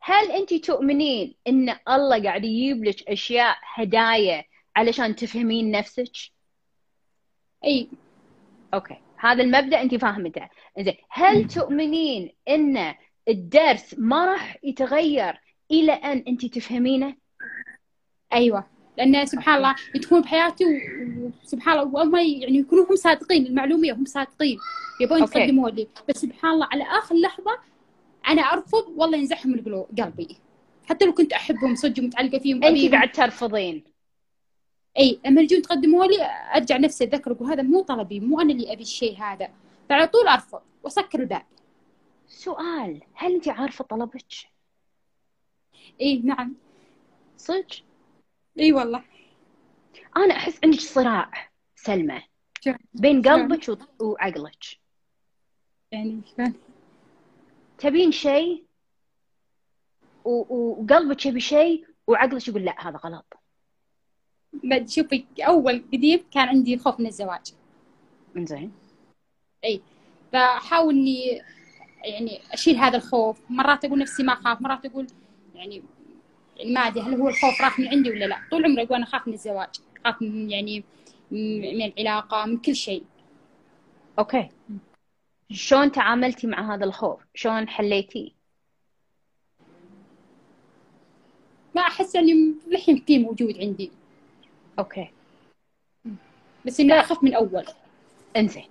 هل 0.00 0.30
أنت 0.30 0.54
تؤمنين 0.54 1.34
إن 1.46 1.76
الله 1.88 2.22
قاعد 2.22 2.44
يجيب 2.44 2.84
لك 2.84 3.08
أشياء 3.08 3.56
هدايا 3.74 4.44
علشان 4.76 5.16
تفهمين 5.16 5.70
نفسك؟ 5.70 6.12
أي. 7.64 7.88
okay 8.74 8.96
هذا 9.16 9.42
المبدأ 9.42 9.82
أنت 9.82 9.94
فاهمته. 9.94 10.48
زين 10.80 10.94
هل 11.08 11.48
تؤمنين 11.48 12.34
إن 12.48 12.94
الدرس 13.28 13.94
ما 13.98 14.26
راح 14.32 14.56
يتغير 14.62 15.40
إلى 15.70 15.92
أن 15.92 16.24
أنت 16.28 16.46
تفهمينه؟ 16.46 17.16
أيوه. 18.32 18.71
لأن 18.98 19.26
سبحان 19.26 19.56
الله 19.56 19.74
يدخلون 19.94 20.22
بحياتي 20.22 20.64
وسبحان 21.44 21.78
الله 21.78 21.94
وهم 21.94 22.16
يعني 22.16 22.58
يكونوا 22.58 22.86
هم 22.90 22.96
صادقين 22.96 23.46
المعلومية 23.46 23.92
هم 23.92 24.04
صادقين 24.04 24.58
يبون 25.00 25.18
يقدموا 25.18 25.70
لي. 25.70 25.88
بس 26.08 26.18
سبحان 26.18 26.50
الله 26.50 26.68
على 26.72 26.84
آخر 26.84 27.14
لحظة 27.14 27.58
أنا 28.28 28.42
أرفض 28.42 28.84
والله 28.96 29.18
ينزحهم 29.18 29.88
قلبي. 29.98 30.36
حتى 30.84 31.04
لو 31.04 31.12
كنت 31.12 31.32
أحبهم 31.32 31.74
صدق 31.74 32.02
ومتعلقة 32.02 32.38
فيهم 32.38 32.64
أنت 32.64 32.92
بعد 32.92 33.12
ترفضين. 33.12 33.84
أي 34.98 35.20
لما 35.26 35.40
يجون 35.40 35.62
تقدموا 35.62 36.06
لي 36.06 36.16
أرجع 36.54 36.76
نفسي 36.76 37.04
أتذكر 37.04 37.32
أقول 37.32 37.48
هذا 37.48 37.62
مو 37.62 37.82
طلبي 37.82 38.20
مو 38.20 38.40
أنا 38.40 38.52
اللي 38.52 38.72
أبي 38.72 38.82
الشيء 38.82 39.18
هذا. 39.22 39.48
فعلى 39.88 40.06
طول 40.06 40.28
أرفض 40.28 40.60
وأسكر 40.82 41.20
الباب. 41.20 41.42
سؤال 42.28 43.00
هل 43.14 43.34
أنت 43.34 43.48
عارفة 43.48 43.84
طلبك؟ 43.84 44.32
اي 46.00 46.18
نعم. 46.24 46.54
صدق؟ 47.36 47.66
إي 48.58 48.72
والله. 48.72 49.04
أنا 50.16 50.36
أحس 50.36 50.60
عندك 50.64 50.80
صراع 50.80 51.50
سلمى 51.76 52.22
بين 52.94 53.22
قلبك 53.22 53.78
وعقلك. 54.00 54.64
يعني 55.92 56.20
شلون؟ 56.36 56.54
تبين 57.78 58.12
شيء 58.12 58.64
وقلبك 60.24 61.26
يبي 61.26 61.40
شيء 61.40 61.86
وعقلك 62.06 62.48
يقول 62.48 62.64
لا 62.64 62.88
هذا 62.88 62.96
غلط. 62.96 63.34
شوفي 64.86 65.24
أول 65.40 65.84
قديم 65.92 66.24
كان 66.30 66.48
عندي 66.48 66.78
خوف 66.78 67.00
من 67.00 67.06
الزواج. 67.06 67.54
زين 68.36 68.72
إي. 69.64 69.80
فأحاول 70.32 70.94
إني 70.94 71.42
يعني 72.04 72.40
أشيل 72.52 72.76
هذا 72.76 72.96
الخوف. 72.96 73.40
مرات 73.50 73.84
أقول 73.84 73.98
نفسي 73.98 74.22
ما 74.22 74.32
أخاف 74.32 74.60
مرات 74.60 74.86
أقول 74.86 75.06
يعني 75.54 75.82
يعني 75.82 75.82
ما 76.64 76.80
أدري 76.80 77.00
هل 77.00 77.14
هو 77.14 77.28
الخوف 77.28 77.60
راح 77.60 77.78
من 77.78 77.88
عندي 77.88 78.10
ولا 78.10 78.24
لا؟ 78.24 78.38
طول 78.50 78.64
عمري 78.64 78.82
أقول 78.82 78.96
أنا 78.96 79.04
اخاف 79.04 79.28
من 79.28 79.34
الزواج 79.34 79.68
اخاف 80.04 80.22
من 80.22 80.50
يعني 80.50 80.84
من 81.30 81.82
العلاقة 81.82 82.46
من 82.46 82.56
كل 82.58 82.76
شيء. 82.76 83.04
أوكي. 84.18 84.48
شلون 85.50 85.92
تعاملتي 85.92 86.46
مع 86.46 86.74
هذا 86.74 86.84
الخوف؟ 86.84 87.20
شلون 87.34 87.68
حليتيه 87.68 88.30
ما 91.74 91.82
أحس 91.82 92.16
إني 92.16 92.54
الحين 92.72 92.96
فيه 93.06 93.18
موجود 93.18 93.58
عندي. 93.58 93.90
أوكي. 94.78 95.10
بس 96.66 96.80
إني 96.80 96.92
أخاف 96.92 97.24
من 97.24 97.34
أول. 97.34 97.64
إنزين. 98.36 98.68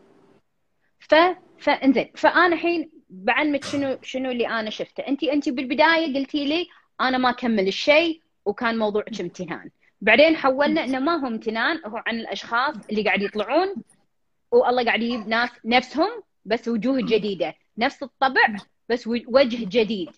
ف 1.00 1.16
فانزين 1.60 2.12
فأنا 2.16 2.56
الحين 2.56 2.92
بعلمك 3.10 3.64
شنو 3.64 3.98
شنو 4.02 4.32
اللي 4.32 4.48
أنا 4.48 4.70
شفته. 4.70 5.02
انت 5.08 5.24
انت 5.24 5.50
بالبداية 5.50 6.16
قلتي 6.16 6.46
لي 6.46 6.68
أنا 7.02 7.18
ما 7.18 7.30
أكمل 7.30 7.68
الشيء 7.68 8.22
وكان 8.46 8.78
موضوعك 8.78 9.22
امتنان 9.22 9.70
بعدين 10.02 10.36
حولنا 10.36 10.84
إنه 10.84 11.00
ما 11.00 11.16
هو 11.16 11.28
امتنان 11.28 11.82
هو 11.86 12.04
عن 12.08 12.20
الأشخاص 12.20 12.76
اللي 12.89 13.04
قاعد 13.04 13.22
يطلعون 13.22 13.76
والله 14.52 14.86
قاعد 14.86 15.02
يجيب 15.02 15.28
ناس 15.28 15.50
نفسهم 15.66 16.24
بس 16.46 16.68
وجوه 16.68 17.02
جديدة. 17.02 17.56
نفس 17.78 18.04
الطبع 18.04 18.56
بس 18.89 19.08
وجه 19.08 19.66
جديد. 19.66 20.10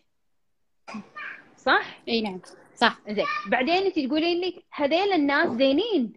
صح؟ 1.58 2.02
إي 2.08 2.22
نعم. 2.22 2.42
صح. 2.76 3.00
زين. 3.10 3.26
بعدين 3.48 3.76
انت 3.76 4.00
تقولين 4.00 4.42
لي 4.42 4.64
هذيل 4.72 5.14
الناس 5.14 5.50
زينين. 5.50 6.14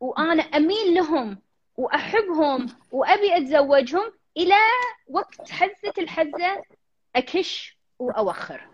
وأنا 0.00 0.42
أميل 0.42 0.94
لهم 0.94 1.38
وأحبهم 1.76 2.66
وأبي 2.92 3.36
أتزوجهم 3.36 4.12
إلى 4.36 4.54
وقت 5.08 5.50
حزة 5.50 5.92
الحزة 5.98 6.62
أكش 7.16 7.78
وأوخر. 7.98 8.68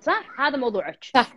صح؟ 0.00 0.40
هذا 0.40 0.56
موضوعك. 0.56 1.04
صح. 1.14 1.32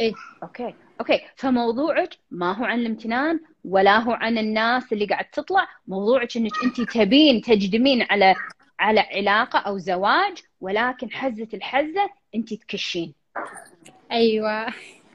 إيه 0.00 0.12
okay. 0.42 0.74
okay 1.00 1.20
فموضوعك 1.36 2.10
ما 2.30 2.52
هو 2.52 2.64
عن 2.64 2.80
الامتنان 2.80 3.40
ولا 3.64 3.98
هو 3.98 4.12
عن 4.12 4.38
الناس 4.38 4.92
اللي 4.92 5.06
قاعد 5.06 5.24
تطلع. 5.24 5.68
موضوعك 5.86 6.36
إنك 6.36 6.52
أنت 6.64 6.80
تبين 6.80 7.42
تجدمين 7.42 8.06
على 8.10 8.34
على 8.80 9.00
علاقة 9.00 9.58
أو 9.58 9.78
زواج 9.78 10.42
ولكن 10.60 11.12
حزة 11.12 11.48
الحزة 11.54 12.10
أنت 12.34 12.54
تكشين. 12.54 13.14
أيوه. 14.12 14.66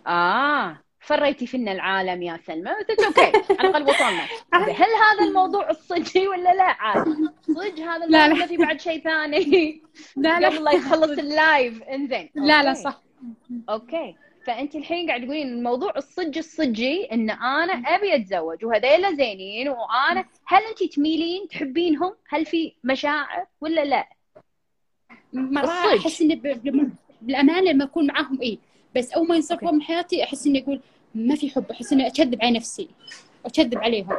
آه. 0.08 0.78
فريتي 1.04 1.48
فينا 1.48 1.72
العالم 1.72 2.22
يا 2.22 2.40
سلمى. 2.48 2.72
بس 2.90 3.06
okay 3.06 3.32
على 3.60 3.70
الأقل 3.70 3.84
وصلنا 3.84 4.28
هل 4.54 4.90
هذا 5.04 5.28
الموضوع 5.28 5.70
الصجي 5.70 6.28
ولا 6.28 6.54
لا؟ 6.54 6.64
عاد. 6.64 7.08
صج 7.42 7.82
هذا 7.82 8.06
الموضوع 8.06 8.28
لا 8.28 8.34
لا. 8.34 8.46
في 8.46 8.58
بعد 8.58 8.82
شيء 8.82 9.02
ثاني. 9.02 9.82
لا 10.16 10.40
لا. 10.40 10.48
قبل 10.48 10.64
لا 10.64 10.72
يخلص 10.72 11.20
ال 11.20 11.32
live 11.32 11.84
إنزين. 11.84 12.30
لا 12.36 12.64
لا 12.64 12.74
صح. 12.74 13.02
okay. 13.70 14.16
فأنت 14.48 14.76
الحين 14.76 15.08
قاعد 15.08 15.24
تقولين 15.24 15.48
الموضوع 15.48 15.94
الصج 15.98 16.38
الصجي 16.38 17.06
إن 17.12 17.30
أنا 17.30 17.74
أبي 17.74 18.16
أتزوج 18.16 18.66
وهذيلا 18.66 19.12
زينين 19.16 19.70
وأنا 19.70 20.26
هل 20.46 20.62
أنت 20.64 20.94
تميلين 20.94 21.48
تحبينهم؟ 21.48 22.14
هل 22.30 22.46
في 22.46 22.74
مشاعر 22.84 23.46
ولا 23.62 23.86
لا؟ 23.86 24.08
مرات 25.34 26.00
أحس 26.00 26.22
إني 26.22 26.36
بالامانه 27.22 27.72
لما 27.72 27.84
أكون 27.84 28.08
معاهم 28.08 28.42
إيه. 28.42 28.58
بس 28.96 29.12
أول 29.14 29.28
ما 29.28 29.36
ينصرفوا 29.36 29.72
من 29.72 29.82
حياتي 29.82 30.24
أحس 30.24 30.48
إني 30.48 30.64
أقول 30.64 30.82
ما 31.16 31.36
في 31.36 31.50
حب 31.50 31.72
أحس 31.72 31.94
إني 31.94 32.08
أكذب 32.08 32.42
على 32.42 32.58
نفسي 32.58 32.90
واكذب 33.44 33.78
عليهم. 33.78 34.18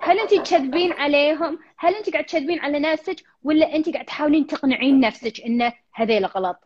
هل 0.00 0.18
انت 0.18 0.34
تكذبين 0.34 0.92
عليهم؟ 0.92 1.58
هل 1.76 1.94
انت 1.94 2.10
قاعد 2.10 2.24
تكذبين 2.24 2.60
على 2.60 2.78
نفسك؟ 2.78 3.24
ولا 3.42 3.76
انت 3.76 3.88
قاعد 3.88 4.04
تحاولين 4.04 4.46
تقنعين 4.46 5.00
نفسك 5.00 5.40
انه 5.40 5.72
هذيلا 5.92 6.28
غلط؟ 6.28 6.56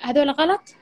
هذول 0.00 0.30
غلط؟ 0.30 0.74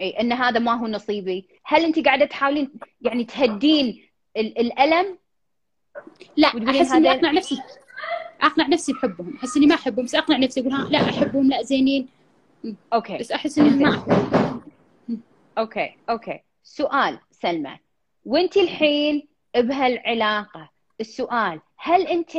إي 0.00 0.20
إن 0.20 0.32
هذا 0.32 0.58
ما 0.58 0.74
هو 0.74 0.86
نصيبي. 0.86 1.48
هل 1.64 1.84
انت 1.84 1.98
قاعدة 1.98 2.24
تحاولين 2.24 2.70
يعني 3.00 3.24
تهدين 3.24 4.02
الألم؟ 4.36 5.18
لا 6.36 6.48
أحس 6.48 6.92
إني 6.92 7.10
أقنع 7.10 7.30
نفسي 7.30 7.58
أقنع 8.40 8.66
نفسي 8.66 8.92
بحبهم 8.92 9.36
أحس 9.36 9.56
إني 9.56 9.66
ما 9.66 9.74
أحبهم 9.74 10.04
بس 10.04 10.14
أقنع 10.14 10.36
نفسي 10.36 10.60
أقول 10.60 10.72
ها 10.72 10.88
لا 10.90 10.98
أحبهم 10.98 11.50
لا 11.50 11.62
زينين. 11.62 12.08
okay. 12.92 13.18
بس 13.18 13.32
أحس 13.32 13.58
إني 13.58 13.70
ما 13.70 13.90
أحبهم. 13.90 14.37
okay 15.58 15.96
okay. 16.10 16.40
سؤال 16.62 17.18
سلمى. 17.30 17.78
وأنت 18.24 18.56
الحين 18.56 19.28
بهالعلاقة 19.56 20.70
السؤال 21.00 21.60
هل 21.76 22.06
أنت 22.06 22.32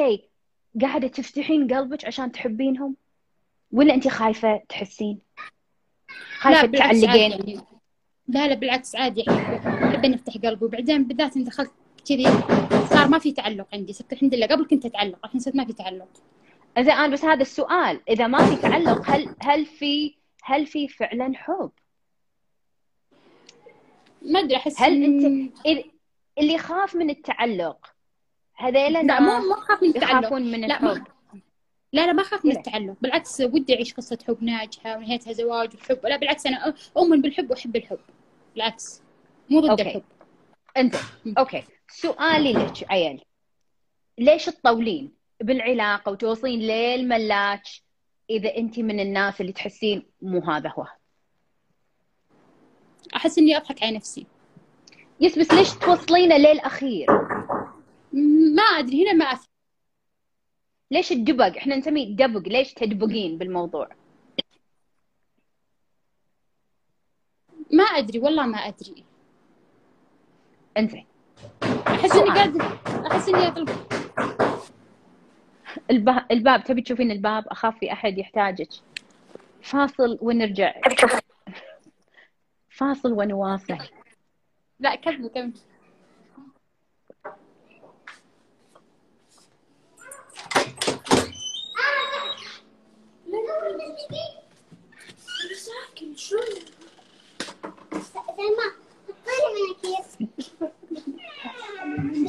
قاعدة 0.82 1.07
تفتحين 1.07 1.74
قلبك 1.74 2.05
عشان 2.05 2.32
تحبينهم؟ 2.32 2.95
ولا 3.72 3.93
أنت 3.93 4.07
خايفة 4.07 4.61
تحسين؟ 4.70 5.20
خايفة 6.38 6.67
تعلقين. 6.67 7.61
لا 8.28 8.47
لا 8.47 8.55
بالعكس 8.55 8.95
عادي. 8.95 9.26
أحب 9.30 10.05
اني 10.05 10.15
أفتح 10.15 10.34
قلبي. 10.34 10.65
وبعدين 10.65 11.03
بالذات 11.03 11.38
إن 11.38 11.43
دخلت 11.43 11.72
كذي 12.09 12.24
صار 12.89 13.07
ما 13.07 13.20
في 13.20 13.32
تعلق 13.32 13.67
عندي. 13.74 13.93
صرت 13.93 14.13
الحمد 14.13 14.36
لله 14.36 14.47
قبل 14.47 14.65
كنت 14.65 14.86
أتعلق 14.86 15.26
الحين 15.26 15.39
صرت 15.39 15.55
ما 15.55 15.65
في 15.65 15.74
تعلق. 15.74 16.09
إذا 16.78 16.93
أنا 16.93 17.07
بس 17.07 17.26
هذا 17.26 17.41
السؤال. 17.41 18.01
إذا 18.09 18.28
ما 18.28 18.45
في 18.45 18.55
تعلق 18.55 19.09
هل 19.09 19.36
هل 19.39 19.65
في 19.65 20.15
هل 20.43 20.65
في 20.65 20.88
فعلا 20.88 21.32
حب؟ 21.36 21.72
ما 24.22 24.39
أدري 24.39 24.55
أحس 24.55 24.82
هل 24.82 25.03
أنت 25.03 25.51
اللي 26.38 26.53
يخاف 26.53 26.95
من 26.95 27.09
التعلق 27.09 27.86
هذيلا 28.57 29.03
لا 29.03 29.20
مو 29.20 29.49
ما 29.49 29.57
اخاف 29.57 29.84
من 29.84 29.89
التعلق. 29.89 30.34
من 30.34 30.63
الحب. 30.63 31.03
لا 31.93 32.05
لا 32.05 32.11
ما 32.11 32.22
اخاف 32.22 32.45
من 32.45 32.51
التعلق. 32.51 32.95
بالعكس 33.01 33.41
ودي 33.41 33.76
أعيش 33.76 33.93
قصة 33.93 34.17
حب 34.28 34.43
ناجحة 34.43 34.97
ونهايتها 34.97 35.34
زواج 35.34 35.76
وحب. 35.76 36.05
لا 36.05 36.17
بالعكس 36.17 36.45
أنا 36.45 36.74
أؤمن 36.97 37.22
بالحب 37.22 37.51
وأحب 37.51 37.76
الحب. 37.76 37.99
بالعكس 38.55 39.01
مو 39.49 39.59
ضد 39.59 39.82
الحب. 39.82 40.03
أنت 40.78 40.95
okay. 41.38 41.64
سؤالي 41.91 42.53
لك 42.53 42.91
عيل 42.91 43.22
ليش 44.17 44.45
تطولين؟ 44.45 45.11
بالعلاقة 45.41 46.11
وتوصلين 46.12 46.60
للملاك 46.59 47.63
إذا 48.30 48.57
انت 48.57 48.80
من 48.80 48.99
الناس 48.99 49.41
اللي 49.41 49.51
تحسين 49.51 50.05
مو 50.22 50.39
هذا 50.39 50.70
هو؟ 50.70 50.88
أحس 53.16 53.38
إني 53.38 53.57
أضحك 53.57 53.84
على 53.84 53.95
نفسي. 53.95 54.26
yes 55.22 55.39
بس 55.39 55.53
ليش 55.53 55.74
توصلينه 55.74 56.38
للأخير؟ 56.38 57.07
ما 58.55 58.64
أدري 58.64 59.03
هنا 59.03 59.14
ما 59.14 59.26
أفهم. 59.26 59.49
ليش 60.91 61.12
الدبق؟ 61.12 61.57
إحنا 61.57 61.76
نسميه 61.76 62.16
دبق 62.16 62.47
ليش 62.47 62.74
تدبقين 62.74 63.38
بالموضوع؟ 63.38 63.89
ما 67.72 67.84
أدري 67.84 68.20
والله 68.20 68.45
ما 68.45 68.57
أدري. 68.57 69.03
انزين. 70.78 71.05
أحس 71.88 72.16
إني 72.16 72.30
قاعد 72.30 72.62
أحس 73.12 73.30
إني 73.30 73.47
اطلب 73.47 73.70
الباب 75.91 76.26
الباب 76.32 76.64
تبي 76.64 76.82
تشوفين 76.82 77.12
الباب؟ 77.12 77.47
أخاف 77.47 77.80
في 77.80 77.93
أحد 77.93 78.18
يحتاجك. 78.18 78.70
فاصل 79.62 80.18
ونرجع. 80.22 80.74
فاصل 82.80 83.12
ونواصل 83.12 83.78
لا 84.80 84.96
كمل 84.96 85.28
كمل 85.28 85.54
ساكن 95.56 96.16
شلون؟ 96.16 96.42
سلمى 97.92 98.68
حطيلي 99.08 99.50
من 99.56 99.72
الكيس 99.72 100.18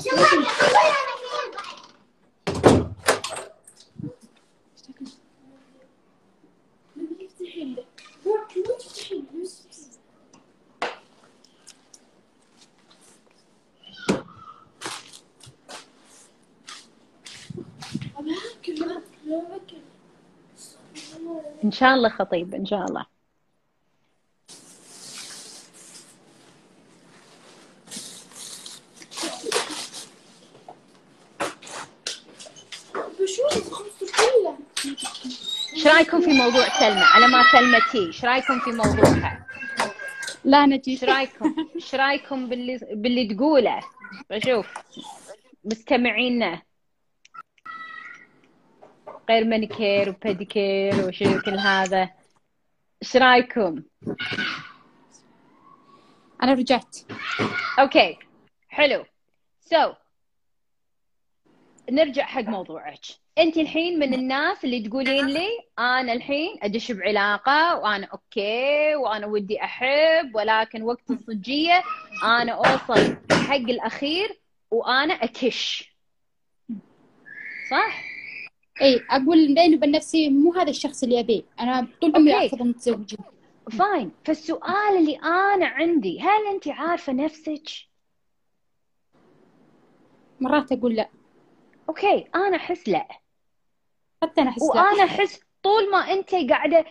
سلمى 0.05 0.47
حطيلي 0.47 0.97
من 1.07 1.23
الكيس 1.23 1.61
ان 21.65 21.70
شاء 21.81 21.95
الله 21.95 22.09
خطيب 22.09 22.55
إن 22.55 22.66
شاء 22.66 22.85
الله. 22.85 23.07
إيش 35.74 35.87
رأيكم 35.87 36.20
في 36.20 36.33
موضوع 36.33 36.68
سلمى 36.81 37.01
على 37.01 37.26
ما 37.26 37.43
سلمى 37.53 37.78
تي 37.93 38.07
إيش 38.07 38.24
رأيكم 38.24 38.61
في 38.61 38.70
موضوعها؟ 38.70 39.47
لا 40.45 40.66
نجي 40.66 40.91
إيش 40.91 41.05
رأيكم؟ 41.05 41.55
إيش 41.74 41.95
رأيكم 41.95 42.49
باللي 42.49 42.78
باللي 42.93 43.35
تقوله؟ 43.35 43.81
بشوف. 44.31 44.66
مستمعينا. 45.64 46.62
غير 49.31 49.45
مانيكير 49.45 50.09
وبيديكير 50.09 51.09
وشو 51.09 51.41
كل 51.41 51.59
هذا. 51.59 52.11
إيش 53.03 53.16
رأيكم؟ 53.16 53.83
أنا 56.43 56.53
رجعت. 56.53 56.97
okay 57.79 58.18
حلو. 58.68 59.05
so 59.61 59.77
so, 59.76 59.95
نرجع 61.91 62.24
حق 62.24 62.43
موضوعك. 62.43 63.01
أنت 63.39 63.57
الحين 63.57 63.99
من 63.99 64.14
الناس 64.14 64.64
اللي 64.64 64.89
تقولين 64.89 65.26
لي 65.26 65.49
أنا 65.78 66.12
الحين 66.12 66.59
أدش 66.62 66.93
بعلاقة 66.93 67.78
وأنا 67.78 68.07
okay 68.07 68.95
وأنا 68.95 69.26
ودي 69.26 69.64
أحب 69.64 70.35
ولكن 70.35 70.83
وقت 70.83 71.11
الصجية 71.11 71.83
أنا 72.24 72.53
أوصل 72.53 73.16
حق 73.33 73.55
الأخير 73.55 74.41
وأنا 74.70 75.14
أكش. 75.14 75.95
صح؟ 77.70 78.10
اي 78.81 79.01
أقول 79.11 79.55
بيني 79.55 79.76
وبين 79.76 79.91
نفسي 79.91 80.28
مو 80.28 80.53
هذا 80.53 80.70
الشخص 80.70 81.03
اللي 81.03 81.20
أبيه. 81.20 81.43
أنا 81.61 81.89
طول 82.01 82.12
عمري. 82.16 82.35
ارفض 82.35 82.62
متزوجين 82.62 83.18
fine. 83.79 84.11
فالسؤال 84.24 84.97
اللي 84.99 85.16
أنا 85.16 85.66
عندي 85.66 86.20
هل 86.20 86.47
أنت 86.55 86.68
عارفة 86.68 87.12
نفسك؟ 87.12 87.68
مرات 90.41 90.72
أقول 90.72 90.95
لا. 90.95 91.09
okay 91.89 92.25
أنا 92.35 92.57
أحس 92.57 92.89
لا. 92.89 93.09
حتى 94.22 94.41
أنا 94.41 94.51
أحس 94.51 94.62
وأنا 94.62 95.05
أحس 95.05 95.41
طول 95.62 95.91
ما 95.91 95.99
أنت 95.99 96.35
قاعدة 96.35 96.85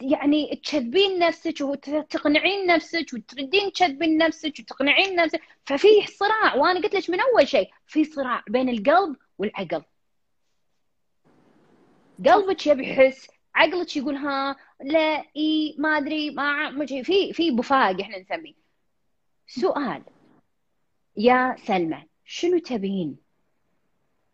يعني 0.00 0.56
تكذبين 0.64 1.18
نفسك 1.18 1.60
وتقنعين 1.60 2.66
نفسك 2.66 3.06
وتردين 3.14 3.72
تكذبين 3.72 4.18
نفسك 4.18 4.52
وتقنعين 4.60 5.16
نفسك 5.16 5.40
ففي 5.64 5.88
صراع. 6.06 6.54
وأنا 6.54 6.80
قلت 6.80 6.94
لك 6.94 7.10
من 7.10 7.18
أول 7.20 7.48
شيء 7.48 7.70
في 7.86 8.04
صراع 8.04 8.44
بين 8.48 8.68
القلب 8.68 9.16
والعقل. 9.38 9.82
قلبك 12.26 12.66
يبي 12.66 12.90
يحس 12.90 13.28
عقلك 13.54 13.96
يقول 13.96 14.16
ها 14.16 14.56
لا 14.80 15.24
إي 15.36 15.74
ما 15.78 15.88
أدري 15.98 16.30
ما 16.30 16.86
في 16.86 17.32
في 17.32 17.50
بفاق 17.50 18.00
إحنا 18.00 18.18
نسميه 18.18 18.54
سؤال 19.46 20.02
يا 21.16 21.56
سلمى 21.58 22.02
شنو 22.24 22.58
تبين 22.58 23.16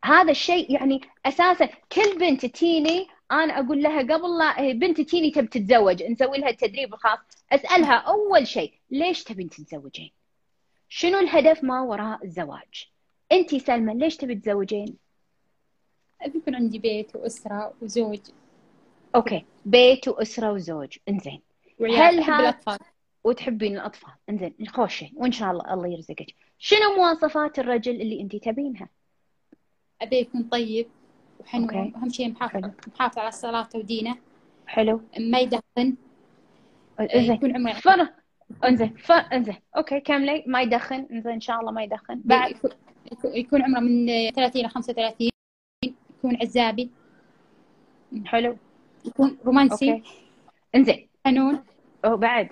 هذا 0.05 0.31
الشيء 0.31 0.73
يعني 0.73 1.01
أساسا 1.27 1.67
كل 1.67 2.19
بنت 2.19 2.47
تيني 2.47 3.07
أنا 3.33 3.59
أقول 3.61 3.83
لها 3.83 3.99
قبل 4.03 4.39
لا 4.39 4.73
بنت 4.73 5.01
تيني 5.01 5.31
تبي 5.31 5.47
تتزوج 5.47 6.03
نسوي 6.03 6.39
لها 6.39 6.49
التدريب 6.49 6.95
الخاص 6.95 7.19
أسألها 7.53 7.95
أول 7.95 8.47
شيء 8.47 8.75
ليش 8.91 9.25
تبين 9.25 9.49
تتزوجين؟ 9.51 10.11
شنو 10.89 11.19
الهدف 11.19 11.65
ما 11.65 11.81
وراء 11.81 12.25
الزواج؟ 12.25 12.89
انت 13.33 13.55
سلمى 13.55 13.95
ليش 13.95 14.17
تبي 14.17 14.35
تتزوجين؟ 14.35 14.97
أبي 16.23 16.39
يكون 16.39 16.55
عندي 16.55 16.79
بيت 16.79 17.17
وأسرة 17.17 17.73
وزوج. 17.83 18.19
okay. 19.15 19.45
بيت 19.65 20.09
وأسرة 20.09 20.53
وزوج. 20.53 20.97
إنزين. 21.09 21.41
هل 21.81 22.19
أحب 22.19 22.41
الأطفال. 22.41 22.79
وتحبين 23.25 23.75
الأطفال؟ 23.77 24.13
إنزين. 24.31 24.55
خوش 24.69 24.95
شيء 24.95 25.13
وإن 25.15 25.33
شاء 25.33 25.51
الله 25.51 25.75
الله 25.75 25.89
يرزقك. 25.89 26.35
شنو 26.59 26.97
مواصفات 26.97 27.59
الرجل 27.59 28.01
اللي 28.01 28.21
انت 28.21 28.37
تبينها؟ 28.37 28.89
أبي 30.03 30.17
يكون 30.17 30.43
طيب 30.43 30.87
وحنون. 31.41 31.77
okay. 31.77 31.93
أهم 31.97 32.09
شيء 32.09 32.31
محافظ. 32.31 32.71
محافظ 32.95 33.19
على 33.19 33.31
صلاته 33.31 33.79
ودينه. 33.79 34.17
حلو. 34.67 35.01
ما 35.19 35.39
يدخن. 35.39 35.95
إنزين. 37.01 37.33
يكون 37.35 37.57
عمره 37.57 37.73
فر 37.73 38.09
إنزين. 38.65 38.97
ف 38.97 39.13
إنزين. 39.13 39.57
okay. 39.77 40.01
كملي 40.01 40.45
ما 40.47 40.63
يدخن. 40.63 41.07
إنزين. 41.13 41.33
إن 41.33 41.41
شاء 41.41 41.61
الله 41.61 41.73
ما 41.73 41.83
يدخن. 41.83 42.21
بعد. 42.25 42.55
يكون- 43.25 43.63
عمره 43.63 43.81
من 43.81 44.07
30 44.31 44.61
إلى 44.61 44.69
35 44.69 45.31
يكون 46.21 46.39
عزابي. 46.43 46.91
حلو. 48.25 48.57
يكون 49.05 49.39
رومانسي. 49.45 49.93
okay. 49.93 50.03
انزين. 50.75 51.09
أو 52.05 52.17
بعد. 52.17 52.49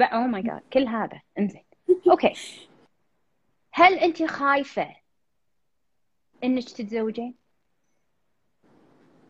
oh 0.00 0.20
my 0.20 0.42
God 0.42 0.60
كل 0.72 0.86
هذا. 0.86 1.20
انزين. 1.38 1.64
okay. 2.10 2.32
هل 3.72 3.94
أنت 3.94 4.22
خايفة 4.22 4.96
إنك 6.44 6.64
تتزوجين؟ 6.64 7.34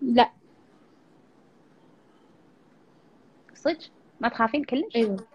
لا. 0.02 0.30
صدق؟ 3.54 3.78
ما 4.20 4.28
تخافين 4.28 4.64
كلش؟ 4.64 4.96
أيوه. 4.96 5.26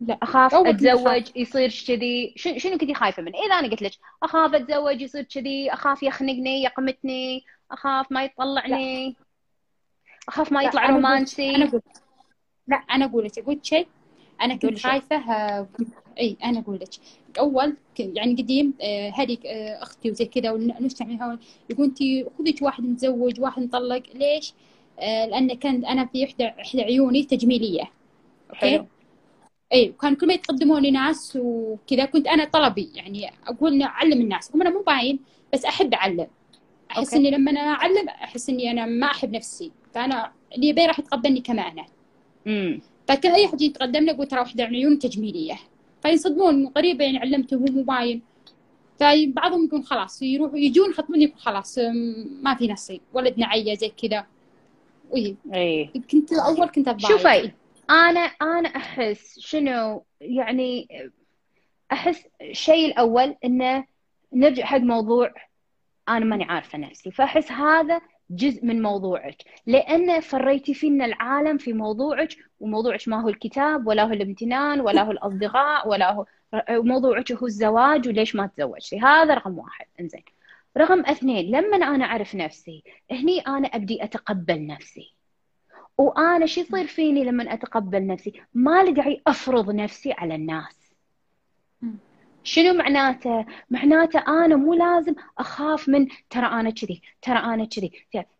لا. 0.00 0.18
أخاف 0.22 0.54
أتزوج 0.54 1.36
يصير 1.36 1.84
كذي. 1.88 2.34
شنو 2.36 2.78
كنتي 2.78 2.94
خايفة 2.94 3.22
منه؟ 3.22 3.38
إذا 3.38 3.54
أنا 3.54 3.68
قلت 3.68 3.82
لك 3.82 3.92
أخاف 4.22 4.54
أتزوج 4.54 5.00
يصير 5.00 5.22
كذي. 5.22 5.72
أخاف 5.72 6.02
يخنقني 6.02 6.62
يقمتني. 6.62 7.44
أخاف 7.70 8.12
ما 8.12 8.24
يطلعني. 8.24 9.16
أخاف 10.28 10.52
ما 10.52 10.58
لا، 10.58 10.68
يطلع 10.68 10.90
رومانسي. 10.90 11.50
أنا 11.56 11.64
أقول 11.68 11.82
لا 12.66 12.76
أنا 12.76 13.04
أقول 13.04 13.24
لك 13.24 13.38
قلت 13.46 13.64
شيء. 13.64 13.86
أنا 14.40 14.56
كنت. 14.56 14.78
خايفة 14.78 15.16
آه، 15.16 15.68
كنت- 15.78 15.94
إي 16.18 16.36
أنا 16.44 16.58
أقول 16.60 16.76
لك. 16.80 16.88
أول 17.38 17.76
يعني 17.98 18.34
قديم 18.34 18.74
آه، 18.82 19.10
هذه 19.10 19.38
آه، 19.46 19.82
أختي 19.82 20.10
وزي 20.10 20.24
كذا 20.24 20.50
ونجتمع 20.50 21.08
منها 21.08 21.38
يقول 21.70 21.86
انت 21.86 21.98
خذي 22.38 22.54
واحد 22.62 22.84
متزوج 22.84 23.40
واحد 23.40 23.62
مطلق. 23.62 24.02
ليش؟ 24.14 24.54
آه، 25.00 25.26
لأن 25.26 25.54
كان 25.54 25.84
أنا 25.84 26.06
في 26.06 26.24
إحدى 26.24 26.46
إحدى 26.48 26.82
عيوني 26.82 27.24
تجميلية. 27.24 27.84
okay؟ 28.50 28.84
إي 29.72 29.90
وكان 29.90 30.14
كل 30.14 30.26
ما 30.26 30.34
يتقدمون 30.34 30.82
لي 30.82 30.90
ناس 30.90 31.38
وكذا 31.42 32.04
كنت 32.04 32.26
أنا 32.26 32.44
طلبي. 32.44 32.90
يعني 32.94 33.30
أقول 33.46 33.82
أعلم 33.82 34.20
الناس. 34.20 34.54
هم 34.54 34.60
أنا 34.62 34.70
مو 34.70 34.82
باين 34.82 35.18
بس 35.52 35.64
أحب 35.64 35.94
أعلم. 35.94 36.26
أحس 36.90 37.14
okay. 37.14 37.16
إني 37.16 37.30
لما 37.30 37.50
أنا 37.50 37.60
أعلم 37.60 38.08
أحس 38.08 38.48
إني 38.48 38.70
أنا 38.70 38.86
ما 38.86 39.06
أحب 39.06 39.32
نفسي. 39.32 39.72
فأنا 39.94 40.32
اللي 40.54 40.68
يبي 40.68 40.86
راح 40.86 40.98
يتقبلني 40.98 41.40
كما 41.40 41.62
أنا 41.62 41.86
امم 42.46 42.80
فكان 43.08 43.32
أي 43.32 43.46
أحد 43.46 43.62
يتقدم 43.62 44.04
لي 44.04 44.10
أقول 44.10 44.26
ترى 44.26 44.40
واحدة 44.40 44.66
من 44.66 44.74
عيون 44.74 44.98
تجميلية. 44.98 45.58
فينصدمون 46.02 46.68
قريبه 46.68 47.04
يعني 47.04 47.18
علمته 47.18 47.56
وهو 47.56 47.66
مو 47.66 47.82
باين 47.82 48.22
فبعضهم 49.00 49.64
يقول 49.64 49.84
خلاص 49.84 50.22
يروحوا 50.22 50.58
يجون 50.58 50.90
يخطبوني 50.90 51.24
يقول 51.24 51.38
خلاص 51.38 51.78
ما 52.42 52.54
في 52.54 52.68
نصيب. 52.68 53.00
ولدنا 53.12 53.46
عيا 53.46 53.74
زي 53.74 53.88
كذا. 53.88 54.26
وي. 55.10 55.36
كنت 56.10 56.32
أول 56.32 56.68
كنت 56.68 56.88
أتضايق. 56.88 57.16
شوفي 57.16 57.52
أنا 57.90 58.20
أنا 58.20 58.68
أحس 58.68 59.38
شنو 59.38 60.04
يعني 60.20 60.88
أحس 61.92 62.26
الشيء 62.40 62.86
الأول 62.86 63.36
إنه 63.44 63.84
نرجع 64.32 64.64
حق 64.64 64.78
موضوع 64.78 65.34
أنا 66.16 66.24
ماني 66.24 66.44
عارفة 66.44 66.78
نفسي 66.78 67.10
فأحس 67.10 67.52
هذا 67.52 68.00
جزء 68.30 68.66
من 68.66 68.82
موضوعك. 68.82 69.36
لأن 69.66 70.20
فريتي 70.20 70.74
فينا 70.74 71.04
العالم 71.04 71.58
في 71.58 71.72
موضوعك 71.72 72.36
وموضوعك 72.60 73.08
ما 73.08 73.22
هو 73.22 73.28
الكتاب 73.28 73.86
ولا 73.86 74.04
هو 74.04 74.12
الامتنان 74.12 74.80
ولا 74.80 75.02
هو 75.02 75.10
الأصدقاء 75.10 75.88
ولا 75.88 76.12
هو 76.12 76.26
موضوعك 76.70 77.32
هو 77.32 77.46
الزواج 77.46 78.08
وليش 78.08 78.36
ما 78.36 78.46
تزوجتي؟ 78.46 79.00
هذا 79.00 79.34
رقم 79.34 79.58
واحد. 79.58 79.86
إنزين. 80.00 80.24
رقم 80.76 81.00
اثنين 81.00 81.56
لما 81.56 81.76
أنا 81.76 82.04
أعرف 82.04 82.34
نفسي 82.34 82.84
هني 83.10 83.40
أنا 83.40 83.68
أبدي 83.68 84.04
أتقبل 84.04 84.66
نفسي. 84.66 85.14
وأنا 85.98 86.46
شو 86.46 86.60
يصير 86.60 86.86
فيني 86.86 87.24
لما 87.24 87.54
أتقبل 87.54 88.06
نفسي؟ 88.06 88.32
ما 88.54 88.82
لي 88.82 88.92
داعي 88.92 89.22
أفرض 89.26 89.70
نفسي 89.70 90.12
على 90.12 90.34
الناس. 90.34 90.77
شنو 92.48 92.72
معناته؟ 92.74 93.46
معناته 93.70 94.18
أنا 94.28 94.56
مو 94.56 94.74
لازم 94.74 95.14
أخاف 95.38 95.88
من 95.88 96.08
ترى 96.30 96.46
أنا 96.46 96.70
كذي 96.70 97.02
ترى 97.22 97.38
أنا 97.38 97.64
كذي. 97.64 97.92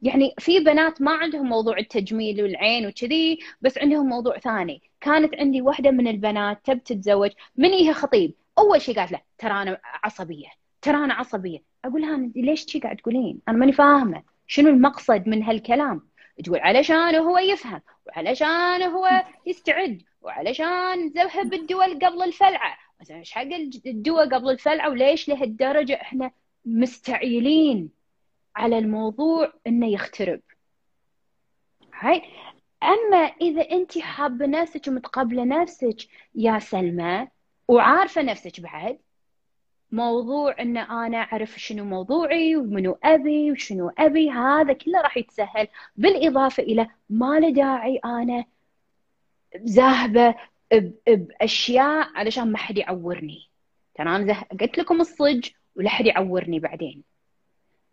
يعني 0.02 0.34
في 0.38 0.60
بنات 0.60 1.02
ما 1.02 1.10
عندهم 1.10 1.48
موضوع 1.48 1.78
التجميل 1.78 2.42
والعين 2.42 2.86
وكذي 2.86 3.38
بس 3.60 3.78
عندهم 3.78 4.06
موضوع 4.08 4.38
ثاني. 4.38 4.82
كانت 5.00 5.34
عندي 5.34 5.62
واحدة 5.62 5.90
من 5.90 6.08
البنات 6.08 6.60
تب 6.64 6.84
تتزوج 6.84 7.30
من 7.56 7.70
هي 7.70 7.94
خطيب؟ 7.94 8.34
أول 8.58 8.80
شيء 8.80 8.98
قالت 8.98 9.12
له 9.12 9.20
ترى 9.38 9.62
أنا 9.62 9.80
عصبية 9.84 10.48
ترى 10.82 10.96
أنا 10.96 11.14
عصبية. 11.14 11.58
أقول 11.84 12.02
لها 12.02 12.30
ليش 12.36 12.64
شي 12.68 12.78
قاعد 12.80 12.96
تقولين؟ 12.96 13.40
أنا 13.48 13.56
ماني 13.58 13.72
فاهمة. 13.72 14.22
شنو 14.46 14.68
المقصد 14.68 15.28
من 15.28 15.42
هالكلام؟ 15.42 16.08
تقول 16.44 16.58
علشان 16.58 17.14
هو 17.14 17.38
يفهم 17.38 17.80
وعلشان 18.06 18.82
هو 18.82 19.24
يستعد 19.46 20.02
وعلشان 20.22 21.08
ذهب 21.08 21.54
الدول 21.54 21.98
قبل 21.98 22.22
الفلعة. 22.22 22.87
مثلا 23.00 23.16
إيش 23.16 23.32
حق 23.32 23.42
الدول 23.86 24.34
قبل 24.34 24.50
الفلعة 24.50 24.90
وليش 24.90 25.28
لهالدرجة 25.28 25.94
إحنا 25.94 26.30
مستعيلين 26.64 27.90
على 28.56 28.78
الموضوع 28.78 29.52
إنه 29.66 29.86
يخترب. 29.86 30.40
هاي؟ 31.94 32.22
أما 32.82 33.16
إذا 33.16 33.62
أنت 33.62 33.98
حابة 33.98 34.46
نفسك 34.46 34.88
ومتقبلة 34.88 35.44
نفسك 35.44 35.96
يا 36.34 36.58
سلمى 36.58 37.28
وعارفة 37.68 38.22
نفسك 38.22 38.60
بعد 38.60 38.98
موضوع 39.92 40.54
إن 40.60 40.76
أنا 40.76 41.18
أعرف 41.18 41.60
شنو 41.60 41.84
موضوعي 41.84 42.56
ومنو 42.56 42.98
أبي 43.04 43.52
وشنو 43.52 43.92
أبي 43.98 44.30
هذا 44.30 44.72
كله 44.72 45.00
راح 45.00 45.16
يتسهل. 45.16 45.68
بالإضافة 45.96 46.62
إلى 46.62 46.88
ما 47.10 47.40
له 47.40 47.50
داعي 47.50 48.00
أنا 48.04 48.44
ذاهبه 49.56 50.34
بأشياء 51.06 52.08
علشان 52.14 52.52
ما 52.52 52.58
حد 52.58 52.78
يعورني. 52.78 53.48
أنا 54.00 54.26
زه- 54.26 54.56
قلت 54.60 54.78
لكم 54.78 55.00
الصج 55.00 55.48
ولا 55.76 55.88
حد 55.90 56.06
يعورني 56.06 56.58
بعدين. 56.60 57.02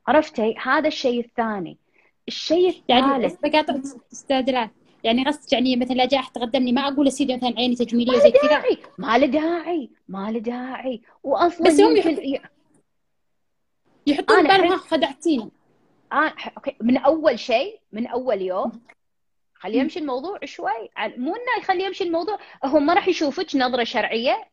عرفتي؟ 0.08 0.56
هذا 0.64 0.88
الشيء 0.88 1.20
الثاني. 1.20 1.78
الشيء 2.28 2.82
يعني 2.88 3.06
الثالث 3.26 3.40
بقاطع 3.44 3.76
أستاذ 4.14 4.68
يعني 5.04 5.26
قصدك 5.26 5.54
يعني 5.54 5.76
مثلا 5.76 5.94
لا 5.96 6.06
جاء 6.06 6.20
احد 6.20 6.32
تقدمني 6.32 6.72
ما 6.72 6.82
أقول 6.88 7.12
سيدي 7.12 7.36
مثلا 7.38 7.54
عيني 7.58 7.76
تجميلية 7.76 8.20
زي 8.20 8.32
كذا. 8.32 8.64
ما 8.98 9.18
له 9.18 9.26
داعي 9.26 9.90
ما 10.08 10.32
له 10.32 10.40
داعي. 10.40 11.02
واصلا 11.24 11.68
بس 11.68 11.80
هم 11.80 11.98
يحطون 14.08 14.38
أنا 14.38 14.58
بالهم 14.58 14.78
خدعتينا 14.78 15.50
آه 16.12 16.34
أوكي. 16.58 16.76
من 16.82 16.98
أول 16.98 17.40
شيء 17.40 17.80
من 17.92 18.08
أول 18.08 18.42
يوم 18.42 18.82
خليه 19.56 19.80
يمشي 19.80 20.00
الموضوع 20.00 20.40
شوي. 20.46 20.90
مو 20.98 21.36
إنه 21.36 21.62
يخليه 21.62 21.86
يمشي 21.86 22.04
الموضوع 22.04 22.40
هو 22.66 22.80
ما 22.80 22.94
راح 22.94 23.08
يشوفك 23.08 23.56
نظرة 23.56 23.84
شرعية. 23.84 24.50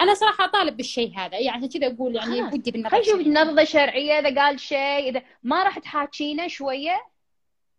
أنا 0.00 0.14
صراحة 0.14 0.44
اطالب 0.44 0.76
بالشيء 0.76 1.12
هذا 1.16 1.38
يعني 1.38 1.68
كذا 1.68 1.86
أقول 1.86 2.16
يعني. 2.16 2.42
ودي 2.42 2.70
بالنظر 2.70 2.90
خلي 2.90 3.00
يشوفك 3.00 3.20
الشرعي. 3.20 3.44
نظرة 3.44 3.64
شرعية 3.64 4.18
إذا 4.18 4.42
قال 4.42 4.60
شيء 4.60 5.08
إذا 5.08 5.22
ما 5.42 5.62
راح 5.62 5.78
تحاكينه 5.78 6.48
شوية. 6.48 7.06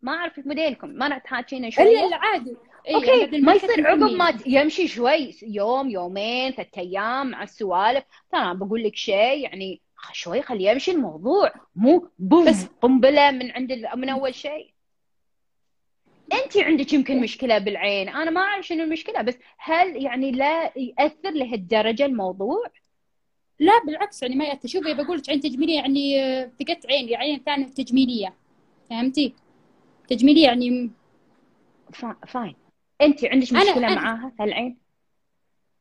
ما 0.02 0.12
أعرف 0.12 0.40
موديلكم 0.46 0.90
ما 0.90 1.08
راح 1.08 1.18
تحاكينه 1.18 1.70
شوية. 1.70 2.00
إلا 2.00 2.10
لا 2.10 2.18
عادي. 2.18 2.58
إيه، 2.88 2.96
أوكي 2.96 3.20
يعني 3.20 3.38
ما 3.40 3.54
يصير 3.54 3.88
عقب. 3.88 4.00
ما 4.00 4.40
يمشي 4.46 4.88
شوي 4.88 5.36
يوم 5.44 5.90
يومين 5.90 6.52
ثلاث 6.52 6.78
أيام 6.78 7.28
مع 7.30 7.44
السوالف. 7.44 8.04
ترى 8.32 8.56
بقول 8.56 8.84
لك 8.84 8.96
شيء 8.96 9.44
يعني 9.44 9.82
شوي 10.14 10.42
خليه 10.42 10.70
يمشي 10.70 10.92
الموضوع. 10.92 11.54
مو 11.76 12.10
بوم 12.20 12.46
بس- 12.46 12.68
قنبلة 12.82 13.32
من 13.32 13.52
عند 13.52 13.72
من 13.96 14.10
أول 14.10 14.36
شيء. 14.36 14.75
أنت 16.34 16.58
عندك 16.58 16.94
يمكن 16.94 17.22
مشكلة 17.22 17.58
بالعين. 17.58 18.10
أنا 18.10 18.32
ما 18.32 18.42
أعرف 18.42 18.68
شنو 18.68 18.84
المشكلة 18.84 19.22
بس 19.22 19.38
هل 19.58 20.04
يعني 20.04 20.32
لا 20.32 20.72
يأثر 20.78 21.30
لهالدرجة 21.32 22.06
الموضوع؟ 22.06 22.64
لا 23.60 23.72
بالعكس 23.86 24.22
يعني 24.22 24.36
ما 24.36 24.46
يأثر. 24.46 24.68
شوفي 24.68 24.94
بقول 24.94 25.18
لك 25.18 25.30
عين 25.30 25.40
تجميلية 25.40 25.76
يعني 25.76 26.16
فقدت 26.60 26.86
عين 26.92 27.16
عين 27.16 27.42
ثانية 27.46 27.66
تجميلية. 27.68 28.34
فهمتي؟ 28.90 29.34
تجميلية 30.10 30.44
يعني 30.44 30.92
فا- 31.94 32.16
fine 32.28 32.56
أنت 33.02 33.26
عندك 33.26 33.54
مشكلة 33.54 33.74
أنا- 33.88 33.92
معاها 33.92 34.32
هالعين 34.40 34.78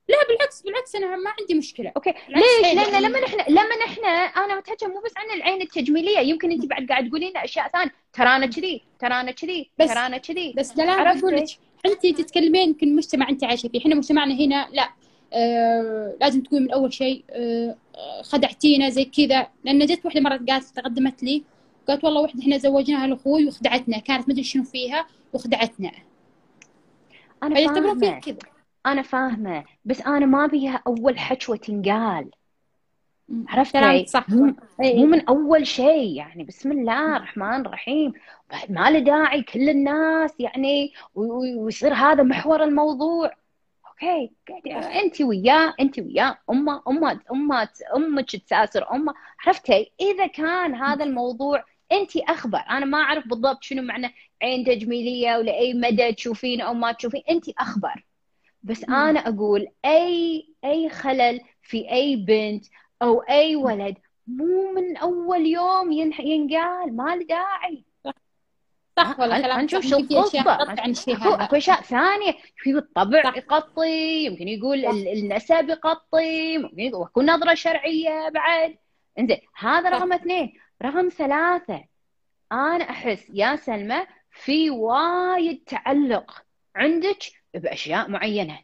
لا 0.09 0.17
بالعكس 0.29 0.63
بالعكس 0.63 0.95
أنا 0.95 1.17
ما 1.17 1.31
عندي 1.41 1.55
مشكلة. 1.55 1.93
okay. 1.97 2.15
ليش؟ 2.29 2.75
لأن. 2.75 3.03
لما 3.03 3.21
نحن 3.21 3.37
لما 3.53 3.77
نحن 3.87 4.05
أنا 4.45 4.57
متحكم 4.57 4.91
مو 4.91 5.01
بس 5.05 5.13
عن 5.17 5.37
العين 5.37 5.63
التجميلية. 5.63 6.19
يمكن 6.19 6.51
أنت 6.53 6.67
بعد 6.67 6.87
قاعد 6.89 7.09
تقولين 7.09 7.31
لنا 7.31 7.45
أشياء 7.45 7.69
ثانية. 7.69 7.93
ترى 8.13 8.29
أنا 8.37 8.47
كذي 8.47 8.83
ترى 8.99 9.15
أنا 9.15 9.31
كذي 9.31 9.71
بس- 9.79 9.89
ترى 9.89 9.99
أنا 10.07 10.17
كذي. 10.19 10.55
بس 10.57 10.79
عرفتي؟ 10.79 11.21
بقول 11.21 11.37
لك 11.37 11.49
انت 11.87 12.07
تتكلمين 12.07 12.69
يمكن 12.69 12.89
المجتمع 12.89 13.29
أنت 13.29 13.45
عايشة 13.45 13.69
فيه. 13.69 13.79
إحنا 13.81 13.95
مجتمعنا 13.95 14.35
هنا 14.35 14.69
لا. 14.73 14.89
آه 15.33 16.17
لازم 16.21 16.43
تقول 16.43 16.63
من 16.63 16.71
أول 16.73 16.93
شيء. 16.93 17.25
آه 17.31 17.77
آه، 17.97 18.23
خدعتينا 18.23 18.89
زي 18.89 19.05
كذا. 19.05 19.49
لأن 19.65 19.87
جت 19.87 20.05
واحدة 20.05 20.21
مرة 20.21 20.41
قالت 20.49 20.65
تقدمت 20.77 21.23
لي 21.23 21.45
قالت 21.89 22.05
والله 22.05 22.21
واحدة 22.21 22.43
إحنا 22.43 22.59
زوجناها 22.59 23.07
لأخوي 23.07 23.47
وخدعتنا. 23.47 23.99
كانت 23.99 24.29
مدري 24.29 24.43
شنو 24.45 24.65
فيها 24.65 25.07
وخدعتنا. 25.33 25.91
أنا 27.43 27.55
فيعتبرون 27.55 27.99
فيها 28.01 28.09
فاهمة. 28.11 28.21
كذا. 28.21 28.54
أنا 28.87 29.03
فاهمة 29.03 29.65
بس 29.85 30.01
أنا 30.01 30.27
ما 30.27 30.47
بيها 30.47 30.83
أول 30.87 31.19
حشوة 31.19 31.57
تنقال. 31.57 32.31
عرفتي؟ 33.49 33.73
كلامك 33.73 34.09
صح. 34.09 34.29
مو 34.29 34.55
مو 34.79 35.07
من 35.07 35.29
أول 35.29 35.67
شيء. 35.67 36.17
يعني 36.17 36.45
بسم 36.45 36.73
الله 36.73 37.17
الرحمن 37.17 37.67
الرحيم. 37.67 38.13
بعد 38.51 38.73
ما 38.73 38.91
له 38.91 38.99
داعي 38.99 39.43
كل 39.43 39.69
الناس 39.69 40.35
يعني 40.41 40.93
ويصير 41.15 41.95
هذا 41.95 42.23
محور 42.23 42.65
الموضوع. 42.65 43.33
أوكي 43.89 44.31
انت 45.05 45.21
وياه 45.21 45.75
انت 45.81 45.99
وياه. 45.99 46.39
أمه 46.51 46.83
أمه 46.89 47.21
أمه 47.33 47.69
أمك 47.97 48.37
تساسر. 48.37 48.93
أمه 48.93 49.15
عرفتي؟ 49.47 49.93
إذا 50.01 50.27
كان 50.27 50.75
هذا 50.75 51.05
الموضوع 51.05 51.65
انت 51.93 52.17
أخبر. 52.17 52.59
أنا 52.71 52.87
ما 52.87 52.99
أعرف 52.99 53.29
بالضبط 53.29 53.63
شنو 53.63 53.83
معنى 53.83 54.15
عين 54.43 54.65
تجميلية 54.65 55.37
ولاي 55.37 55.75
مدى 55.75 56.13
تشوفين 56.13 56.61
أو 56.61 56.75
ما 56.75 56.93
تشوفين. 56.93 57.23
انت 57.31 57.49
أخبر. 57.49 58.05
بس 58.65 58.89
مم. 58.89 58.95
أنا 58.95 59.21
أقول 59.21 59.67
أي 59.85 60.47
أي 60.65 60.89
خلل 60.89 61.41
في 61.63 61.91
أي 61.93 62.17
بنت 62.17 62.65
أو 63.03 63.21
أي 63.21 63.57
ولد 63.57 63.97
مو 64.27 64.73
من 64.73 64.97
أول 64.97 65.47
يوم 65.47 65.93
ينح- 65.93 66.21
ينقال 66.21 66.97
ما 66.97 67.17
له 67.17 67.25
داعي. 67.25 67.85
صح 68.97 69.21
والله 69.21 69.43
صح. 69.43 69.59
نشوف 69.59 69.85
يمكن 69.85 70.15
شو 70.15 70.23
في 70.31 70.85
الشيء 70.87 71.17
اكو 71.45 71.57
اشياء 71.57 71.81
ثانية 71.83 72.35
يقول؟ 72.67 72.79
الطبع 72.79 73.23
صح. 73.23 73.37
يغطي 73.37 74.25
يمكن 74.25 74.49
يقول 74.49 74.87
النسب 74.87 75.69
يغطي 75.69 76.59
ممكن 76.59 76.81
يقول 76.81 77.03
اكو 77.07 77.23
نظرة 77.23 77.55
شرعية 77.55 78.29
بعد. 78.29 78.77
إنزين 79.19 79.39
هذا. 79.59 79.91
رقم 79.91 80.13
اثنين. 80.13 80.53
رقم 80.83 81.09
ثلاثة 81.09 81.85
أنا 82.53 82.91
أحس 82.91 83.31
يا 83.35 83.57
سلمى 83.57 84.07
في 84.31 84.71
وايد 84.71 85.65
تعلق. 85.67 86.44
عندك 86.77 87.19
بأشياء 87.55 88.09
معينة. 88.09 88.59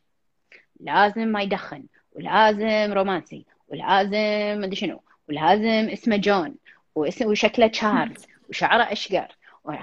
لازم 0.81 1.29
ما 1.29 1.43
يدخن 1.43 1.85
ولازم 2.13 2.93
رومانسي 2.93 3.45
ولازم 3.69 4.61
مدري 4.61 4.77
شنو 4.77 5.01
ولازم 5.29 5.89
اسمه 5.93 6.17
جون 6.17 6.55
واسم 6.95 7.27
وشكله 7.27 7.67
تشارلز 7.67 8.27
وشعره 8.49 8.83
أشقر. 8.83 9.37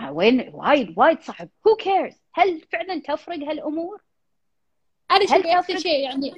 وين؟ 0.10 0.50
وايد 0.54 0.94
وايد 0.98 1.22
صعب. 1.22 1.50
who 1.68 1.76
cares 1.76 2.14
هل 2.34 2.62
فعلا 2.72 3.02
تفرق 3.02 3.38
هالأمور؟ 3.38 4.02
أنا 5.12 5.24
أكثر 5.24 5.62
تفرق؟ 5.62 5.78
شيء 5.78 6.00
يعني. 6.00 6.34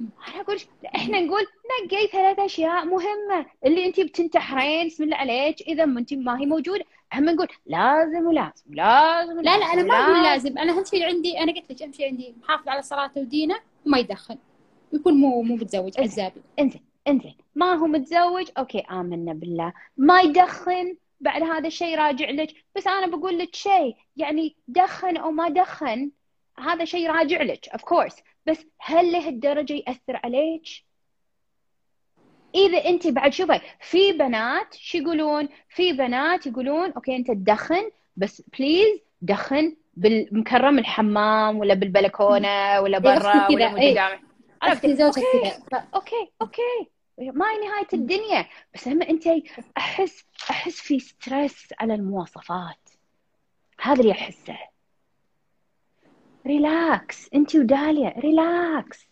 أنا 0.00 0.40
أقول 0.40 0.60
إحنا 0.96 1.20
نقول 1.20 1.46
نقي 1.84 2.06
ثلاث 2.06 2.38
أشياء 2.38 2.84
مهمة. 2.84 3.46
اللي 3.64 3.86
انت 3.86 4.00
بتنتحرين 4.00 4.86
بسم 4.86 5.04
الله 5.04 5.16
عليك. 5.16 5.60
إذا 5.60 5.84
ما 5.84 6.00
انت 6.00 6.14
ما 6.14 6.40
هي 6.40 6.46
موجودة. 6.46 6.84
هم 7.14 7.24
نقول 7.24 7.48
لازم 7.66 8.26
ولازم 8.26 8.74
لازم 8.74 9.40
لا 9.40 9.58
لا 9.58 9.64
أنا 9.64 9.82
ما 9.82 9.94
أقول. 9.94 10.22
لازم. 10.22 10.58
أنا 10.58 10.72
اهم 10.72 10.84
شيء 10.84 11.04
عندي 11.04 11.38
أنا 11.38 11.52
قلت 11.52 11.70
لك 11.70 11.82
اهم 11.82 11.92
شيء 11.92 12.06
عندي 12.06 12.34
محافظ 12.42 12.68
على 12.68 12.82
صلاته 12.82 13.20
ودينه 13.20 13.56
وما 13.86 13.98
يدخن. 13.98 14.38
يكون 14.92 15.14
مو 15.14 15.42
مو 15.42 15.54
متزوج 15.54 16.00
عزابي. 16.00 16.42
إنزين 16.58 16.82
إنزين. 17.08 17.34
ما 17.54 17.72
هو 17.74 17.86
متزوج؟ 17.86 18.48
okay 18.58 18.78
آمنا 18.80 19.32
بالله. 19.32 19.72
ما 19.96 20.20
يدخن؟ 20.20 20.96
بعد 21.20 21.42
هذا 21.42 21.66
الشيء 21.66 21.98
راجع 21.98 22.30
لك. 22.30 22.64
بس 22.76 22.86
أنا 22.86 23.06
بقول 23.06 23.38
لك 23.38 23.54
شيء. 23.54 23.96
يعني 24.16 24.56
دخن 24.68 25.16
أو 25.16 25.30
ما 25.30 25.48
دخن 25.48 26.10
هذا 26.58 26.84
شيء 26.84 27.10
راجع 27.10 27.42
لك 27.42 27.68
of 27.68 27.82
course 27.82 28.16
بس 28.46 28.66
هل 28.80 29.12
لهالدرجه 29.12 29.72
يأثر 29.72 30.20
عليك؟ 30.24 30.85
إذا 32.56 32.84
أنت 32.84 33.06
بعد 33.06 33.32
شوفي 33.32 33.60
في 33.80 34.12
بنات 34.12 34.74
شو 34.74 34.98
يقولون؟ 34.98 35.48
في 35.68 35.92
بنات 35.92 36.46
يقولون 36.46 36.92
okay 36.92 37.16
أنت 37.16 37.30
تدخن 37.30 37.90
بس 38.16 38.42
please 38.58 39.00
دخن 39.22 39.76
بالمكرم 39.96 40.78
الحمام 40.78 41.58
ولا 41.58 41.74
بالبلكونة 41.74 42.80
ولا 42.80 42.98
إيه، 42.98 43.02
برا 43.02 43.48
ولا 43.52 43.68
كذا، 43.68 43.82
إيه. 43.82 44.20
عرفتي 44.62 45.04
okay. 45.04 45.20
كذا. 45.70 45.84
okay 45.94 46.30
okay. 46.42 46.90
ما 47.18 47.46
هي 47.50 47.58
نهاية 47.58 47.88
الدنيا. 47.92 48.46
بس 48.74 48.88
لما 48.88 49.08
أنت 49.08 49.24
أحس 49.76 50.24
أحس 50.50 50.80
في 50.80 50.98
stress 50.98 51.68
على 51.80 51.94
المواصفات. 51.94 52.88
هذا 53.80 54.00
اللي 54.00 54.12
أحسه. 54.12 54.56
relax 56.46 57.28
أنت 57.34 57.56
وداليا 57.56 58.14
relax 58.18 59.06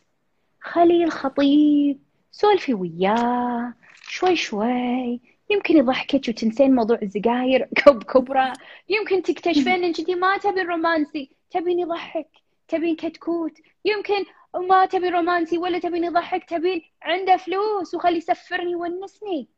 خلي 0.61 1.05
الخطيب 1.05 2.01
سولفي 2.35 2.75
وياه 2.75 3.75
شوي 4.09 4.37
شوي. 4.37 5.21
يمكن 5.51 5.77
يضحكك 5.77 6.29
وتنسين 6.29 6.75
موضوع 6.75 6.99
السجاير 7.03 7.69
كب 7.85 8.03
كبرى 8.03 8.53
يمكن 8.89 9.23
تكتشفين 9.23 9.85
انك 9.85 10.11
ما 10.11 10.37
تبين 10.39 10.67
رومانسي 10.67 11.31
تبين 11.51 11.79
يضحك 11.79 12.29
تبين 12.69 12.97
كتكوت. 12.97 13.53
يمكن 13.85 14.25
ما 14.69 14.87
تبين 14.87 15.15
رومانسي 15.15 15.59
ولا 15.59 15.79
تبين 15.79 16.05
يضحك 16.05 16.45
تبين 16.45 16.83
عنده 17.03 17.37
فلوس 17.37 17.95
وخلي 17.95 18.17
يسفرني 18.17 18.71
يونسني 18.73 19.49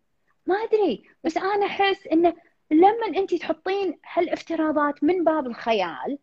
ما 0.46 0.54
أدري 0.54 1.02
بس 1.24 1.36
أنا 1.36 1.66
أحس 1.66 2.06
انه 2.06 2.34
لما 2.70 3.06
أنت 3.16 3.34
تحطين 3.34 3.98
هالافتراضات 4.12 5.04
من 5.04 5.24
باب 5.24 5.46
الخيال 5.46 6.18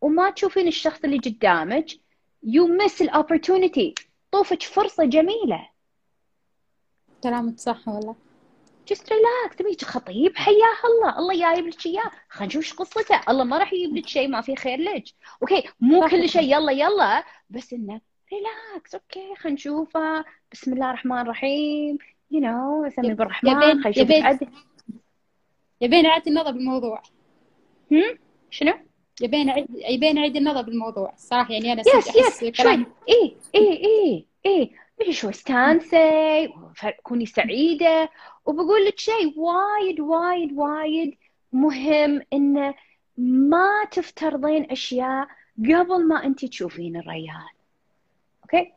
وما 0.00 0.30
تشوفين 0.30 0.68
الشخص 0.68 1.04
اللي 1.04 1.18
قدامك 1.18 1.86
you 2.46 2.66
miss 2.80 3.00
الاوبرتونيتي 3.00 3.94
طوفك 4.32 4.62
فرصة 4.62 5.04
جميلة. 5.04 5.68
كلامك 7.22 7.58
صح 7.58 7.88
والله. 7.88 8.16
Just 8.92 9.02
relax. 9.02 9.56
تبيك 9.56 9.84
خطيب؟ 9.84 10.36
حياه 10.36 10.54
الله. 10.84 11.18
الله 11.18 11.54
جايب 11.54 11.66
لك 11.66 11.86
اياه 11.86 12.10
خلينا 12.28 12.46
نشوف 12.46 12.62
إيش 12.64 12.74
قصته. 12.74 13.20
الله 13.28 13.44
ما 13.44 13.58
راح 13.58 13.72
يجيب 13.72 13.96
لك 13.96 14.06
شيء 14.06 14.28
ما 14.28 14.40
فيه 14.40 14.54
خير 14.54 14.78
لك. 14.78 15.04
okay 15.42 15.68
مو. 15.80 16.08
كل 16.08 16.28
شيء 16.28 16.42
يلا 16.42 16.72
يلا. 16.72 17.24
بس 17.50 17.72
إنه 17.72 18.00
relax 18.32 18.94
okay 18.94 19.34
خلينا 19.36 19.54
نشوفه. 19.54 20.24
بسم 20.52 20.72
الله 20.72 20.90
الرحمن 20.90 21.18
الرحيم. 21.18 21.98
you 22.30 22.40
know 22.40 22.84
أسمي 22.86 23.14
بالرحمن. 23.14 23.60
خلينا 23.60 23.88
نشوف 23.88 23.96
يبين- 23.96 24.50
يبين 25.80 26.06
اعيد 26.06 26.28
النظر 26.28 26.50
بالموضوع. 26.50 27.02
هم؟ 27.92 28.18
شنو؟ 28.50 28.87
يبين 29.22 29.48
اعيد 29.48 29.66
يبين 29.88 30.18
اعيد 30.18 30.36
النظر 30.36 30.62
بالموضوع 30.62 31.12
الصراحه 31.12 31.52
يعني 31.52 31.72
أنا 31.72 31.82
yes 31.96 32.16
yes 32.16 32.44
شوي. 32.54 32.86
اي 33.08 33.36
اي 33.54 34.26
اي 34.46 34.70
اي 35.00 35.12
شو 35.12 35.28
استانسي 35.28 36.46
وف- 36.46 36.86
كوني 37.02 37.26
سعيدة. 37.26 38.10
وبقول 38.46 38.84
لك 38.84 38.98
شيء 38.98 39.34
وايد 39.40 40.00
وايد 40.00 40.52
وايد 40.52 41.14
مهم 41.52 42.22
انه 42.32 42.74
ما 43.16 43.84
تفترضين 43.90 44.70
أشياء 44.70 45.26
قبل 45.58 46.08
ما 46.08 46.24
انت 46.24 46.44
تشوفين 46.44 46.96
الريال. 46.96 47.48
okay 48.42 48.72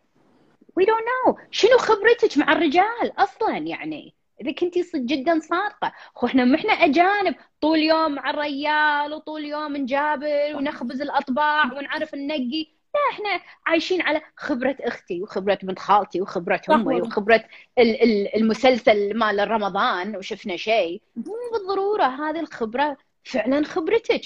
we 0.75 0.85
don't 0.85 0.99
know 1.27 1.37
شنو 1.51 1.77
خبرتك 1.77 2.37
مع 2.37 2.51
الرجال 2.51 3.11
أصلا 3.17 3.57
يعني؟ 3.57 4.13
إذا 4.41 4.51
كنتي 4.51 4.83
صدق 4.83 5.01
جدا 5.01 5.39
صادقة. 5.39 5.93
خو 6.15 6.27
إحنا 6.27 6.45
ما 6.45 6.55
إحنا 6.55 6.73
أجانب. 6.73 7.35
طول 7.61 7.79
يوم 7.79 8.11
مع 8.11 8.29
الريال 8.29 9.13
وطول 9.13 9.45
يوم 9.45 9.77
نجابر 9.77 10.55
ونخبز 10.55 11.01
الأطباع 11.01 11.73
ونعرف 11.73 12.15
ننقي. 12.15 12.67
لا 12.93 12.99
إحنا 13.15 13.41
عايشين 13.65 14.01
على 14.01 14.21
خبرة 14.37 14.75
أختي 14.79 15.21
وخبرة 15.21 15.59
بنت 15.63 15.79
خالتي 15.79 16.21
وخبرة 16.21 16.61
أمي 16.71 17.01
وخبرة 17.01 17.43
ال- 17.79 18.03
ال- 18.03 18.35
المسلسل 18.35 19.17
مال 19.17 19.51
رمضان 19.51 20.15
وشفنا 20.15 20.55
شيء. 20.55 21.01
مو 21.15 21.33
بالضرورة 21.53 22.03
هذه 22.03 22.39
الخبرة 22.39 22.97
فعلا 23.23 23.65
خبرتك. 23.65 24.21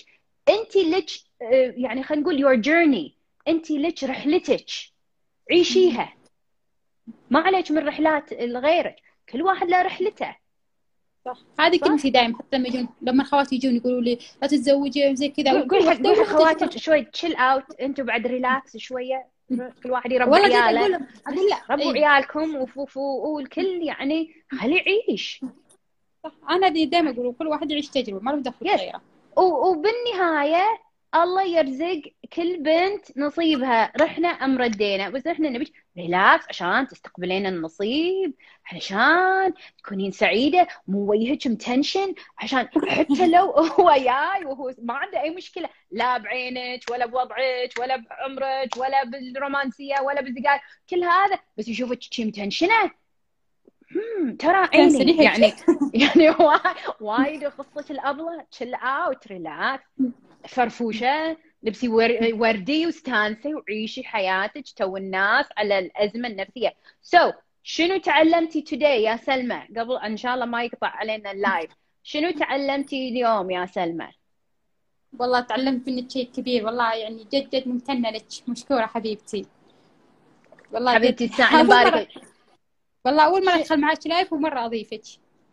أنت 0.50 0.76
لك 0.76 1.06
آه، 1.42 1.74
يعني 1.78 2.04
خلينا 2.04 2.24
نقول 2.24 2.40
your 2.40 2.56
journey 2.56 3.16
أنت 3.48 3.72
لك 3.72 4.04
رحلتك. 4.04 4.66
عيشيها. 5.52 6.14
ما 7.30 7.40
عليك 7.40 7.72
من 7.72 7.88
رحلات 7.88 8.34
غيرك. 8.34 8.96
كل 9.30 9.42
واحد 9.42 9.68
له 9.68 9.82
رحلته. 9.82 10.36
صح. 11.26 11.38
هذه. 11.60 11.80
كلمتي 11.80 12.10
دائما 12.10 12.38
حتى 12.38 12.58
لما 12.58 12.68
يجون 12.68 12.88
لما 13.02 13.24
خواتي 13.24 13.56
يجون 13.56 13.76
يقولوا 13.76 14.02
لي 14.02 14.20
لا 14.42 14.48
تتزوجي 14.48 15.16
زي 15.16 15.30
كذا. 15.30 15.68
قول 15.68 15.90
حق 15.90 16.24
خواتك. 16.24 16.78
شوي 16.78 17.02
chill 17.02 17.36
out 17.36 17.64
أنتم 17.82 18.04
بعد 18.04 18.28
relax 18.28 18.78
شوية. 18.78 19.28
كل 19.84 19.92
واحد 19.92 20.12
يربي 20.12 20.36
عياله. 20.36 20.96
أقول 21.28 21.50
لا. 21.50 21.58
ربوا 21.70 21.94
إيه. 21.94 22.06
عيالكم 22.06 22.56
وفوفوا 22.56 23.28
والكل 23.28 23.84
يعني 23.84 24.34
خليه 24.62 24.82
يعيش. 25.08 25.46
صح. 26.24 26.32
أنا 26.50 26.68
دائما 26.68 27.10
أقول 27.10 27.36
كل 27.40 27.48
واحد 27.48 27.72
يعيش 27.72 27.90
تجربة 27.90 28.20
ما 28.20 28.32
له 28.32 28.38
دخل 28.38 28.66
Yes. 28.70 28.80
غيره 28.80 29.02
و- 29.38 29.68
وبالنهاية 29.70 30.64
الله 31.16 31.44
يرزق 31.44 32.02
كل 32.34 32.58
بنت 32.64 33.18
نصيبها. 33.18 33.92
رحنا 34.02 34.28
أم 34.28 34.58
ردينا 34.58 35.10
بس 35.10 35.28
إحنا 35.28 35.50
نبي 35.50 35.74
relax 35.98 36.46
عشان 36.50 36.88
تستقبلين 36.88 37.46
النصيب. 37.46 38.34
علشان 38.66 39.54
تكونين 39.78 40.12
سعيدة. 40.12 40.68
مو 40.88 41.12
وجهك 41.12 41.48
متنشن. 41.48 42.14
عشان 42.38 42.68
حتى 42.88 43.28
لو 43.36 43.52
هو 43.52 43.92
جاي 43.92 44.46
وهو 44.46 44.74
ما 44.82 44.94
عنده 44.94 45.22
أي 45.22 45.30
مشكلة. 45.30 45.70
لا 45.92 46.18
بعينك 46.18 46.80
ولا 46.92 47.06
بوضعك 47.06 47.74
ولا 47.80 47.96
بعمرك 47.96 48.78
ولا 48.78 49.04
بالرومانسية 49.04 49.96
ولا 50.02 50.22
بالزقاق 50.22 50.62
كل 50.90 51.04
هذا 51.04 51.40
بس 51.58 51.68
يشوفك 51.68 52.02
شي 52.02 52.26
متنشنة. 52.26 52.92
هم، 53.96 54.36
ترى 54.36 54.70
عيني. 54.74 55.24
يعني 55.24 55.54
يعني 55.94 56.30
وا- 56.46 57.02
وايد 57.02 57.44
قصة 57.44 57.86
الأبلة 57.90 58.46
chill 58.52 58.76
out 58.76 59.28
relax 59.28 59.84
فرفوشة 60.48 61.38
لبسي 61.64 61.88
ور- 61.90 62.30
وردي 62.34 62.86
واستانسي 62.86 63.54
وعيشي 63.56 64.04
حياتك 64.04 64.64
تو 64.76 64.98
الناس 64.98 65.46
على 65.58 65.80
الأزمة 65.80 66.28
النفسية. 66.28 66.74
so, 67.02 67.34
شنو 67.64 67.98
تعلمتي 67.98 68.62
today 68.72 68.84
يا 68.84 69.16
سلمى؟ 69.16 69.62
قبل 69.78 69.98
إن 69.98 70.18
شاء 70.18 70.34
الله 70.34 70.46
ما 70.46 70.64
يقطع 70.64 70.88
علينا 70.88 71.32
ال 71.32 71.40
live 71.40 71.72
شنو 72.04 72.32
تعلمتي 72.32 73.10
اليوم 73.10 73.52
يا 73.52 73.66
سلمى؟ 73.66 74.08
والله 75.20 75.40
تعلمت 75.40 75.88
منك 75.90 76.12
شيء 76.12 76.30
كبير. 76.36 76.66
والله 76.66 76.94
يعني 76.94 77.24
جد 77.34 77.50
جد 77.50 77.68
ممتنة 77.68 78.10
لك. 78.10 78.26
مشكورة 78.48 78.86
حبيبتي. 78.86 79.46
والله. 80.72 80.94
حبيبتي 80.96 81.30
مباركة 81.54 82.06
مرة- 82.06 82.24
والله 83.06 83.24
أول 83.26 83.46
مرة 83.46 83.52
شيء- 83.54 83.62
أدخل 83.62 83.80
معك 83.80 84.08
live 84.08 84.34
ومرة 84.34 84.66
أضيفك. 84.66 85.02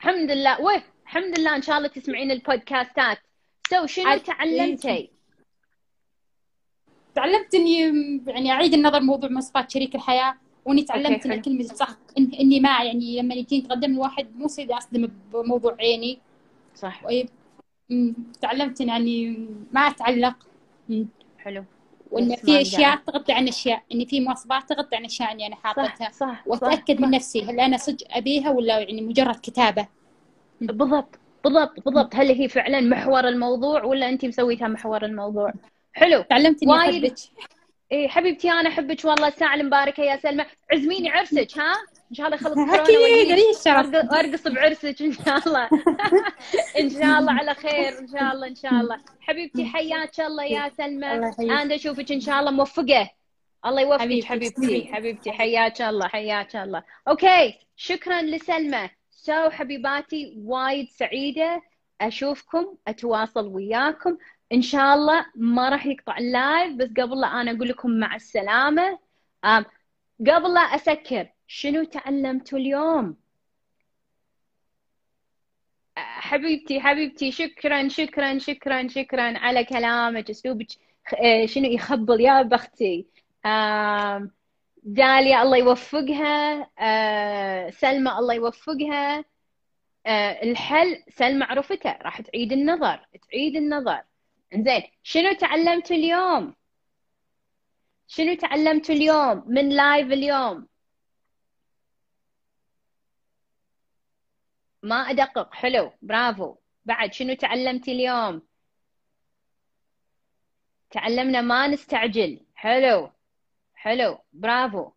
الحمد 0.01 0.30
لله. 0.30 0.61
ويه 0.61 0.84
الحمد 1.03 1.38
لله 1.38 1.57
إن 1.57 1.62
شاء 1.62 1.76
الله 1.78 1.88
تسمعين 1.88 2.30
البودكاستات. 2.30 3.18
so, 3.70 3.87
شنو 3.87 4.19
تعلمتي؟ 4.19 5.11
تعلمت 7.15 7.55
إني 7.55 7.81
يعني 8.27 8.53
أعيد 8.53 8.75
النظر 8.75 9.01
موضوع 9.01 9.31
مواصفات 9.31 9.71
شريك 9.71 9.95
الحياة 9.95 10.35
وإني 10.65 10.83
تعلمت. 10.83 11.27
إن 11.27 11.41
كلمة 11.41 11.63
صح 11.63 11.89
إن 12.19 12.31
إني 12.41 12.61
ما 12.61 12.85
يعني 12.85 13.21
لما 13.21 13.35
يجيني 13.35 13.65
يتقدم 13.65 13.93
الواحد 13.93 14.37
مو 14.37 14.49
سيدي 14.49 14.75
أصدم 14.75 15.09
بموضوع 15.33 15.77
عيني. 15.81 16.19
صح. 16.75 17.03
أمم، 17.91 18.15
تعلمت 18.41 18.81
يعني 18.81 19.47
ما 19.73 19.81
أتعلق. 19.81 20.37
أمم، 20.91 21.07
حلو. 21.39 21.65
ما 22.13 22.37
في 22.37 22.61
أشياء 22.61 22.93
أقدر. 22.95 23.13
تغطي 23.13 23.33
عن 23.33 23.49
أشياء 23.49 23.83
إن 23.95 24.05
في 24.05 24.21
مواصفات 24.21 24.69
تغطي 24.69 24.97
عن 24.97 25.05
أشياء 25.05 25.33
إني 25.33 25.47
أنا 25.47 25.57
حاطتها. 25.57 26.11
صح 26.11 26.13
صح 26.13 26.43
وأتأكد 26.47 26.95
صح. 26.95 27.01
من 27.01 27.11
نفسي 27.11 27.43
هل 27.45 27.61
أنا 27.61 27.77
صدق 27.77 28.07
أبيها 28.11 28.51
ولا 28.51 28.79
يعني 28.81 29.01
مجرد 29.01 29.37
كتابة. 29.37 29.87
بالضبط. 30.61 31.19
بالضبط 31.45 31.80
بالضبط. 31.84 32.14
هل 32.14 32.28
هي 32.30 32.49
فعلا 32.49 32.80
محور 32.80 33.28
الموضوع 33.28 33.84
ولا 33.84 34.09
انت 34.09 34.24
مسويتها 34.24 34.68
محور 34.68 35.05
الموضوع؟ 35.05 35.53
حلو. 35.93 36.22
تعلمت 36.22 36.62
إني 36.62 36.72
وايد. 36.72 37.05
أحبك. 37.05 37.18
إيه 37.93 38.09
حبيبتي 38.09 38.51
أنا 38.51 38.68
أحبك. 38.68 39.05
والله 39.05 39.28
الساعة 39.28 39.55
المباركة 39.55 40.03
يا 40.03 40.16
سلمى. 40.16 40.45
عزميني 40.72 41.11
عرسك 41.11 41.59
ها؟ 41.59 41.72
إن 42.11 42.16
شاء 42.16 42.26
الله 42.26 42.36
يخلص 42.36 42.55
كورونا 42.55 42.80
واجيك 42.80 43.28
لي 43.28 43.51
الشرف. 43.51 44.12
وارقص 44.12 44.49
بعرسك 44.49 45.03
إن 45.03 45.12
شاء 45.12 45.49
الله. 45.49 45.68
إن 46.80 46.90
شاء 46.90 47.18
الله 47.18 47.32
على 47.32 47.55
خير 47.55 47.99
إن 47.99 48.09
شاء 48.09 48.32
الله 48.32 48.47
إن 48.47 48.55
شاء 48.55 48.72
الله. 48.72 49.01
حبيبتي 49.20 49.64
حياك 49.64 50.20
الله 50.20 50.45
يا 50.45 50.68
سلمى. 50.68 51.07
أنا 51.40 51.74
أشوفك 51.74 52.12
إن 52.12 52.20
شاء 52.20 52.40
الله 52.40 52.51
موفقة. 52.51 53.11
الله 53.66 53.80
يوفقك 53.82 54.24
حبيبتي،. 54.24 54.95
حبيبتي 54.95 55.32
حياك 55.32 55.82
الله 55.82 56.09
حياك 56.09 56.57
الله. 56.57 56.82
okay 57.09 57.59
شكرا 57.76 58.22
لسلمى. 58.22 58.90
so 59.22 59.51
حبيباتي 59.51 60.35
وايد 60.37 60.89
سعيدة 60.89 61.62
أشوفكم 62.01 62.77
أتواصل 62.89 63.47
وياكم. 63.47 64.18
إن 64.53 64.62
شاء 64.62 64.95
الله 64.95 65.27
ما 65.35 65.68
راح 65.68 65.87
يقطع 65.87 66.18
ال 66.18 66.30
live 66.30 66.76
بس 66.77 66.89
قبل 66.89 67.20
لا 67.20 67.27
أنا 67.27 67.51
أقول 67.51 67.68
لكم 67.68 67.91
مع 67.91 68.14
السلامة. 68.16 68.99
قبل 70.20 70.55
لا 70.55 70.61
أسكر 70.61 71.29
شنو 71.47 71.85
تعلمتوا 71.85 72.59
اليوم؟ 72.59 73.16
حبيبتي 75.97 76.81
حبيبتي 76.81 77.33
شكرا 77.33 77.89
شكرا 77.89 78.39
شكرا 78.39 78.89
شكرا 78.89 79.39
على 79.39 79.64
كلامك 79.64 80.31
أسلوبك 80.31 80.66
آه، 81.25 81.47
شنو 81.47 81.64
يخبل 81.66 82.20
يا 82.20 82.43
بختي. 82.43 83.07
داليا 84.83 85.43
الله 85.43 85.57
يوفقها 85.57 86.70
آه، 86.78 87.70
سلمى 87.70 88.11
الله 88.11 88.35
يوفقها 88.35 89.24
آه، 90.07 90.43
الحل 90.43 91.05
سلمى 91.09 91.45
عرفته 91.45 91.93
راح 92.03 92.20
تعيد 92.20 92.53
النظر 92.53 93.07
تعيد 93.30 93.57
النظر. 93.57 94.03
زين 94.55 94.83
شنو 95.03 95.33
تعلمتوا 95.33 95.97
اليوم؟ 95.97 96.55
شنو 98.07 98.35
تعلمتوا 98.35 98.95
اليوم؟ 98.95 99.45
من 99.47 99.68
لايف 99.68 100.07
اليوم. 100.07 100.68
ما 104.83 104.97
أدقق 105.11 105.55
حلو 105.55 105.93
برافو. 106.03 106.57
بعد 106.85 107.12
شنو 107.12 107.35
تعلمتي 107.35 107.93
اليوم؟ 107.93 108.43
تعلمنا 110.91 111.41
ما 111.41 111.66
نستعجل 111.66 112.41
حلو. 112.55 113.12
حلو 113.83 114.18
برافو. 114.33 114.93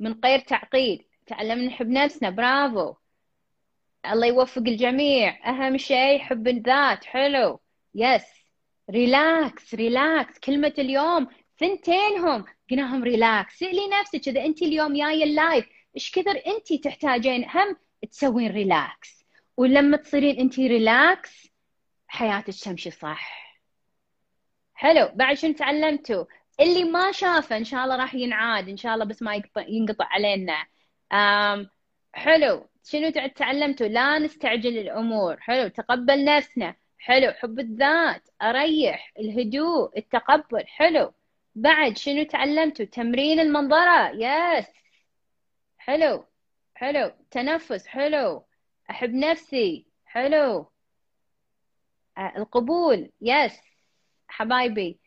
من 0.00 0.20
غير 0.24 0.38
تعقيد 0.38 1.04
تعلمنا 1.26 1.66
نحب 1.66 1.88
نفسنا 1.88 2.30
برافو. 2.30 2.94
الله 4.06 4.26
يوفق 4.26 4.62
الجميع. 4.62 5.48
أهم 5.48 5.76
شيء 5.76 6.18
حب 6.18 6.48
الذات 6.48 7.04
حلو. 7.04 7.60
yes 7.94 8.24
relax 8.90 9.74
relax 9.74 10.38
كلمة 10.38 10.72
اليوم 10.78 11.26
ثنتينهم. 11.58 12.44
قلناهم 12.70 13.04
relax 13.04 13.58
سألي 13.58 13.88
نفسك 14.00 14.28
إذا 14.28 14.44
أنت 14.44 14.62
اليوم 14.62 14.96
جاية 14.96 15.24
ال 15.24 15.33
live 15.33 15.68
إيش 15.96 16.10
كثر 16.10 16.42
أنت 16.46 16.84
تحتاجين 16.84 17.44
هم 17.50 17.76
تسوين 18.10 18.52
relax 18.52 19.24
ولما 19.56 19.96
تصيرين 19.96 20.40
أنت 20.40 20.58
relax 20.58 21.48
حياتك 22.08 22.54
تمشي 22.64 22.90
صح. 22.90 23.56
حلو. 24.74 25.08
بعد 25.14 25.36
شنو 25.36 25.52
تعلمتوا؟ 25.52 26.24
اللي 26.60 26.84
ما 26.84 27.12
شافه 27.12 27.56
إن 27.56 27.64
شاء 27.64 27.84
الله 27.84 27.96
راح 27.96 28.14
ينعاد 28.14 28.68
إن 28.68 28.76
شاء 28.76 28.94
الله 28.94 29.04
بس 29.04 29.22
ما 29.22 29.42
ينقطع 29.68 30.04
علينا. 30.04 30.66
أم 31.12 31.70
حلو. 32.12 32.68
شنو 32.84 33.10
تع- 33.10 33.26
تعلمتوا؟ 33.26 33.86
لا 33.86 34.18
نستعجل 34.18 34.78
الأمور. 34.78 35.40
حلو. 35.40 35.68
تقبل 35.68 36.24
نفسنا. 36.24 36.74
حلو. 36.98 37.32
حب 37.32 37.60
الذات. 37.60 38.28
أريح. 38.42 39.12
الهدوء. 39.18 39.98
التقبل. 39.98 40.66
حلو. 40.66 41.12
بعد 41.54 41.96
شنو 41.98 42.22
تعلمتوا؟ 42.24 42.84
تمرين 42.84 43.40
المنظرة. 43.40 44.10
يس 44.10 44.66
حلو. 45.78 46.24
حلو. 46.74 47.12
تنفس. 47.30 47.86
حلو. 47.86 48.44
أحب 48.90 49.10
نفسي. 49.14 49.86
حلو. 50.06 50.70
آه، 52.18 52.32
القبول. 52.36 53.10
يس 53.20 53.60
حبايبي. 54.28 54.98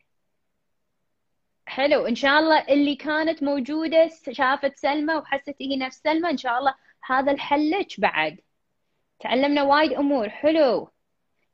حلو. 1.70 2.06
إن 2.06 2.14
شاء 2.14 2.38
الله 2.38 2.58
اللي 2.68 2.96
كانت 2.96 3.42
موجودة 3.42 4.10
شافت 4.30 4.76
سلمى 4.76 5.14
وحست 5.14 5.54
هي 5.60 5.76
نفس 5.76 6.00
سلمى 6.04 6.30
إن 6.30 6.36
شاء 6.36 6.58
الله 6.58 6.74
هذا 7.04 7.32
الحل 7.32 7.70
لك 7.70 8.00
بعد. 8.00 8.38
تعلمنا 9.20 9.62
وايد 9.62 9.92
أمور. 9.92 10.28
حلو. 10.28 10.90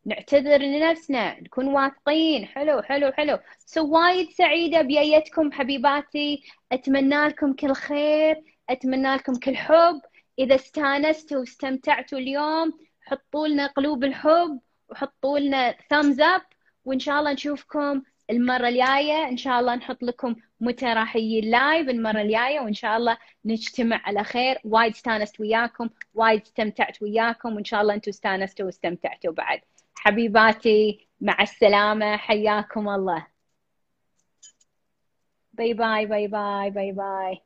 نعتذر 0.06 0.58
لنفسنا. 0.58 1.40
نكون 1.40 1.68
واثقين. 1.68 2.46
حلو 2.46 2.82
حلو 2.82 3.12
حلو. 3.12 3.38
so 3.66 3.86
وايد 3.94 4.30
سعيدة 4.30 4.82
بيايتكم 4.82 5.52
حبيباتي. 5.52 6.42
أتمنى 6.72 7.26
لكم 7.26 7.52
كل 7.52 7.72
خير. 7.72 8.42
أتمنى 8.70 9.14
لكم 9.14 9.34
كل 9.34 9.56
حب. 9.56 10.00
إذا 10.38 10.54
استانستوا 10.54 11.38
واستمتعتوا 11.38 12.18
اليوم 12.18 12.78
حطوا 13.00 13.48
لنا 13.48 13.66
قلوب 13.66 14.04
الحب 14.04 14.60
وحطوا 14.88 15.38
لنا 15.38 15.72
thumbs 15.72 16.18
up. 16.18 16.42
وإن 16.84 16.98
شاء 16.98 17.18
الله 17.18 17.32
نشوفكم 17.32 18.02
المرة 18.30 18.68
الجاية 18.68 19.28
إن 19.28 19.36
شاء 19.36 19.60
الله 19.60 19.74
نحط 19.74 20.02
لكم 20.02 20.36
متى 20.60 20.86
راح 20.86 21.16
يجي 21.16 21.38
ال 21.38 21.48
live 21.48 21.88
المرة 21.88 22.20
الجاية 22.20 22.60
وإن 22.60 22.74
شاء 22.74 22.96
الله 22.96 23.18
نجتمع 23.44 24.00
على 24.04 24.24
خير. 24.24 24.58
وايد 24.64 24.92
استانست 24.92 25.40
وياكم 25.40 25.90
وايد 26.14 26.42
استمتعت 26.42 27.02
وياكم 27.02 27.54
وإن 27.56 27.64
شاء 27.64 27.82
الله 27.82 27.94
أنتم 27.94 28.10
استانستوا 28.10 28.66
واستمتعتوا 28.66 29.32
بعد. 29.32 29.60
حبيباتي 29.94 31.08
مع 31.20 31.42
السلامة. 31.42 32.16
حياكم 32.16 32.88
الله. 32.88 33.26
bye 35.52 35.74
bye 35.74 36.06
bye 36.06 36.28
bye 36.28 36.70
bye 36.70 36.92
bye 36.92 37.45